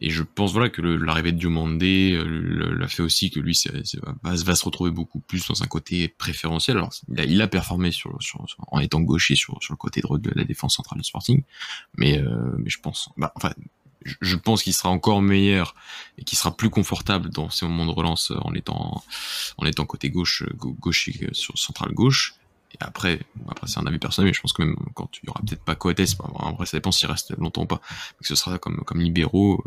[0.00, 3.58] et je pense voilà que l'arrivée de Diomandé euh, l'a fait aussi que lui
[4.22, 6.76] va, se retrouver beaucoup plus dans un côté préférentiel.
[6.76, 10.30] Alors il a, performé sur, sur, en étant gaucher sur, sur le côté droit de
[10.34, 11.42] la défense centrale du Sporting,
[11.96, 13.52] mais, euh, mais je pense, bah, enfin
[14.20, 15.74] je pense qu'il sera encore meilleur
[16.18, 19.02] et qu'il sera plus confortable dans ces moments de relance euh, en étant
[19.58, 22.34] en étant côté gauche, gauche sur centrale gauche.
[22.74, 23.20] Et après,
[23.50, 25.62] après c'est un avis personnel, mais je pense que même quand il y aura peut-être
[25.62, 28.58] pas Coates, en vrai ça dépend s'il reste longtemps ou pas, mais que ce sera
[28.58, 29.62] comme comme libéraux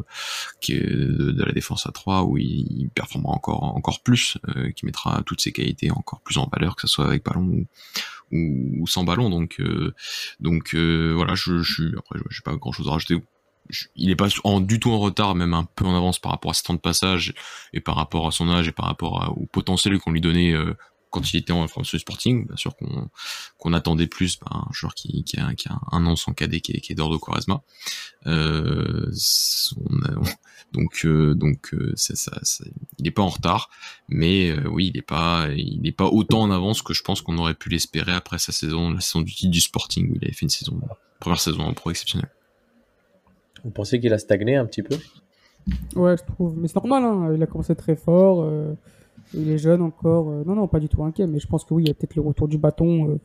[0.60, 4.40] qui est de, la défense à 3 où il, performera encore encore plus,
[4.76, 7.68] qui mettra toutes ses qualités encore plus en valeur, que ce soit avec ballon ou,
[8.32, 9.30] ou, sans ballon.
[9.30, 9.94] Donc, euh,
[10.40, 13.22] donc euh, voilà, je, je après, j'ai pas grand chose à rajouter.
[13.96, 16.52] Il est pas en, du tout en retard, même un peu en avance par rapport
[16.52, 17.34] à ses temps de passage
[17.74, 20.76] et par rapport à son âge et par rapport au potentiel qu'on lui donnait euh,
[21.10, 22.76] quand il était en France Sporting, bien sûr
[23.58, 25.50] qu'on attendait plus ben, un joueur qui, a,
[25.92, 27.62] un an sans cadet qui est, qui est d'Ordo Quaresma.
[28.28, 29.12] Euh,
[30.74, 33.70] donc euh, donc il n'est pas en retard,
[34.10, 37.54] mais oui, il n'est pas n'est pas autant en avance que je pense qu'on aurait
[37.54, 40.42] pu l'espérer après sa saison, la saison du titre du Sporting où il avait fait
[40.42, 40.82] une saison
[41.20, 42.32] première saison en pro exceptionnelle.
[43.66, 44.96] Vous pensez qu'il a stagné un petit peu?
[45.96, 47.04] Ouais, je trouve, mais c'est normal.
[47.04, 47.34] Hein.
[47.36, 48.48] Il a commencé très fort.
[49.34, 50.30] Il est jeune encore.
[50.30, 51.94] Euh, non, non, pas du tout inquiet, mais je pense que oui, il y a
[51.94, 53.12] peut-être le retour du bâton.
[53.12, 53.20] Euh,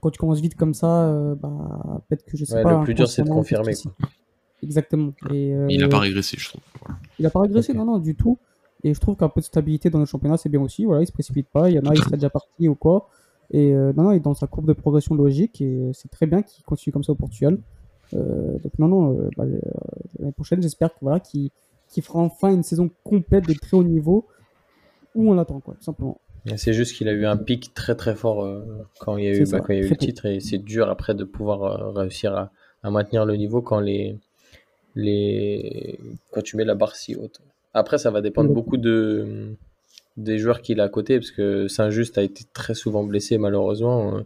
[0.00, 2.78] quand tu commences vite comme ça, euh, bah, peut-être que je sais pas.
[2.78, 3.74] Le plus dur, c'est de confirmer.
[4.62, 5.12] Exactement.
[5.30, 6.60] Et, il n'a pas régressé, je trouve.
[7.18, 8.38] Il n'a pas régressé, non, non, du tout.
[8.82, 10.84] Et je trouve qu'un peu de stabilité dans le championnat, c'est bien aussi.
[10.84, 11.68] Voilà, il se précipite pas.
[11.70, 13.08] Il y en a, il serait déjà parti ou quoi.
[13.50, 16.42] Et non, non, il est dans sa courbe de progression logique et c'est très bien
[16.42, 17.58] qu'il continue comme ça au Portugal.
[18.12, 19.44] Donc non, non, bah,
[20.18, 21.50] l'année prochaine, j'espère que voilà, qu'il
[22.02, 24.26] fera enfin une saison complète de très haut niveau
[25.14, 26.20] où on l'attend, quoi, simplement.
[26.56, 28.64] C'est juste qu'il a eu un pic très très fort euh,
[28.98, 30.58] quand il y a eu, bah, quand il y a eu le titre et c'est
[30.58, 32.50] dur après de pouvoir euh, réussir à,
[32.82, 34.16] à, maintenir le niveau quand les,
[34.94, 35.98] les
[36.30, 37.40] quand tu mets la barre si haute.
[37.74, 39.54] Après, ça va dépendre beaucoup de
[40.16, 44.16] des joueurs qu'il a à côté parce que Saint-Just a été très souvent blessé malheureusement
[44.16, 44.20] euh,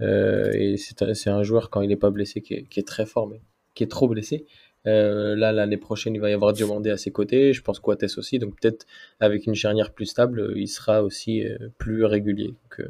[0.00, 3.40] et c'est un joueur quand il n'est pas blessé qui est, très fort mais
[3.74, 4.46] qui est trop blessé
[4.86, 7.52] euh, là, l'année prochaine, il va y avoir Diomandé à ses côtés.
[7.52, 8.38] Je pense Quates aussi.
[8.38, 8.86] Donc, peut-être
[9.20, 12.54] avec une charnière plus stable, il sera aussi euh, plus régulier.
[12.80, 12.88] Euh,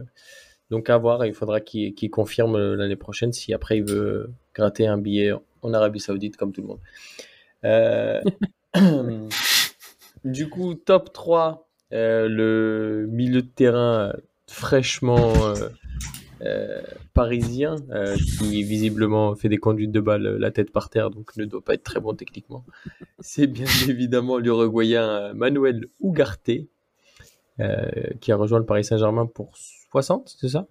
[0.71, 1.25] donc, à voir.
[1.27, 5.33] Il faudra qu'il confirme l'année prochaine si après il veut gratter un billet
[5.63, 6.81] en Arabie Saoudite comme tout le monde.
[10.25, 14.13] du coup, top 3, le milieu de terrain
[14.49, 15.33] fraîchement
[16.45, 16.83] euh,
[17.15, 21.45] parisien euh, qui visiblement fait des conduites de balle la tête par terre, donc ne
[21.45, 22.65] doit pas être très bon techniquement.
[23.21, 26.51] C'est bien évidemment l'Uruguayen euh, Manuel Ugarte
[28.21, 29.53] qui a rejoint le Paris Saint-Germain pour
[29.93, 30.67] 60, c'est ça?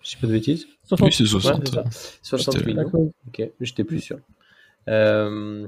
[0.00, 0.66] Je sais pas de bêtises.
[0.84, 1.06] 60.
[1.06, 1.78] Oui, c'est 60.
[2.22, 3.12] 60 millions.
[3.26, 4.18] Ok, j'étais plus sûr.
[4.88, 5.66] Euh,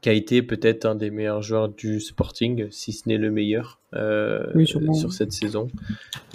[0.00, 3.80] qui a été peut-être un des meilleurs joueurs du Sporting, si ce n'est le meilleur
[3.94, 5.68] euh, sur cette saison,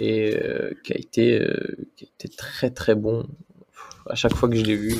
[0.00, 3.26] et euh, qui, a été, euh, qui a été très très bon.
[4.08, 4.94] À chaque fois que je l'ai vu,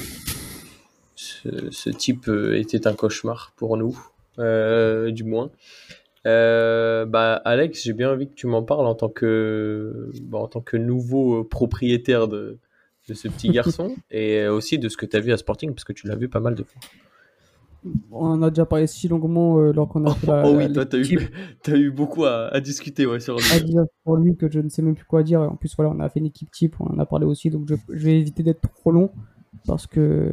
[1.14, 3.98] ce, type était un cauchemar pour nous,
[4.38, 5.50] du moins.
[6.24, 10.62] bah Alex, j'ai bien envie que tu m'en parles en tant que bah, en tant
[10.62, 12.56] que nouveau propriétaire de,
[13.08, 15.84] de ce petit garçon et aussi de ce que tu as vu à Sporting parce
[15.84, 16.80] que tu l'as vu pas mal de fois
[18.10, 20.42] on en a déjà parlé si longuement euh, lors qu'on a fait la.
[20.46, 21.30] Oh oui, toi, t'as eu,
[21.66, 23.44] as eu beaucoup à, discuter ouais, sur lui.
[23.52, 25.40] À dire pour lui que je ne sais même plus quoi dire.
[25.42, 27.68] En plus, voilà, on a fait une équipe type, on en a parlé aussi, donc
[27.68, 29.10] je, vais éviter d'être trop long
[29.66, 30.30] parce que,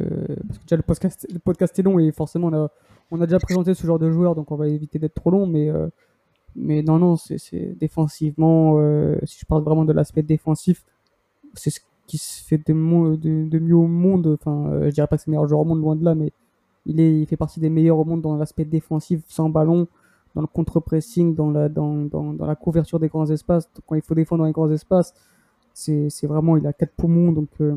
[0.48, 2.70] parce que déjà le podcast, le podcast est long et forcément on a,
[3.10, 5.46] on a déjà présenté ce genre de joueur, donc on va éviter d'être trop long,
[5.46, 5.68] mais.
[5.68, 5.88] Euh,
[6.54, 10.84] mais non, non, c'est défensivement, euh, si je parle vraiment de l'aspect défensif,
[11.54, 12.74] c'est ce qui se fait de,
[13.16, 14.36] de, de mieux au monde.
[14.38, 16.30] Enfin, je dirais pas que c'est le meilleur joueur au monde, loin de là, mais
[16.86, 19.86] il, est, il fait partie des meilleurs au monde dans l'aspect défensif sans ballon,
[20.34, 23.68] dans le contre-pressing, dans la, dans, dans, dans, la couverture des grands espaces.
[23.86, 25.14] Quand il faut défendre dans les grands espaces,
[25.74, 27.32] c'est vraiment, il a quatre poumons.
[27.32, 27.76] Donc, euh,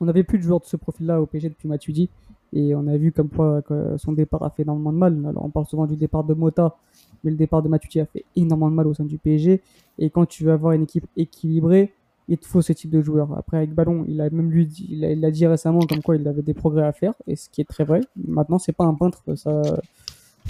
[0.00, 2.08] on n'avait plus de joueurs de ce profil-là au PSG depuis Matuidi.
[2.52, 3.62] Et on a vu comme quoi
[3.96, 5.24] son départ a fait énormément de mal.
[5.26, 6.76] Alors, on parle souvent du départ de Mota,
[7.22, 9.62] mais le départ de Matuidi a fait énormément de mal au sein du PSG.
[9.98, 11.92] Et quand tu veux avoir une équipe équilibrée,
[12.30, 13.36] il te faut ce type de joueur.
[13.36, 16.26] Après, avec Ballon, il a même lui dit, il a, dit récemment comme quoi il
[16.28, 18.00] avait des progrès à faire, et ce qui est très vrai.
[18.16, 19.62] Maintenant, c'est pas un peintre, ça,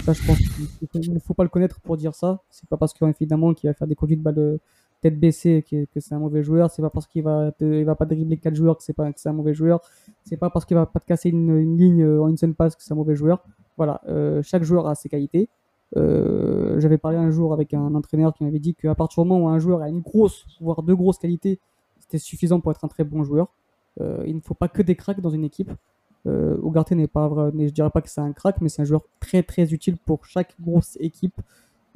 [0.05, 2.43] ça je pense qu'il ne faut pas le connaître pour dire ça.
[2.51, 4.59] C'est pas parce qu'évidemment qu'il va faire des conduites de balle de
[5.01, 6.69] tête baissée que, que c'est un mauvais joueur.
[6.69, 9.19] C'est pas parce qu'il va, il va pas dribbler quatre joueurs que c'est pas que
[9.19, 9.81] c'est un mauvais joueur.
[10.23, 12.83] C'est pas parce qu'il va pas te casser une, ligne en une seule passe que
[12.83, 13.43] c'est un mauvais joueur.
[13.77, 15.49] Voilà, euh, chaque joueur a ses qualités.
[15.97, 19.45] Euh, j'avais parlé un jour avec un entraîneur qui m'avait dit qu'à partir du moment
[19.45, 21.59] où un joueur a une grosse, voire deux grosses qualités,
[22.17, 23.47] suffisant pour être un très bon joueur.
[23.99, 25.71] Euh, il ne faut pas que des cracks dans une équipe.
[26.27, 26.57] Euh,
[26.91, 29.41] n'est pas vrai, je dirais pas que c'est un crack, mais c'est un joueur très
[29.41, 31.41] très utile pour chaque grosse équipe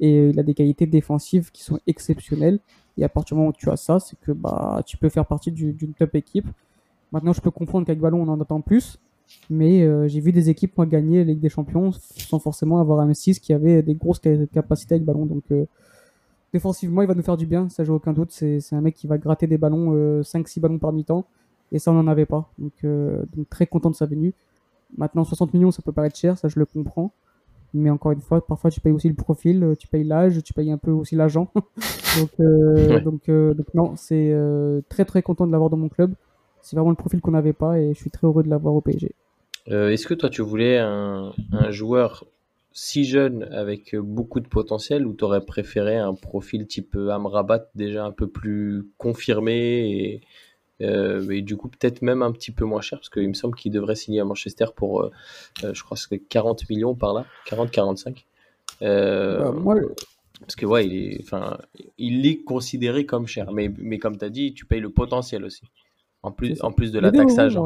[0.00, 2.58] et il a des qualités défensives qui sont exceptionnelles.
[2.96, 5.26] Et à partir du moment où tu as ça, c'est que bah tu peux faire
[5.26, 6.46] partie d'une top équipe.
[7.12, 8.98] Maintenant, je peux comprendre qu'avec Ballon, on en attend plus,
[9.48, 13.10] mais euh, j'ai vu des équipes gagner la Ligue des Champions sans forcément avoir un
[13.10, 14.20] M6 qui avait des grosses
[14.52, 15.26] capacités avec Ballon.
[15.26, 15.66] Donc euh,
[16.56, 18.30] défensivement, il va nous faire du bien, ça j'ai aucun doute.
[18.30, 21.26] C'est un mec qui va gratter des ballons, 5-6 ballons par mi-temps.
[21.72, 22.50] Et ça, on n'en avait pas.
[22.58, 24.32] Donc, donc, très content de sa venue.
[24.96, 27.12] Maintenant, 60 millions, ça peut paraître cher, ça je le comprends.
[27.74, 30.54] Mais encore une fois, parfois tu payes aussi le profil, euh, tu payes l'âge, tu
[30.54, 31.52] payes un peu aussi l'agent.
[32.18, 34.34] donc, euh, donc, euh, donc, non, c'est
[34.88, 36.14] très très content de l'avoir dans mon club.
[36.62, 38.80] C'est vraiment le profil qu'on n'avait pas et je suis très heureux de l'avoir au
[38.80, 39.12] PSG.
[39.66, 42.24] Est-ce que toi tu voulais un, un, joueur
[42.78, 48.04] si jeune avec beaucoup de potentiel ou tu aurais préféré un profil type Amrabat déjà
[48.04, 50.20] un peu plus confirmé et,
[50.82, 53.54] euh, et du coup, peut-être même un petit peu moins cher, parce qu'il me semble
[53.54, 55.10] qu'il devrait signer à Manchester pour, euh,
[55.64, 58.24] euh, je crois, que 40 millions par là, 40-45.
[58.80, 59.54] Bah,
[60.40, 61.56] parce que, ouais, il est, enfin,
[61.96, 65.44] il est considéré comme cher, mais, mais comme tu as dit, tu payes le potentiel
[65.44, 65.62] aussi,
[66.22, 67.58] en plus, en plus de la taxage.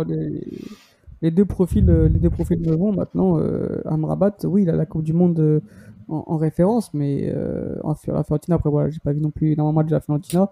[1.22, 3.38] Les, deux profils, les deux profils me vont maintenant.
[3.84, 5.62] Amrabat, oui, il a la Coupe du Monde
[6.08, 7.34] en, référence, mais
[7.82, 10.50] en la Fiorentina, après, voilà, j'ai pas vu non plus énormément de la Fiorentina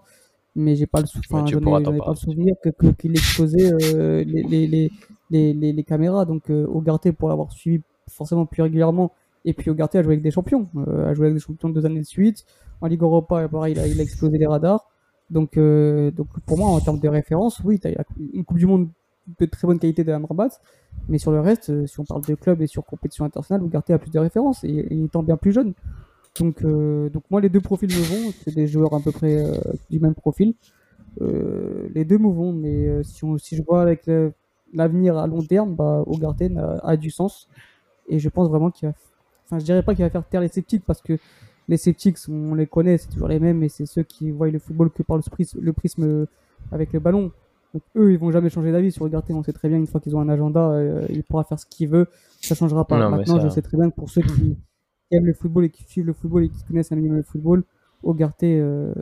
[0.55, 1.41] mais j'ai pas le, pas
[2.09, 6.25] le souvenir que, qu'il exposait euh, les, les, les, les, les, caméras.
[6.25, 9.13] Donc euh, Ogarté, pour l'avoir suivi forcément plus régulièrement,
[9.45, 11.85] et puis Ogarté a joué avec des champions, euh, a joué avec des champions deux
[11.85, 12.45] années de suite.
[12.81, 14.87] En Ligue Europa, pareil, il a, il a explosé les radars.
[15.29, 18.65] Donc, euh, donc pour moi, en termes de référence, oui, tu as une Coupe du
[18.65, 18.89] Monde
[19.39, 20.49] de très bonne qualité de Amrabat,
[21.07, 23.99] mais sur le reste, si on parle de club et sur compétition internationale, Ogarté a
[23.99, 25.73] plus de références et, et étant bien plus jeune.
[26.39, 28.33] Donc, euh, donc moi, les deux profils me vont.
[28.43, 29.57] C'est des joueurs à peu près euh,
[29.89, 30.53] du même profil.
[31.21, 34.09] Euh, les deux me vont, mais si, on, si je vois avec
[34.73, 36.03] l'avenir à long terme, bah,
[36.83, 37.49] a, du sens.
[38.07, 38.95] Et je pense vraiment qu'il va.
[39.45, 41.17] Enfin, je dirais pas qu'il va faire taire les sceptiques parce que
[41.67, 44.59] les sceptiques, on les connaît, c'est toujours les mêmes, et c'est ceux qui voient le
[44.59, 46.27] football que par le prisme
[46.71, 47.31] avec le ballon.
[47.73, 49.35] Donc eux, ils vont jamais changer d'avis sur Ogarten.
[49.35, 51.89] On sait très bien une fois qu'ils ont un agenda, il pourra faire ce qu'il
[51.89, 52.07] veut,
[52.41, 53.09] ça changera pas.
[53.09, 54.57] Maintenant, je sais très bien que pour ceux qui
[55.11, 57.63] aiment le football et qui suivent le football et qui connaissent un minimum le football,
[58.01, 58.93] Ogarté euh,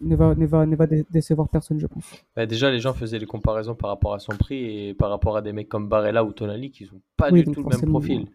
[0.00, 2.04] ne, va, ne, va, ne va décevoir personne, je pense.
[2.34, 5.36] Bah déjà, les gens faisaient les comparaisons par rapport à son prix et par rapport
[5.36, 8.26] à des mecs comme Barella ou Tonali qui n'ont pas du tout le même profil.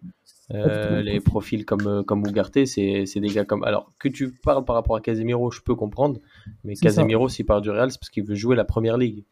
[0.53, 3.65] Euh, les profils comme, euh, comme Ougarté, c'est des gars comme.
[3.65, 6.21] Alors, que tu parles par rapport à Casemiro, je peux comprendre,
[6.63, 9.25] mais Casemiro, s'il part du Real, c'est parce qu'il veut jouer la première ligue.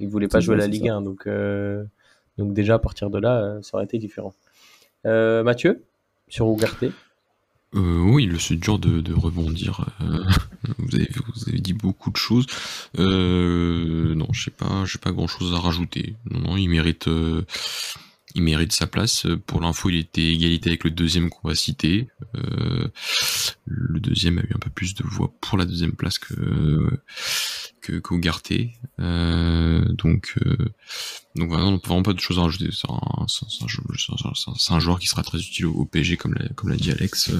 [0.00, 1.28] Il voulait pas jouer la Ligue 1, donc,
[2.38, 4.34] donc déjà à partir de là, ça aurait été différent.
[5.04, 5.84] Mathieu
[6.28, 6.90] sur Ougarté
[7.76, 9.84] euh, oui, c'est dur de, rebondir.
[10.00, 10.24] Euh,
[10.78, 12.46] vous, avez, vous, avez, dit beaucoup de choses.
[12.98, 16.14] Euh, non, je sais pas, j'ai pas grand chose à rajouter.
[16.30, 17.08] Non, non, il mérite,
[18.34, 19.26] il mérite sa place.
[19.46, 22.08] Pour l'info, il était égalité avec le deuxième qu'on va citer.
[23.66, 26.90] le deuxième a eu un peu plus de voix pour la deuxième place que
[27.80, 28.72] que qu'Ougarté.
[28.98, 30.36] donc
[31.36, 32.68] donc voilà, vraiment pas de choses à rajouter.
[32.70, 33.00] C'est un,
[34.70, 37.32] un, joueur qui sera très utile au, PSG, comme l'a, comme l'a dit Alex.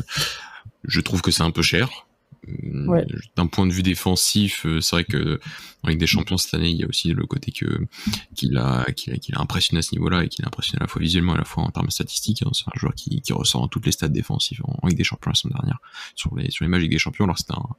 [0.83, 2.07] Je trouve que c'est un peu cher.
[2.47, 3.07] Ouais.
[3.37, 5.41] D'un point de vue défensif, euh, c'est vrai que
[5.83, 7.87] avec des champions cette année, il y a aussi le côté que
[8.35, 11.01] qu'il a qu'il a, impressionné à ce niveau-là et qu'il a impressionné à la fois
[11.01, 12.43] visuellement et à la fois en termes statistiques.
[12.43, 12.51] Hein.
[12.53, 15.31] C'est un joueur qui, qui ressort dans toutes les stades défensifs en, Ligue des Champions
[15.31, 15.79] la semaine dernière
[16.15, 17.25] sur les sur les matchs Ligue des Champions.
[17.25, 17.77] Alors c'était un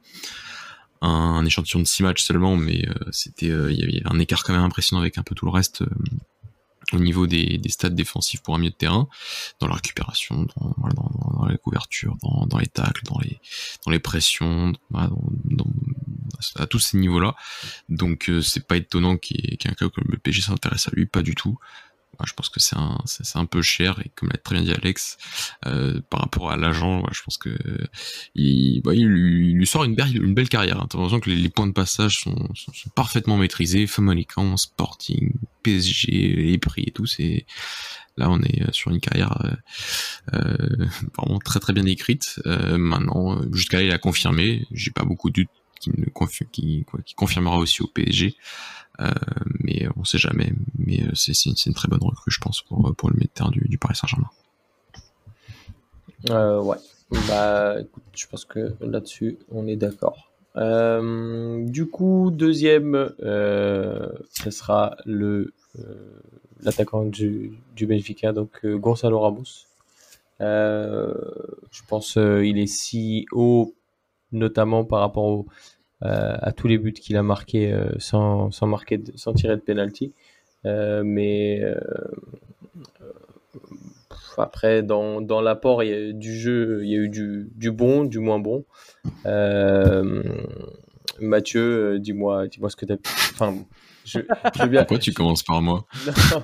[1.00, 4.44] un échantillon de 6 matchs seulement, mais euh, c'était euh, il y avait un écart
[4.44, 5.88] quand même impressionnant avec un peu tout le reste euh,
[6.92, 9.08] au niveau des, des stats défensifs pour un milieu de terrain,
[9.60, 13.20] dans la récupération, dans, dans, dans les couvertures, dans, les tacles, dans
[13.90, 17.34] les, pressions, à tous ces niveaux-là.
[17.88, 21.58] Donc c'est pas étonnant qu'un club comme le PG s'intéresse à lui, pas du tout
[22.24, 24.72] je pense que c'est un, c'est, un peu cher et comme l'a très bien dit
[24.72, 25.18] Alex,
[25.66, 27.56] euh, par rapport à l'agent, je pense que
[28.34, 30.80] il, bah, il, lui, sort une belle, une belle carrière.
[30.80, 30.86] Hein.
[30.88, 33.86] T'as que les, points de passage sont, sont, parfaitement maîtrisés.
[33.86, 35.32] Famalicão, Sporting,
[35.62, 37.46] PSG, les prix et tout, c'est
[38.16, 40.86] là on est sur une carrière euh, euh
[41.16, 42.40] vraiment très très bien écrite.
[42.46, 44.66] Euh, maintenant, jusqu'à là il a confirmé.
[44.70, 45.90] J'ai pas beaucoup de doutes qui,
[46.52, 48.36] qui, qui confirmera aussi au PSG.
[49.00, 49.10] Euh,
[49.60, 50.52] mais on sait jamais.
[50.78, 51.32] Mais euh, c'est
[51.66, 54.30] une, très bonne recrue, je pense, pour, le milieu du, du Paris Saint-Germain.
[56.30, 56.78] Euh, ouais.
[57.28, 60.30] Bah, écoute, je pense que là-dessus, on est d'accord.
[60.56, 65.52] du coup, deuxième, ce sera le
[66.62, 69.66] l'attaquant du, du Benfica, donc Gonzalo Ramos.
[70.40, 73.74] je pense il est si haut,
[74.32, 75.46] notamment par rapport au,
[76.00, 80.12] à tous les buts qu'il a marqués euh, sans, sans, marquer sans tirer de penalty.
[80.64, 81.62] Euh, mais
[84.36, 88.38] après, dans, dans l'apport du jeu, il y a eu du, du bon, du moins
[88.38, 88.64] bon.
[91.20, 92.96] Mathieu, dis-moi, dis-moi ce que tu as.
[93.32, 93.54] Enfin,
[94.04, 94.80] je, je bien...
[94.80, 95.86] Pourquoi tu commences par moi?
[96.32, 96.42] Non,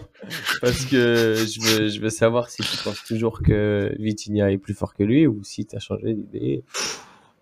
[0.60, 4.74] Parce que je veux, je veux savoir si tu penses toujours que Vitinha est plus
[4.74, 6.64] fort que lui ou si tu as changé d'idée.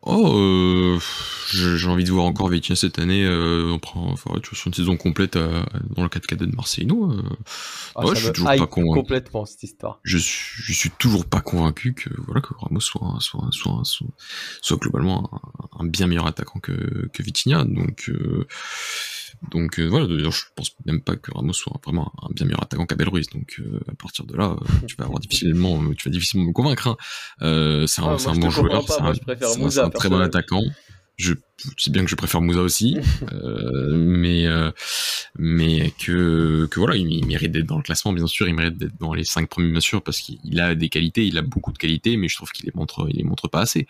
[0.02, 0.98] Oh, euh,
[1.52, 3.22] j'ai envie de voir encore Vitinha cette année.
[3.22, 5.62] Euh, on prend enfin, sur une saison complète euh,
[5.94, 7.12] dans le 4 de Marseillino.
[7.12, 7.22] Euh,
[7.94, 9.01] Ah, ouais, je suis toujours pas convaincu.
[9.01, 10.01] complètement cette histoire.
[10.02, 14.06] Je suis, je suis toujours pas convaincu que voilà que Ramos soit soit soit soit,
[14.62, 15.28] soit globalement
[15.78, 17.64] un, un bien meilleur attaquant que que Vitinha.
[17.64, 18.47] Donc euh,
[19.51, 20.07] donc euh, voilà.
[20.07, 23.28] D'ailleurs, je pense même pas que Ramos soit vraiment un bien meilleur attaquant qu'Abel Ruiz.
[23.31, 26.52] Donc euh, à partir de là, euh, tu vas avoir difficilement tu vas difficilement me
[26.52, 26.89] convaincre.
[26.89, 26.97] Hein.
[27.86, 28.82] C'est un, Ah, moi, un bon joueur.
[28.89, 30.62] c'est un- très bon attaquant.
[31.20, 31.34] Je
[31.76, 32.97] sais bien que je préfère Moussa aussi,
[33.32, 34.70] euh, mais euh,
[35.38, 38.78] mais que que voilà, il, il mérite d'être dans le classement, bien sûr, il mérite
[38.78, 41.72] d'être dans les cinq premiers, bien sûr, parce qu'il a des qualités, il a beaucoup
[41.72, 43.86] de qualités, mais je trouve qu'il les montre, il les montre pas assez,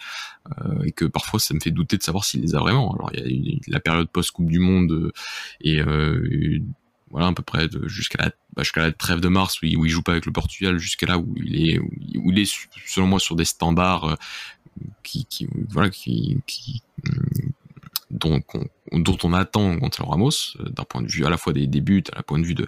[0.59, 2.93] euh, et que parfois ça me fait douter de savoir s'il les a vraiment.
[2.94, 5.12] Alors il y a la période post Coupe du Monde
[5.61, 5.81] et
[7.11, 9.85] voilà à peu près jusqu'à la bah, jusqu'à la trêve de mars où il, où
[9.85, 12.52] il joue pas avec le Portugal jusqu'à là où il est où il, est
[12.86, 14.16] selon moi sur des standards
[15.03, 16.83] qui, qui voilà qui, qui
[18.11, 21.53] dont, qu'on- dont on attend Gonzalo Ramos euh, d'un point de vue à la fois
[21.53, 22.67] des, des buts, à la point de vue de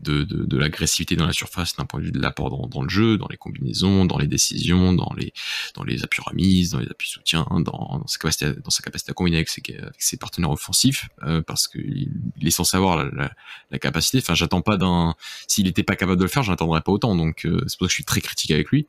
[0.00, 2.82] de, de, de l'agressivité dans la surface, d'un point de vue de l'apport dans, dans
[2.82, 5.32] le jeu, dans les combinaisons, dans les décisions, dans les
[5.76, 8.82] dans les appuis remises, dans les appuis soutiens, dans, dans sa capacité à, dans sa
[8.82, 12.08] capacité à combiner avec ses, avec ses partenaires offensifs, euh, parce qu'il
[12.40, 13.32] il est censé avoir la, la,
[13.70, 14.18] la capacité.
[14.18, 15.14] Enfin, j'attends pas d'un
[15.46, 17.14] s'il était pas capable de le faire, j'attendrais pas autant.
[17.14, 18.88] Donc euh, c'est pour ça que je suis très critique avec lui.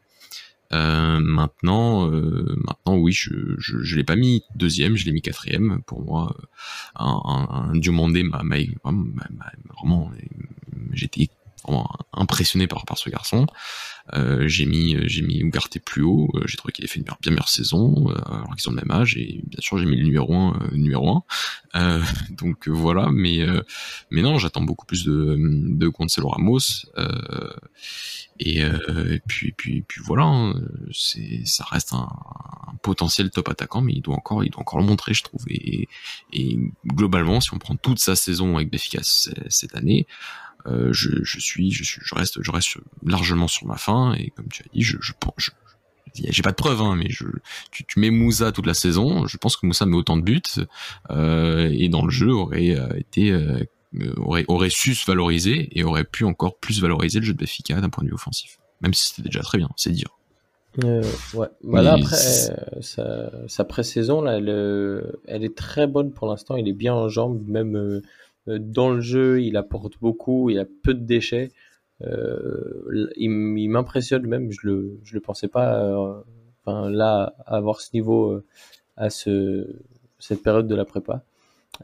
[0.74, 5.22] Euh, maintenant, euh, maintenant, oui, je, je, je l'ai pas mis deuxième, je l'ai mis
[5.22, 5.82] quatrième.
[5.86, 6.46] Pour moi, euh,
[6.96, 10.12] un, un, un Diomandé m'a m'a- m'a- m'a- vraiment,
[10.94, 11.30] j'étais
[12.14, 13.46] impressionné par ce garçon.
[14.14, 16.30] Euh, j'ai mis j'ai mis Ugarte plus haut.
[16.36, 18.82] euh, j'ai trouvé qu'il avait fait une bien meilleure saison, euh, alors qu'ils ont le
[18.82, 19.16] même âge.
[19.16, 21.24] Et bien sûr, j'ai mis le numéro un, euh, numéro un.
[21.76, 23.62] Euh, donc euh, voilà, mais euh,
[24.10, 26.60] mais non, j'attends beaucoup plus de de Gonzalo Ramos.
[26.98, 27.50] Euh,
[28.44, 30.56] et, euh, puis, puis, puis voilà, hein,
[30.92, 32.10] c'est, ça reste un,
[32.82, 35.44] potentiel top attaquant, mais il doit encore, il doit encore le montrer, je trouve.
[35.50, 35.88] Et,
[36.88, 40.08] globalement, si on prend toute sa saison avec Béfica c- cette année,
[40.68, 44.14] euh, je, je suis, je suis, je reste, je reste largement sur ma fin.
[44.14, 45.52] Et comme tu as dit, je, je, pense- je
[46.14, 47.26] j'ai pas de preuves, hein, mais je,
[47.72, 49.28] tu, tu mets Moussa toute la saison.
[49.28, 50.42] Je pense que Moussa met autant de buts
[51.10, 53.64] euh, et dans le jeu aurait euh, été euh,
[54.18, 57.80] aurait, aurait su se valoriser et aurait pu encore plus valoriser le jeu de Benfica
[57.80, 58.58] d'un point de vue offensif.
[58.82, 60.10] Même si c'était déjà très bien, c'est dire.
[60.84, 61.48] Euh, ouais.
[61.64, 62.16] Là, Mais après,
[62.82, 66.56] sa, sa pré-saison, là, elle, elle est très bonne pour l'instant.
[66.56, 68.02] Il est bien en jambes, même
[68.48, 71.52] dans le jeu, il apporte beaucoup, il a peu de déchets.
[72.02, 73.30] Euh, il,
[73.70, 75.84] m'impressionne même, je le, je le pensais pas.
[75.84, 76.22] euh,
[76.64, 78.46] Enfin, là, avoir ce niveau euh,
[78.96, 79.68] à ce,
[80.20, 81.24] cette période de la prépa.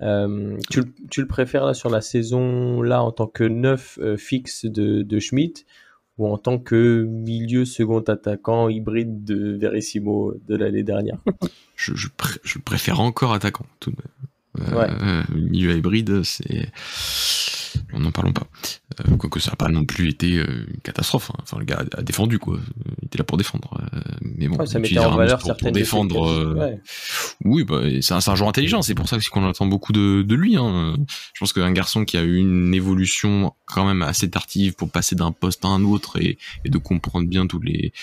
[0.03, 4.17] Euh, tu, tu le préfères là sur la saison là en tant que neuf euh,
[4.17, 5.65] fixe de, de Schmidt
[6.19, 11.17] ou en tant que milieu second attaquant hybride de Verissimo de l'année dernière?
[11.75, 12.07] Je, je,
[12.43, 13.65] je préfère encore attaquant.
[13.79, 14.29] Tout de même.
[14.59, 14.87] Euh, Ouais.
[14.89, 16.71] euh, milieu hybride, c'est.
[17.93, 18.47] On n'en parlons pas.
[19.01, 21.29] Euh, Quoique ça n'a pas non plus été euh, une catastrophe.
[21.31, 21.37] hein.
[21.43, 22.59] Enfin, le gars a, a défendu, quoi.
[23.01, 23.79] Il était là pour défendre.
[23.93, 26.27] Euh, mais bon, Ouais, ça mettait utiliser en Ramos valeur pour, certaines défendre.
[26.27, 26.79] euh, Ouais.
[27.45, 30.35] Oui, bah, c'est un, un joueur intelligent, c'est pour ça qu'on attend beaucoup de, de
[30.35, 30.57] lui.
[30.57, 30.97] Hein.
[31.33, 35.15] Je pense qu'un garçon qui a eu une évolution quand même assez tardive pour passer
[35.15, 37.93] d'un poste à un autre et, et de comprendre bien tous les,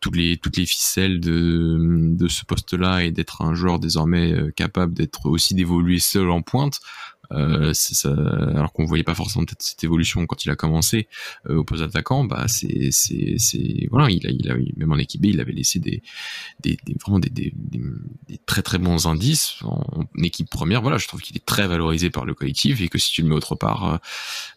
[0.00, 1.76] toutes les, toutes les ficelles de,
[2.16, 6.42] de ce poste-là et d'être un joueur désormais euh, capable d'être aussi d'évoluer seul en
[6.42, 6.80] pointe.
[7.32, 11.08] Euh, ça, alors qu'on voyait pas forcément cette évolution quand il a commencé
[11.48, 15.20] euh, au poste d'attaquant, bah c'est c'est voilà, il a il a même en équipe
[15.20, 16.02] B, il avait laissé des
[16.60, 20.80] des, des vraiment des, des, des, très très bons indices en, équipe première.
[20.82, 23.28] Voilà, je trouve qu'il est très valorisé par le collectif et que si tu le
[23.28, 24.00] mets autre part,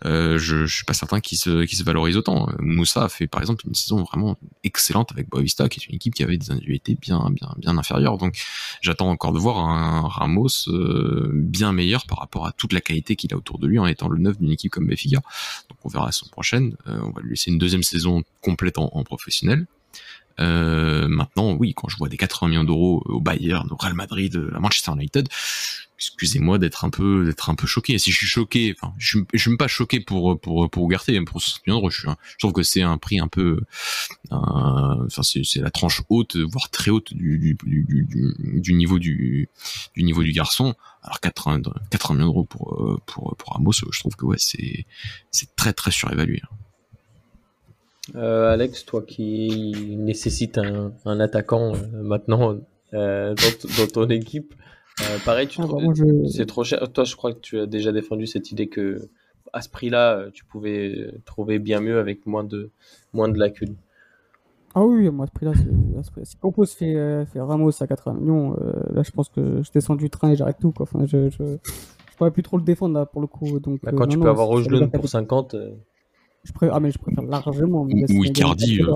[0.06, 2.50] euh, je, je suis pas certain qu'il se qu'il se valorise autant.
[2.60, 6.14] Moussa a fait par exemple une saison vraiment excellente avec Boavista, qui est une équipe
[6.14, 8.18] qui avait des individualités bien bien bien inférieures.
[8.18, 8.42] Donc
[8.82, 13.16] j'attends encore de voir un Ramos euh, bien meilleur par rapport à toute la qualité
[13.16, 15.22] qu'il a autour de lui en étant le neuf d'une équipe comme Benfica.
[15.70, 16.76] Donc on verra la saison prochaine.
[16.88, 19.66] Euh, on va lui laisser une deuxième saison complète en professionnel.
[20.40, 24.42] Euh, maintenant, oui, quand je vois des 80 millions d'euros au Bayern, au Real Madrid,
[24.56, 25.28] à Manchester United,
[25.98, 27.98] excusez-moi d'être un peu d'être un peu choqué.
[28.00, 31.42] Si je suis choqué, je, suis- suis pas choqué pour pour pour Ugarte, même pour
[31.42, 31.90] 60 millions d'euros.
[31.92, 33.62] Je, je trouve que c'est un prix un peu,
[34.30, 37.58] enfin, c'est la tranche haute, voire très haute du
[38.74, 39.50] niveau du
[39.98, 40.76] niveau du garçon.
[41.04, 44.86] Alors 80 80 millions d'euros pour euh, pour pour Ramos, je trouve que ouais, c'est
[45.32, 46.42] c'est très très surévalué.
[48.16, 52.56] Euh, Alex, toi qui nécessite un, un attaquant euh, maintenant
[52.94, 53.34] euh,
[53.78, 54.54] dans, ton équipe,
[55.24, 56.92] pareil, tu Ah, je- c'est trop cher.
[56.92, 59.10] Toi, je crois que tu as déjà défendu cette idée que
[59.54, 62.70] à ce prix-là, tu pouvais trouver bien mieux avec moins de
[63.14, 63.76] moins de lacunes.
[64.76, 65.54] Ah oui, moi, à ce prix-là,
[66.24, 68.56] si Campos fait, fait Ramos à 80 millions,
[68.94, 70.84] là, je pense que je descends du train et j'arrête tout, quoi.
[70.84, 73.60] Enfin, je, je, je pourrais plus trop le défendre, là, pour le coup.
[73.60, 75.72] Donc, Bah, quand tu peux non, avoir c'est- pour 50, euh,
[76.44, 77.86] Je préfère, ah, mais je préfère largement.
[77.90, 78.94] mais Ou- Icardi, euh.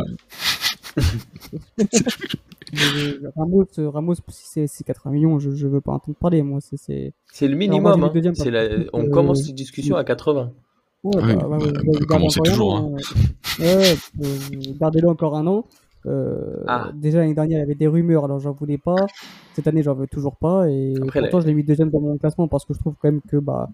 [2.76, 6.42] euh, Ramos, euh, Ramos, si c'est c'est 80 millions, je, je veux pas entendre parler,
[6.42, 6.60] moi.
[6.62, 7.14] C'est, c'est...
[7.32, 8.00] c'est le moi, minimum.
[8.00, 8.52] mis hein.
[8.52, 10.52] la- On euh, commence les discussions à 80.
[11.04, 12.92] Ouais, Ah oui, bah, bah, bah, ouais, bah, ouais, comme on un toujours,
[13.60, 14.28] ouais, euh,
[14.80, 15.66] gardez-le encore un an.
[16.08, 16.92] Euh, Ah.
[16.96, 18.96] Déjà l'année dernière, il y avait des rumeurs, alors j'en voulais pas.
[19.54, 20.68] Cette année, j'en veux toujours pas.
[20.70, 22.96] Et Après, pourtant, la- je l'ai mis deuxième dans mon classement parce que je trouve
[23.00, 23.70] quand même que bah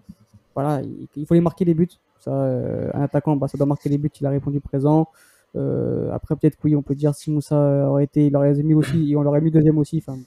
[0.54, 1.88] voilà, il, il faut les marquer les buts.
[2.18, 4.10] Ça, euh, un attaquant, bah, ça doit marquer les buts.
[4.20, 5.08] Il a répondu présent.
[5.56, 8.74] Euh, après, peut-être que oui, on peut dire si Moussa aurait été, il aurait mis
[8.74, 9.98] aussi, et on l'aurait mis deuxième aussi.
[9.98, 10.18] Enfin,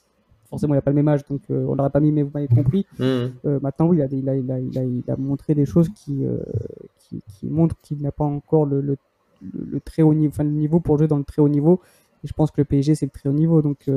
[0.50, 2.32] forcément, il a pas le même âge, donc euh, on l'aurait pas mis, mais vous
[2.34, 2.86] m'avez compris.
[3.00, 3.34] Mhm.
[3.46, 6.26] Euh, maintenant, oui, il a, il, a, il, a, il, a, montré des choses qui,
[6.26, 6.38] euh,
[7.00, 8.98] qui, qui montrent qu'il n'a pas encore le, le,
[9.42, 11.82] le, très haut niveau, enfin, le niveau pour jouer dans le très haut niveau.
[12.24, 13.62] Et je pense que le PSG, c'est le très haut niveau.
[13.62, 13.90] Donc,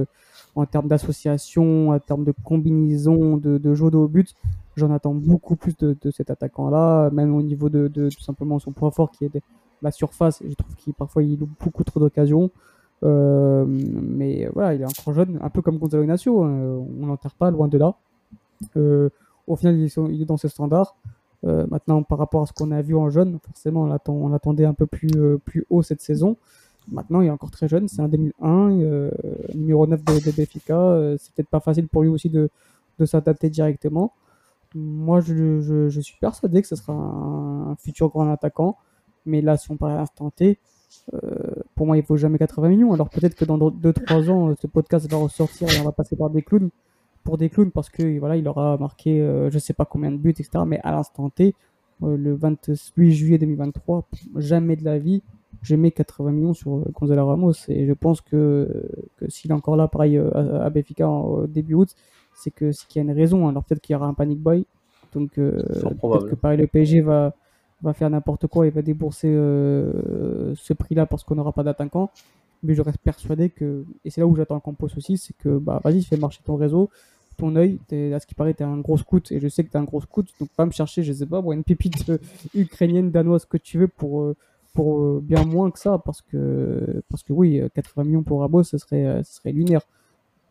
[0.55, 4.35] en termes d'association, en termes de combinaison, de, de jeu de haut but,
[4.79, 8.91] j'en attends beaucoup plus de, cet attaquant-là, même au niveau de, tout simplement son point
[8.91, 9.31] fort qui est
[9.83, 10.43] la surface.
[10.47, 12.51] Je trouve qu'il parfois il loupe beaucoup trop d'occasions.
[13.05, 16.43] Euh, mais voilà, il est encore jeune, un peu comme Gonzalo Ignacio.
[16.43, 17.95] hein, on n'enterre pas, loin de là.
[18.77, 19.09] Euh,
[19.47, 20.97] au final, il est, dans ses standards.
[21.47, 24.33] Euh, maintenant, par rapport à ce qu'on a vu en jeune, forcément, on, attend, on
[24.33, 26.37] attendait un peu plus, plus haut cette saison.
[26.91, 29.11] Maintenant, il est encore très jeune, c'est un 2001, euh,
[29.55, 32.49] numéro 9 de, de euh, c'est peut-être pas facile pour lui aussi de,
[32.99, 34.13] de s'adapter directement.
[34.74, 38.77] Moi, je, je, je suis persuadé que ce sera un, futur grand attaquant.
[39.27, 40.59] Mais là, si on parle à l'instant T,
[41.15, 41.19] euh,
[41.74, 42.93] pour moi, il faut jamais 80 millions.
[42.93, 46.16] Alors peut-être que dans 2-3 ans, euh, ce podcast va ressortir et on va passer
[46.16, 46.70] par des clowns
[47.24, 50.16] pour des clowns parce que voilà, il aura marqué euh, je sais pas combien de
[50.16, 50.51] buts, etc.
[50.66, 51.55] Mais à l'instant T,
[52.03, 55.23] euh, le 28 juillet 2023, jamais de la vie,
[55.61, 57.53] je mets 80 millions sur Gonzalo Ramos.
[57.69, 58.89] Et je pense que,
[59.28, 61.95] s'il est encore là, pareil à, à Benfica en- début août,
[62.39, 63.48] c'est que c'est qu'il y a une raison.
[63.48, 64.65] Alors peut-être qu'il y aura un panic buy.
[65.12, 65.60] Donc euh,
[66.01, 67.35] peut-être que pareil, le PSG va,
[67.82, 72.10] va faire n'importe quoi et va débourser euh, ce prix-là parce qu'on n'aura pas d'attaquant.
[72.62, 75.81] Mais je reste persuadé que, et c'est là où j'attends Campos aussi, c'est que bah
[75.85, 76.90] vas-y, fais marcher ton réseau,
[77.36, 77.78] ton œil.
[78.12, 80.01] À ce qui paraît, t'es un gros scout et je sais que t'es un gros
[80.01, 82.19] scout, donc pas me chercher, je sais pas, moi, une pépite euh,
[82.55, 84.35] ukrainienne, danoise, que tu veux pour,
[84.74, 88.65] pour bien moins que ça, parce que, parce que oui, euh, 80 millions pour Ramos,
[88.65, 89.82] ce serait, ce serait lunaire.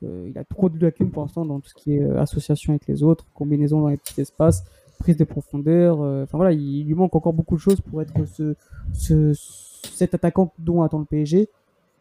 [0.03, 2.73] Euh, il a trop de lacunes pour l'instant dans tout ce qui est euh, association
[2.73, 4.63] avec les autres, combinaison dans les petits espaces,
[4.99, 6.01] prise de profondeur.
[6.01, 8.55] euh, Enfin voilà, il, lui manque encore beaucoup de choses pour être ce,
[8.93, 11.49] ce, cet attaquant dont attend le PSG.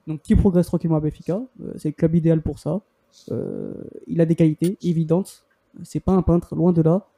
[0.07, 1.43] Donc qui progresse tranquillement à Benfica,
[1.77, 2.81] c'est le club idéal pour ça.
[4.07, 5.45] Il a des qualités évidentes.
[5.83, 7.09] C'est pas un peintre, loin de là.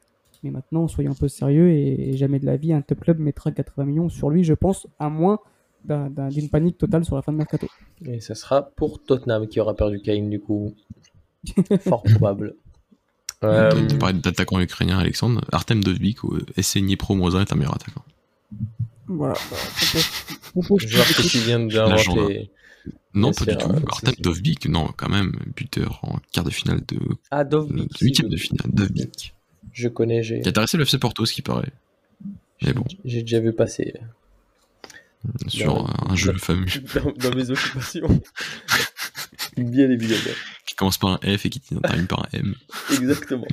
[0.43, 3.19] Mais maintenant, soyons un peu sérieux et, et jamais de la vie, un top club
[3.19, 5.41] mettra 80 millions sur lui, je pense, à moins
[5.85, 7.67] d'une panique totale sur la fin de mercato.
[8.05, 10.75] Et ça sera pour Tottenham qui aura perdu Kane du coup.
[11.81, 12.55] Fort probable.
[13.45, 15.41] Euh, Tu parlais d'attaquant ukrainien, Alexandre.
[15.53, 16.19] Artem Dovbik
[16.61, 18.05] SC Pro Moza est un meilleur attaquant.
[19.07, 19.35] Voilà.
[20.55, 22.51] Joueur que tu viens d'inventer.
[23.15, 23.71] Non, pas du tout.
[23.89, 26.99] Artem Dovbik, non, quand même, buteur en quart de finale de.
[27.31, 27.99] Ah, Dovbik.
[28.01, 29.35] Huitième de finale, Dovbik.
[29.73, 31.73] Je connais, j'ai a intéressé le FC Porto, ce qui paraît.
[32.63, 33.95] Mais bon, j'ai déjà vu passer
[35.47, 38.09] sur Dans- un jeu fameux dans, dans mes occupations.
[39.57, 40.20] Bien évidemment.
[40.66, 42.55] qui commence par un F et qui termine par un M.
[42.93, 43.47] Exactement.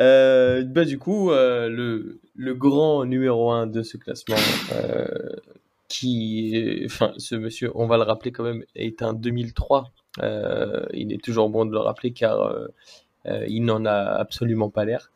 [0.00, 4.36] Euh, bah, du coup, euh, le, le grand numéro 1 de ce classement,
[4.74, 5.06] euh,
[5.88, 9.90] qui, enfin, ce monsieur, on va le rappeler quand même, est un 2003.
[10.22, 12.54] Euh, il est toujours bon de le rappeler car
[13.48, 15.10] il n'en a absolument pas l'air.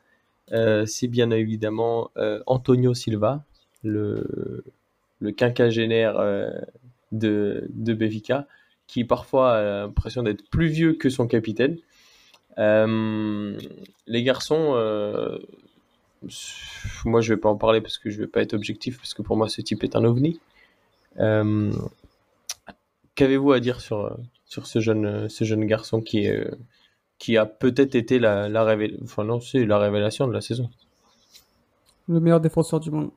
[0.87, 2.09] C'est bien évidemment
[2.47, 3.43] Antonio Silva,
[3.83, 4.63] le,
[5.21, 6.51] le quinquagénaire euh,
[7.11, 8.47] de, de Benfica,
[8.87, 11.77] qui parfois a l'impression d'être plus vieux que son capitaine.
[12.57, 13.57] Euh,
[14.07, 15.37] les garçons, euh,
[17.05, 19.21] moi je vais pas en parler parce que je vais pas être objectif parce que
[19.21, 20.39] pour moi ce type est un ovni.
[21.19, 21.71] Euh,
[23.15, 26.49] Qu'avez-vous à dire sur, sur ce, jeune, ce jeune garçon qui, euh,
[27.19, 30.69] qui a peut-être été la, la, enfin, non, la révélation de la saison?
[32.07, 33.11] Le meilleur défenseur du monde.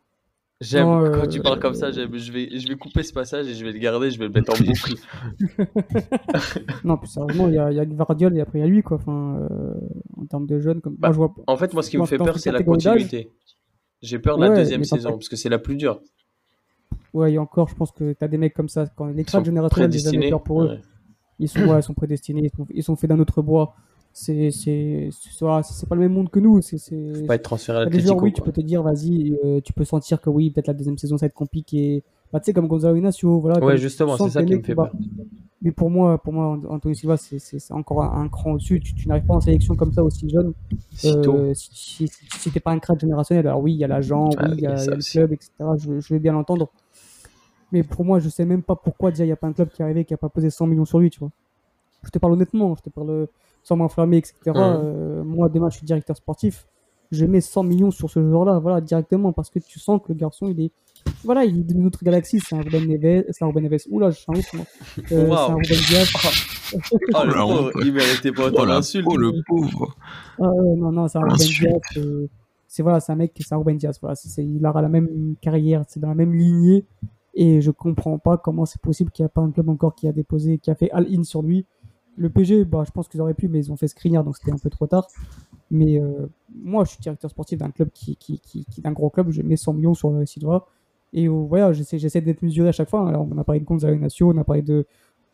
[0.64, 3.12] J'aime Non, quand euh, tu parles comme ça, j'aime- je vais, je vais couper ce
[3.12, 4.94] passage et je vais le garder, je vais le mettre en boucle.
[6.84, 8.96] Non, plus sérieusement, il y a, y a et après il y a lui, quoi.
[8.96, 9.74] Enfin, euh,
[10.16, 11.34] en termes de jeunes, comme Bah, moi, je vois.
[11.46, 13.30] En fait, moi ce qui me fait peur, c'est la continuité.
[14.02, 16.00] J'ai peur de la deuxième saison parce que c'est la plus dure.
[17.12, 18.86] Ouais, et encore, je pense que t'as des mecs comme ça.
[18.96, 20.30] Quand les Ils cracks générationnels, prédestinés.
[20.30, 20.68] peur pour eux.
[20.68, 20.80] Ouais.
[21.38, 23.76] Ils sont, ouais, ils sont prédestinés, ils sont, ils sont faits d'un autre bois.
[24.16, 26.62] C'est, c'est, c'est, pas le même monde que nous.
[26.62, 28.20] C'est, pas être transféré à l'Atletico.
[28.22, 30.96] oui, tu peux te dire, vas-y, euh, tu peux sentir que oui, peut-être la deuxième
[30.96, 32.04] saison, ça va être compliqué.
[32.32, 33.58] bah, tu sais, comme Gonzalo Inacio, voilà.
[33.62, 34.92] Ouais, justement, c'est ça qui me fait peur.
[35.62, 38.78] Mais pour moi, pour moi, Antonio Silva, c'est encore un, cran au-dessus.
[38.80, 40.52] Tu, n'arrives pas en sélection comme ça aussi jeune.
[41.04, 44.50] Euh, si, si, t'es pas un crack générationnel, alors oui, il y a l'agent, oui,
[44.52, 45.50] il y a, le club, etc.
[45.76, 46.68] Je, je vais bien l'entendre.
[47.72, 49.70] Mais pour moi, je sais même pas pourquoi déjà il n'y a pas un club
[49.70, 51.30] qui est arrivé qui a pas posé 100 millions sur lui, tu vois.
[52.04, 53.26] Je te parle honnêtement, je te parle
[53.64, 54.36] sans m'enflammer, etc.
[54.46, 56.68] Euh, moi, demain, je suis directeur sportif.
[57.10, 60.14] Je mets 100 millions sur ce joueur-là, voilà, directement, parce que tu sens que le
[60.14, 60.72] garçon, il est,
[61.24, 62.40] voilà, il est d'une autre galaxie.
[62.40, 63.24] C'est un Ruben Neves.
[63.30, 63.80] C'est un Ruben Neves.
[63.90, 64.64] Oula, je suis un ouf, moi.
[64.98, 66.08] Euh, C'est un Ruben Diaz.
[66.74, 69.06] oh, le pauvre, il méritait pas autant d'insultes.
[69.10, 69.96] Oh, le pauvre.
[70.40, 71.80] Ah, non, non, c'est un Ruben Diaz.
[71.96, 72.28] Euh,
[72.66, 73.98] c'est voilà, c'est un mec, c'est un Ruben Diaz.
[74.00, 76.84] Voilà, il aura la même carrière, c'est dans la même lignée.
[77.34, 80.06] Et je comprends pas comment c'est possible qu'il n'y a pas un club encore qui
[80.06, 81.66] a déposé, qui a fait all-in sur lui.
[82.16, 84.52] Le PG, bah, je pense qu'ils auraient pu, mais ils ont fait screener, donc c'était
[84.52, 85.08] un peu trop tard.
[85.70, 89.30] Mais euh, moi, je suis directeur sportif d'un club qui, qui, qui, d'un gros club.
[89.30, 90.66] Je mets 100 millions sur le Silva.
[91.12, 93.08] Et voilà, j'essaie, d'être mesuré à chaque fois.
[93.08, 94.86] Alors, on a parlé de Gonzalo Ignacio, on a parlé de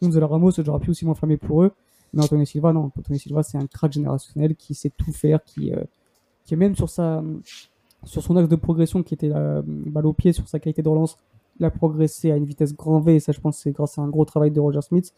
[0.02, 1.72] Gonzalo Ramos, j'aurais pu aussi m'enflammer pour eux.
[2.12, 5.72] Mais Antonio Silva, non, Antonio Silva, c'est un crack générationnel qui sait tout faire, qui,
[5.72, 5.82] euh,
[6.44, 7.22] qui est même sur, sa,
[8.04, 10.88] sur son axe de progression qui était la balle au pied, sur sa qualité de
[10.88, 11.16] relance,
[11.58, 14.02] il a progressé à une vitesse grand V, et ça, je pense, c'est grâce à
[14.02, 15.14] un gros travail de Roger Smith.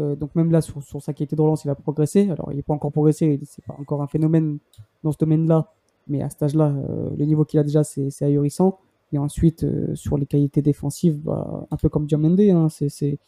[0.00, 2.30] Euh, donc même là, sur, sur, sa qualité de relance, il a progressé.
[2.30, 4.58] Alors, il n'est pas encore progressé, c'est pas encore un phénomène
[5.02, 5.72] dans ce domaine-là,
[6.08, 8.78] mais à cet âge-là, euh, le niveau qu'il a déjà, c'est ahurissant.
[9.12, 13.18] Et ensuite, euh, sur les qualités défensives, bah, un peu comme Diomende, hein, c'est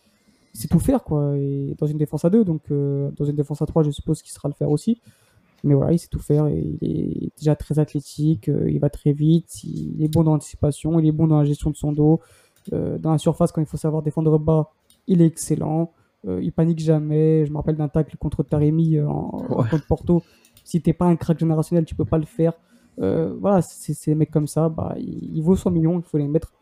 [0.69, 1.37] tout faire, quoi.
[1.37, 4.33] Et dans une défense à deux, donc dans une défense à trois, je suppose qu'il
[4.33, 5.01] sera le faire aussi.
[5.65, 6.49] Mais voilà, il sait tout faire.
[6.49, 11.07] Il est déjà très athlétique, il va très vite, il est bon dans l'anticipation, il
[11.07, 12.21] est bon dans la gestion de son dos.
[12.73, 14.73] dans la surface, quand il faut savoir défendre bas,
[15.07, 15.93] il est excellent.
[16.27, 17.47] Il panique jamais.
[17.47, 19.29] Je me rappelle d'un tacle contre Taremi en,
[19.71, 20.23] contre Porto.
[20.65, 22.53] Si t'es pas un crack générationnel, tu peux pas le faire.
[23.01, 26.27] Euh, voilà, c'est des mecs comme ça, bah, il, vaut 100 millions, il faut les
[26.27, 26.53] mettre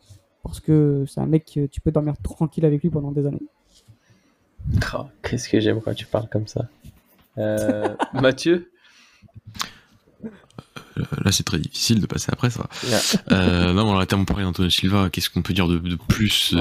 [0.42, 3.42] parce que c'est un mec, tu peux dormir tranquille avec lui pendant des années.
[4.94, 6.68] Oh, Qu'est-ce que j'aime quand tu parles comme ça.
[7.38, 8.70] Euh, Mathieu?
[10.24, 12.68] Euh, Là, c'est très difficile de passer après ça.
[13.30, 15.10] Euh, non, on a tellement parlé d'Antonio Silva.
[15.10, 16.54] Qu'est-ce qu'on peut dire de, de plus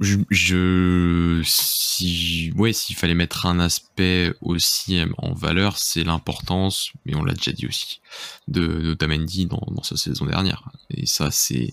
[0.00, 7.14] je, je, si ouais s'il fallait mettre un aspect aussi en valeur c'est l'importance mais
[7.14, 8.00] on l'a déjà dit aussi
[8.48, 10.70] de, de Tamendi dans, dans sa saison dernière.
[10.90, 11.72] Et ça c'est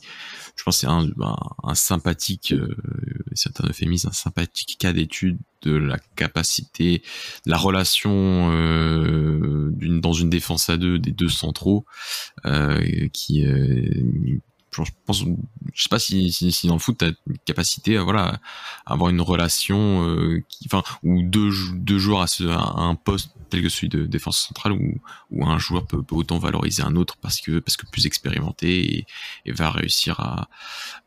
[0.56, 1.08] je pense c'est un,
[1.64, 2.76] un, sympathique euh,
[3.34, 7.02] c'est un un sympathique cas d'étude de la capacité
[7.46, 11.86] de la relation euh, d'une dans une défense à deux des deux centraux
[12.46, 13.46] euh, qui
[14.80, 15.24] euh, je pense,
[15.74, 18.40] je sais pas si, si, si dans le foot t'as une capacité à voilà
[18.86, 20.44] avoir une relation euh,
[21.04, 24.74] ou deux, deux joueurs à, ce, à, un poste tel que celui de défense centrale
[24.74, 25.02] où,
[25.32, 29.06] où un joueur peut, autant valoriser un autre parce que parce que plus expérimenté
[29.46, 30.50] et, va réussir à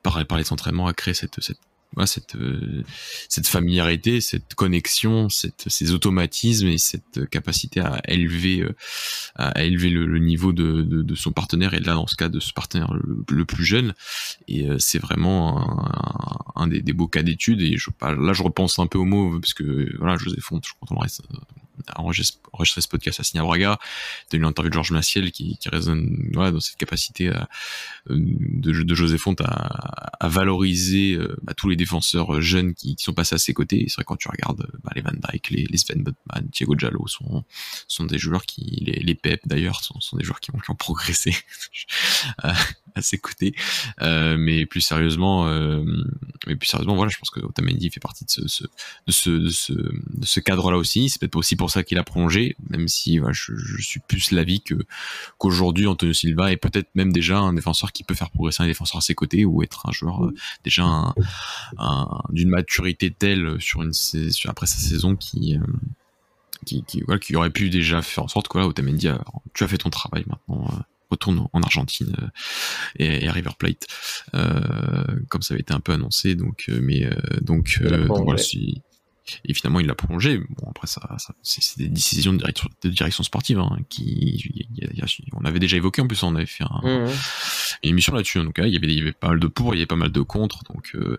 [0.02, 1.38] par, par les entraînements à créer cette
[2.06, 2.82] cette euh,
[3.28, 8.74] cette familiarité, cette connexion, cette, ces automatismes et cette capacité à élever euh,
[9.36, 12.40] à élever le, niveau de, de, de, son partenaire et là dans ce cas de
[12.40, 13.94] ce partenaire le, plus jeune.
[14.48, 15.60] Et euh, c'est vraiment
[16.56, 19.04] un, un, des, des, beaux cas d'étude et je là je repense un peu au
[19.04, 21.22] mot parce que voilà José Font je crois qu'on reste
[21.96, 23.78] enregistrer ce podcast à Signa Braga.
[24.28, 27.48] T'as une interview de Georges Massiel qui, qui résonne voilà, dans cette capacité à,
[28.08, 33.14] de, de José Font à, à valoriser bah, tous les défenseurs jeunes qui, qui, sont
[33.14, 33.84] passés à ses côtés.
[33.88, 37.06] C'est vrai quand tu regardes bah, les Van Dijk, les, les Sven Botman, Thiago Giallo
[37.06, 37.44] sont,
[37.88, 40.70] sont des joueurs qui, les, les Pep d'ailleurs, sont, sont, des joueurs qui ont, qui
[40.70, 41.34] ont progressé
[42.38, 42.54] à,
[42.94, 43.54] à, ses côtés.
[44.00, 45.84] Euh, mais plus sérieusement, euh,
[46.46, 48.64] mais plus sérieusement, voilà, je pense que Otamendi fait partie de ce, ce,
[49.06, 51.08] de ce, de ce, de ce cadre-là aussi.
[51.08, 54.30] C'est peut-être aussi pour ça qu'il a prolongé, même si voilà, je, je, suis plus
[54.30, 54.74] l'avis que
[55.38, 58.98] qu'aujourd'hui Antonio Silva est peut-être même déjà un défenseur qui peut faire progresser un défenseur
[58.98, 63.92] à ses côtés ou être un joueur euh, déjà un, d'une maturité telle sur une
[63.92, 65.60] sur, après sa saison qui, euh,
[66.64, 69.08] qui, qui, voilà, qui aurait pu déjà faire en sorte que voilà, Otamendi,
[69.54, 70.82] tu as fait ton travail maintenant, euh,
[71.12, 72.26] retourne en Argentine euh,
[72.96, 73.86] et, et, à River Plate,
[74.34, 76.34] euh, comme ça avait été un peu annoncé.
[76.34, 77.08] Donc, euh, mais
[77.40, 78.82] donc, donc voilà, si,
[79.44, 80.38] et finalement il l'a prolongé.
[80.38, 84.84] Bon après ça, ça c'est des décisions de direction, de direction sportive hein, qui y
[84.84, 87.10] a, y a, on avait déjà évoqué en plus on avait fait un, mmh.
[87.84, 89.46] une émission là-dessus en tout cas il y avait il y avait pas mal de
[89.46, 91.18] pour il y avait pas mal de contre donc euh,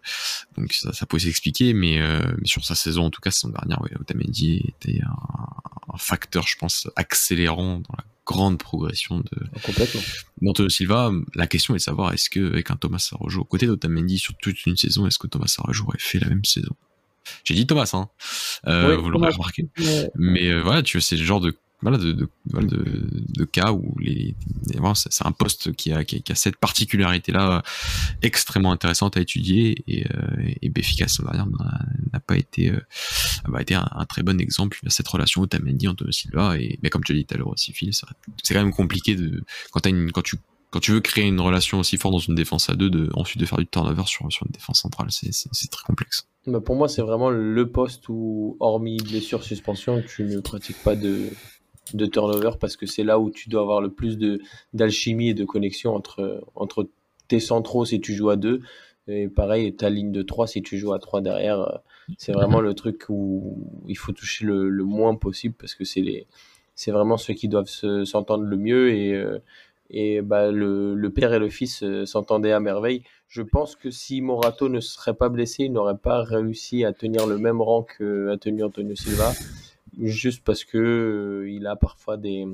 [0.58, 3.50] donc ça, ça pouvait s'expliquer mais, euh, mais sur sa saison en tout cas saison
[3.50, 9.48] dernière ouais, Otamendi était un, un, facteur je pense accélérant dans la grande progression de
[10.42, 13.68] d'Antonio Silva la question est de savoir est-ce que avec un Thomas Sarrojo aux côtés
[13.68, 16.76] d'Otamendi sur toute une saison est-ce que Thomas Sarrojo aurait fait la même saison?
[17.44, 18.10] J'ai dit Thomas, hein.
[18.68, 19.68] Euh, vous l'aurez remarqué.
[20.16, 24.36] Mais euh, voilà, tu c'est le genre de voilà, de, de, de, cas où les,
[24.96, 27.62] c'est un poste qui a, qui a, cette particularité-là
[28.22, 31.06] extrêmement intéressante à étudier et, euh, et Béfica
[32.14, 32.80] n'a pas été, euh,
[33.54, 37.04] a été un, très bon exemple de cette relation Otamendi, Antonio Silva et mais comme
[37.04, 39.90] tu l'as dit tout à l'heure aussi Phil, c'est quand même compliqué de quand, as
[39.90, 40.38] une, quand tu
[40.74, 43.40] quand tu veux créer une relation aussi forte dans une défense à deux, de, ensuite
[43.40, 46.28] de faire du turnover sur, une défense centrale, c'est très complexe.
[46.48, 50.96] Bah pour moi, c'est vraiment le poste où, hormis blessure, suspension, tu ne pratiques pas
[50.96, 51.30] de,
[52.08, 54.18] turnover parce que c'est là où tu dois avoir le plus
[54.74, 56.90] d'alchimie et de connexion entre,
[57.28, 58.62] tes centraux si tu joues à deux.
[59.08, 61.82] Et pareil, ta ligne de 3 si tu joues à 3 derrière.
[62.18, 67.18] C'est vraiment le truc où il faut toucher le, moins possible parce que c'est vraiment
[67.18, 67.70] ceux qui doivent
[68.06, 69.38] s'entendre le mieux et, euh,
[69.94, 73.04] et bah, le, le, père et le fils euh, s'entendaient à merveille.
[73.28, 77.28] Je pense que si Morato ne serait pas blessé, il n'aurait pas réussi à tenir
[77.28, 79.32] le même rang qu'a tenu Antonio Silva,
[80.02, 82.46] juste parce que euh, il a parfois des,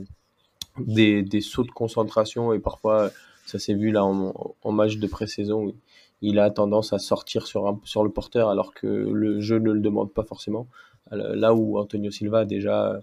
[0.77, 3.09] des, des, sauts de concentration et parfois,
[3.45, 5.73] ça s'est vu là en, match de pré-saison,
[6.21, 9.71] il a tendance à sortir sur, un, sur le porteur alors que le jeu ne
[9.71, 10.67] le demande pas forcément.
[11.11, 13.01] Là où Antonio Silva déjà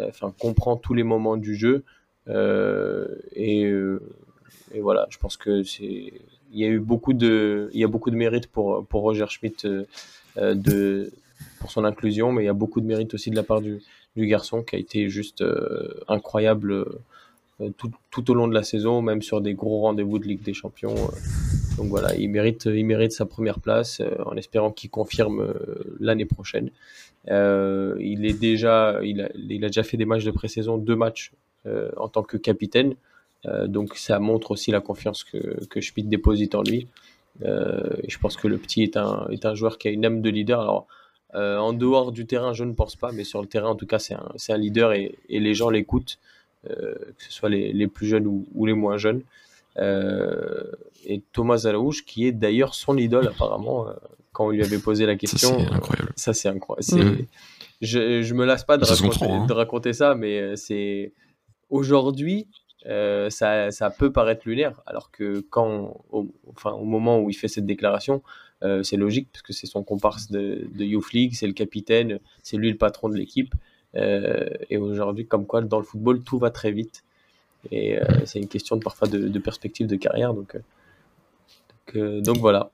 [0.00, 1.84] enfin, comprend tous les moments du jeu.
[2.28, 4.00] Euh, et, euh,
[4.74, 6.12] et, voilà, je pense que c'est
[6.50, 9.26] il y a eu beaucoup de il y a beaucoup de mérite pour pour Roger
[9.28, 11.10] Schmidt euh, de
[11.60, 13.80] pour son inclusion, mais il y a beaucoup de mérite aussi de la part du,
[14.16, 15.44] du garçon qui a été juste
[16.08, 16.84] incroyable
[17.76, 20.54] tout, tout, au long de la saison, même sur des gros rendez-vous de Ligue des
[20.54, 20.94] Champions.
[21.76, 25.54] Donc voilà, il mérite, il mérite sa première place en espérant qu'il confirme
[26.00, 26.70] l'année prochaine.
[27.26, 29.28] il est déjà, il a,
[29.68, 31.32] déjà fait des matchs de pré-saison, deux matchs
[31.66, 32.94] en tant que capitaine.
[33.46, 36.88] Euh, donc ça montre aussi la confiance que, que Schmidt déposite en lui.
[37.42, 40.04] Euh, et je pense que le petit est un, est un joueur qui a une
[40.04, 40.60] âme de leader.
[40.60, 40.86] Alors,
[41.34, 43.98] en dehors du terrain, je ne pense pas, mais sur le terrain, en tout cas,
[43.98, 46.18] c'est un, un, leader et, et les gens l'écoutent,
[46.64, 49.20] que ce soit les, les, plus jeunes ou, ou les moins jeunes.
[49.76, 53.88] et Thomas Zalouche, qui est d'ailleurs son idole, apparemment,
[54.32, 55.50] quand on lui avait posé la question.
[55.50, 56.12] Ça, c'est incroyable.
[56.16, 57.26] Ça, c'est incroyable.
[57.82, 59.46] Je, je me lasse pas de, raconter, hein.
[59.46, 61.12] de raconter ça, mais c'est
[61.70, 62.46] Aujourd'hui,
[62.86, 67.34] euh, ça, ça, peut paraître lunaire, alors que quand, au, enfin, au moment où il
[67.34, 68.22] fait cette déclaration,
[68.62, 72.56] euh, c'est logique parce que c'est son comparse de, de Youth c'est le capitaine, c'est
[72.56, 73.54] lui le patron de l'équipe.
[73.96, 77.04] Euh, et aujourd'hui, comme quoi, dans le football, tout va très vite.
[77.72, 80.32] Et c'est une question parfois de, perspective de carrière.
[80.32, 80.56] Donc,
[81.92, 82.70] donc, donc voilà.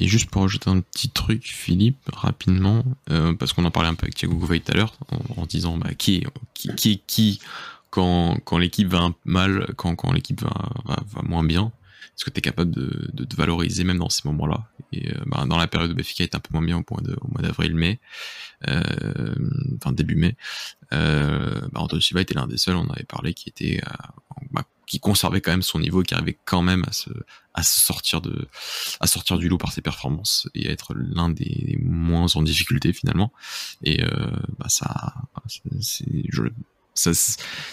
[0.00, 3.94] Et, juste pour ajouter un petit truc, Philippe, rapidement, euh, parce qu'on en parlait un
[3.94, 4.94] peu avec Thiago Gouveia tout à l'heure,
[5.36, 7.40] en, disant bah, qui, est, qui, qui
[7.90, 10.52] quand, quand l'équipe va mal, quand, quand l'équipe va,
[11.22, 11.72] moins bien?
[12.16, 14.68] Est-ce que tu es capable de, de, te valoriser même dans ces moments-là?
[14.92, 17.28] Et euh, bah, dans la période où Béfica est un peu moins bien au, au
[17.28, 17.98] mois d'avril-mai,
[18.68, 19.34] euh,
[19.76, 20.36] enfin début mai,
[20.92, 23.80] euh, bah, Antonio Silva était l'un des seuls, on avait parlé, qui était
[24.50, 27.10] bah, qui conservait quand même son niveau, qui arrivait quand même à se,
[27.54, 28.48] à se sortir de,
[28.98, 32.92] à sortir du lot par ses performances et à être l'un des moins en difficulté
[32.92, 33.32] finalement.
[33.84, 34.08] Et euh,
[34.58, 35.14] bah ça,
[35.46, 36.04] c'est,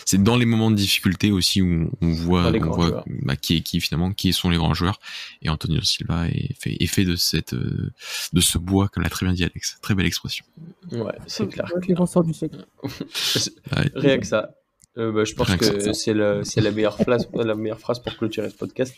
[0.05, 3.61] c'est dans les moments de difficulté aussi où on voit, on voit bah, qui est
[3.61, 4.99] qui finalement, qui sont les grands joueurs.
[5.41, 9.25] Et Antonio Silva est fait, est fait de cette, de ce bois, comme l'a très
[9.25, 9.79] bien dit Alex.
[9.81, 10.45] Très belle expression.
[10.91, 11.67] Ouais, c'est clair.
[11.87, 12.63] Les grands du siècle.
[13.95, 14.51] Rien que ça.
[14.97, 18.15] Euh, bah, je pense Rien que, que c'est la meilleure phrase, la meilleure phrase pour
[18.17, 18.95] clôturer ce podcast.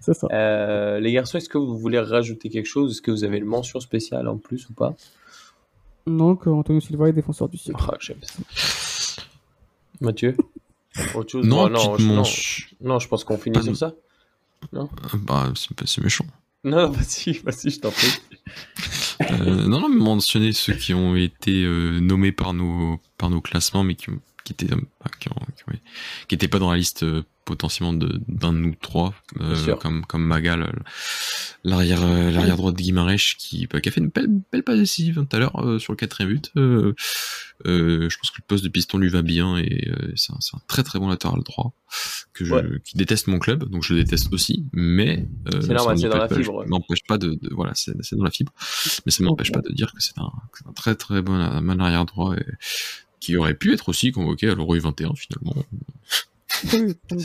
[0.00, 0.26] C'est ça.
[0.32, 2.92] Euh, les garçons, est-ce que vous voulez rajouter quelque chose?
[2.92, 4.94] Est-ce que vous avez une mention spéciale en plus ou pas?
[6.06, 7.82] Non, que Antonio Silva est défenseur du siècle.
[7.86, 9.22] Oh, j'aime ça.
[10.00, 10.34] Mathieu?
[11.14, 11.46] Autre chose?
[11.46, 12.22] Non, non, non,
[12.80, 13.94] non, je pense qu'on finit sur ça.
[14.72, 14.88] Non?
[15.26, 16.26] Bah, c'est méchant.
[16.64, 18.12] Non, vas-y, vas-y, je t'en prie.
[19.20, 23.40] euh, non, non, mais mentionner ceux qui ont été euh, nommés par nos, par nos
[23.40, 24.80] classements, mais qui ont qui était euh,
[26.28, 30.24] qui, qui, pas dans la liste euh, potentiellement d'un de, nous trois euh, comme comme
[30.24, 30.72] Magal
[31.62, 35.18] l'arrière l'arrière droit de Guimarães qui, bah, qui a fait une belle belle passe décisive
[35.18, 36.50] hein, tout à l'heure euh, sur le quatrième but.
[36.56, 36.94] Euh,
[37.64, 40.82] je pense que le poste de piston lui va bien et c'est un, un, très
[40.82, 41.72] très bon latéral droit
[42.32, 42.64] que je ouais.
[42.84, 45.28] qui déteste mon club donc je le déteste aussi mais
[45.60, 48.52] c'est normal c'est dans la fibre m'empêche pas de, de voilà c'est dans la fibre
[49.06, 50.32] mais ça m'empêche pas de dire que c'est un,
[50.66, 52.44] un, très très bon arrière droit et
[53.24, 55.54] qui aurait pu être aussi convoqué à l'Euro 21 finalement.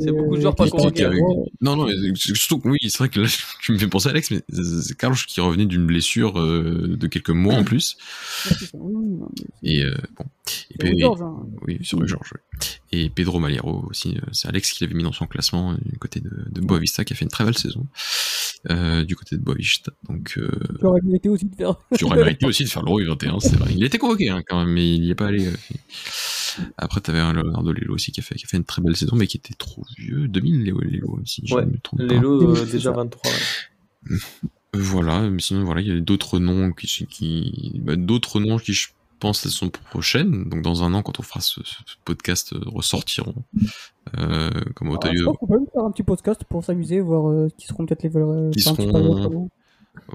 [0.00, 1.04] c'est beaucoup de joueurs pas convoqués.
[1.04, 1.20] Avec...
[1.60, 3.28] Non, non, mais surtout, oui, c'est vrai que là,
[3.62, 7.06] tu me fais penser à Alex, mais c'est Carlos qui revenait d'une blessure euh, de
[7.06, 7.96] quelques mois en plus.
[9.62, 10.24] Et euh, bon.
[10.70, 11.36] Et puis, Georges, hein.
[11.66, 12.68] Oui, sur le Georges, oui.
[12.92, 14.16] et Pedro Malero aussi.
[14.16, 17.04] euh, C'est Alex qui l'avait mis dans son classement euh, du côté de, de Boavista,
[17.04, 17.86] qui a fait une très belle saison
[18.70, 19.92] euh, du côté de Boavista.
[20.08, 21.74] Donc, euh, Tu aurais mérité aussi de faire.
[21.96, 23.72] tu aurais mérité aussi de faire l'Euro U21, c'est vrai.
[23.74, 25.46] Il était convoqué hein, quand même, mais il n'y est pas allé.
[25.46, 25.52] euh.
[26.76, 28.96] Après, t'avais un Leonardo Lelo aussi qui a, fait, qui a fait une très belle
[28.96, 30.28] saison, mais qui était trop vieux.
[30.28, 32.14] 2000, Léo, Lelo, si je Ouais, me trompe pas.
[32.14, 32.96] Lelo, euh, déjà ça.
[32.96, 33.30] 23.
[33.30, 33.36] ouais.
[34.12, 34.16] Euh,
[34.74, 38.74] Voilà, mais sinon, voilà, il y a d'autres noms qui, qui bah, d'autres noms qui,
[38.74, 40.44] je pense, la saison prochaine.
[40.48, 43.34] Donc, dans un an, quand on fera ce, ce podcast, euh, ressortiront.
[44.18, 47.48] Euh, comme Ah, pense qu'on peut même faire un petit podcast pour s'amuser, voir euh,
[47.56, 48.50] qui seront peut-être les valeurs.
[48.50, 49.48] Qui seront-.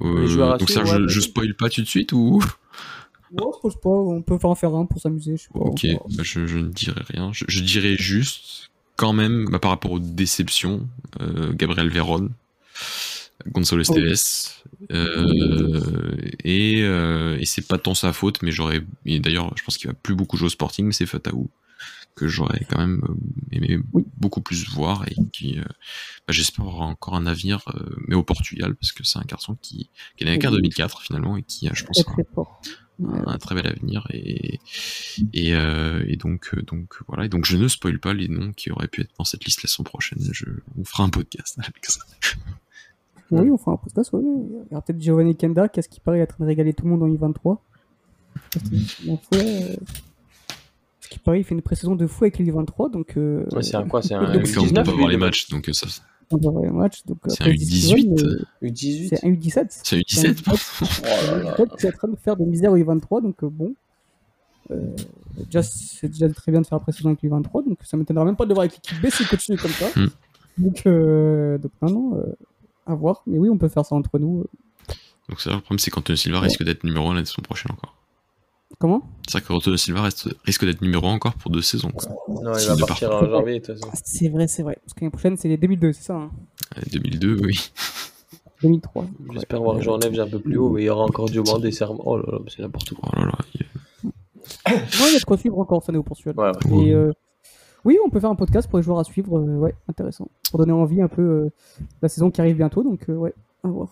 [0.01, 2.41] Euh, Les joueurs donc, ça, suivre, je, ouais, je spoil pas tout de suite ou?
[3.33, 5.59] Ouais, je pense pas, on peut en faire un pour s'amuser, je sais pas.
[5.59, 5.85] Ok,
[6.15, 7.31] bah, je, je ne dirai rien.
[7.33, 10.87] Je, je dirais juste, quand même, bah, par rapport aux déceptions,
[11.21, 12.29] euh, Gabriel Veron,
[13.47, 14.11] Gonzalo Oui.
[14.11, 19.63] Esteves, euh, et, euh, et c'est pas tant sa faute, mais j'aurais, et d'ailleurs, je
[19.63, 21.49] pense qu'il va plus beaucoup jouer au Sporting, mais c'est Fataou
[22.15, 23.15] que j'aurais quand même euh,
[23.51, 24.05] aimé Oui.
[24.17, 28.21] beaucoup plus voir et qui, euh, bah, j'espère aura encore un avenir, euh, mais au
[28.23, 30.57] Portugal, parce que c'est un garçon qui, qui est né qu'en Oui.
[30.57, 32.61] 2004 finalement et qui a, je pense, Très très fort.
[32.99, 33.19] Ouais.
[33.25, 34.59] un très bel avenir et
[35.33, 38.51] et, euh, et donc euh, donc voilà et donc je ne spoil pas les noms
[38.53, 40.45] qui auraient pu être dans cette liste la semaine prochaine je
[40.79, 42.01] on fera un podcast avec ça
[43.31, 44.21] Oui, on fera un podcast, oui.
[44.23, 46.85] Il y aura peut-être Giovanni Kenda, qu'est-ce qui paraît être en train de régaler tout
[46.85, 47.57] le monde en U23.
[48.51, 49.75] Parce que, ma foi, euh,
[50.99, 53.17] Ce qui paraît, il fait une pré-saison de fou avec les U23, donc.
[53.17, 55.67] euh, Ouais, c'est un quoi C'est un qu'on peut 19 pas voir les matchs donc
[55.67, 55.87] euh, ça
[56.41, 57.03] Les matchs.
[57.05, 58.19] donc, C'est après, un je dis ce qu'ils U18.
[58.21, 59.65] veulent, mais U18 C'est un U17.
[59.69, 61.51] c'est eu 17 Oh là là.
[61.53, 63.73] Peut-être c'est en train de faire des misères au U23, donc euh, bon.
[64.71, 64.95] Euh,
[65.45, 68.35] déjà, c'est déjà très bien de faire la pré-saison avec l'U23, donc ça m'étonnera même
[68.37, 69.87] pas de le voir avec l'équipe B s'il continue comme ça.
[69.95, 70.07] Hmm.
[70.57, 72.35] Donc, euh, donc non, non, euh,
[72.85, 73.23] à voir.
[73.27, 74.45] Mais oui, on peut faire ça entre nous.
[75.29, 76.45] donc ça le problème c'est qu'Antonio Silva Ouais.
[76.47, 77.95] risque d'être numéro 1 la saison prochaine encore
[78.79, 79.01] Comment?
[79.27, 81.91] C'est vrai qu'Antonio Silva reste- risque d'être numéro 1 encore pour deux saisons.
[82.27, 83.89] Non, il va partir part en janvier, de toute façon.
[83.93, 84.77] Ah, C'est vrai, c'est vrai.
[84.83, 86.31] Parce que l'année prochaine, c'est les 2002, c'est ça hein?
[86.77, 87.71] Euh, 2002 oui
[88.61, 89.05] 2003.
[89.33, 92.01] J'espère voir Genève un peu plus haut, mais il y aura encore Diomande des serments.
[92.05, 93.09] Oh là là, c'est n'importe quoi.
[93.15, 93.65] oh là là il-
[94.71, 95.83] Ouais, il y a de quoi suivre encore.
[95.87, 95.97] Ouais,
[96.37, 96.87] ouais.
[96.87, 97.11] Et, euh,
[97.85, 99.37] oui, on peut faire un podcast pour les joueurs à suivre.
[99.37, 100.27] euh, ouais, intéressant.
[100.49, 101.49] Pour donner envie un peu euh,
[102.01, 102.83] la saison qui arrive bientôt.
[102.83, 103.33] Donc, euh, ouais,
[103.63, 103.89] à voir.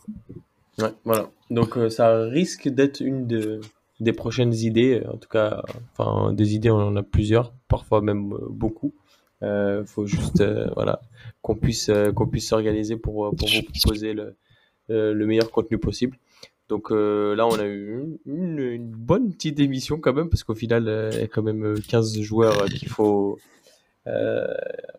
[0.80, 1.30] Ouais, voilà.
[1.50, 3.60] Donc euh, ça risque d'être une de,
[4.02, 5.62] des prochaines idées, en tout cas,
[5.94, 8.94] enfin des idées, on en a plusieurs, parfois même euh, beaucoup.
[9.44, 11.02] Euh, faut juste euh, voilà
[11.42, 14.36] qu'on puisse qu'on puisse s'organiser pour pour vous proposer le
[14.90, 16.18] le meilleur contenu possible.
[16.68, 21.20] Donc là, on a eu une, bonne petite émission quand même, parce qu'au final, il
[21.20, 23.40] y a quand même euh, 15 joueurs qu'il faut,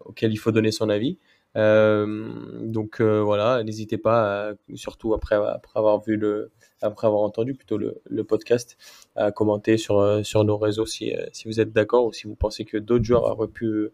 [0.06, 1.18] auxquels il faut donner son avis.
[1.54, 6.50] Donc voilà, n'hésitez pas, surtout après, après avoir vu le,
[6.82, 8.76] après avoir entendu plutôt le, le podcast,
[9.16, 12.26] à commenter sur, euh, sur nos réseaux si, euh, si vous êtes d'accord ou si
[12.26, 13.88] vous pensez que d'autres joueurs auraient pu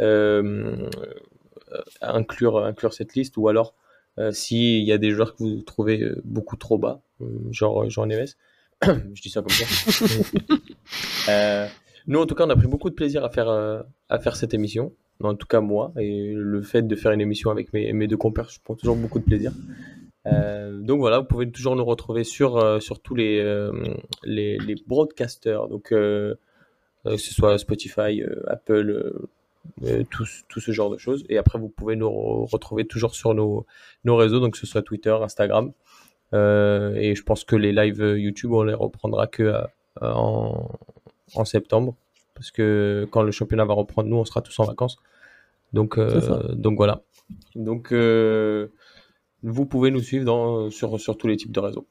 [0.00, 0.88] euh,
[2.00, 3.74] inclure, inclure cette liste ou alors
[4.18, 7.02] euh, s'il y a des joueurs que vous trouvez beaucoup trop bas,
[7.50, 8.34] genre Jean Neves.
[8.82, 9.66] Je dis ça comme ça.
[12.06, 14.52] Nous, en tout cas, on a pris beaucoup de plaisir à faire, à faire cette
[14.52, 14.92] émission.
[15.22, 15.92] En tout cas, moi.
[15.98, 18.96] Et le fait de faire une émission avec mes, mes deux compères, je prends toujours
[18.96, 19.52] beaucoup de plaisir.
[20.26, 23.70] Euh, donc voilà, vous pouvez toujours nous retrouver sur, euh, sur tous les, euh,
[24.22, 25.68] les, les broadcasters.
[25.68, 26.36] Donc, que
[27.04, 29.12] ce soit Spotify, Apple,
[30.10, 31.24] tout, tout ce genre de choses.
[31.28, 33.66] Et après, vous pouvez nous re- retrouver toujours sur nos,
[34.04, 35.72] nos réseaux, donc que ce soit Twitter, Instagram.
[36.32, 39.52] Euh, et je pense que les lives YouTube, on les reprendra que
[40.00, 40.70] en,
[41.34, 41.94] en septembre.
[42.34, 44.96] Parce que quand le championnat va reprendre, nous, on sera tous en vacances.
[45.72, 47.02] Donc, euh, donc voilà.
[47.54, 48.68] Donc, euh,
[49.44, 51.86] vous pouvez nous suivre dans, sur, sur tous les types de réseaux.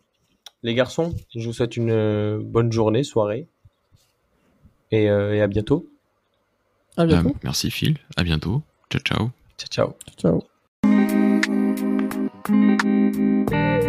[0.64, 3.48] Les garçons, je vous souhaite une euh, bonne journée, soirée.
[4.92, 5.88] Et, euh, et à bientôt.
[6.98, 7.36] À Ah, bientôt.
[7.44, 8.62] merci Phil à bientôt
[8.92, 10.42] ciao ciao Ciao, ciao.
[13.78, 13.83] Ciao.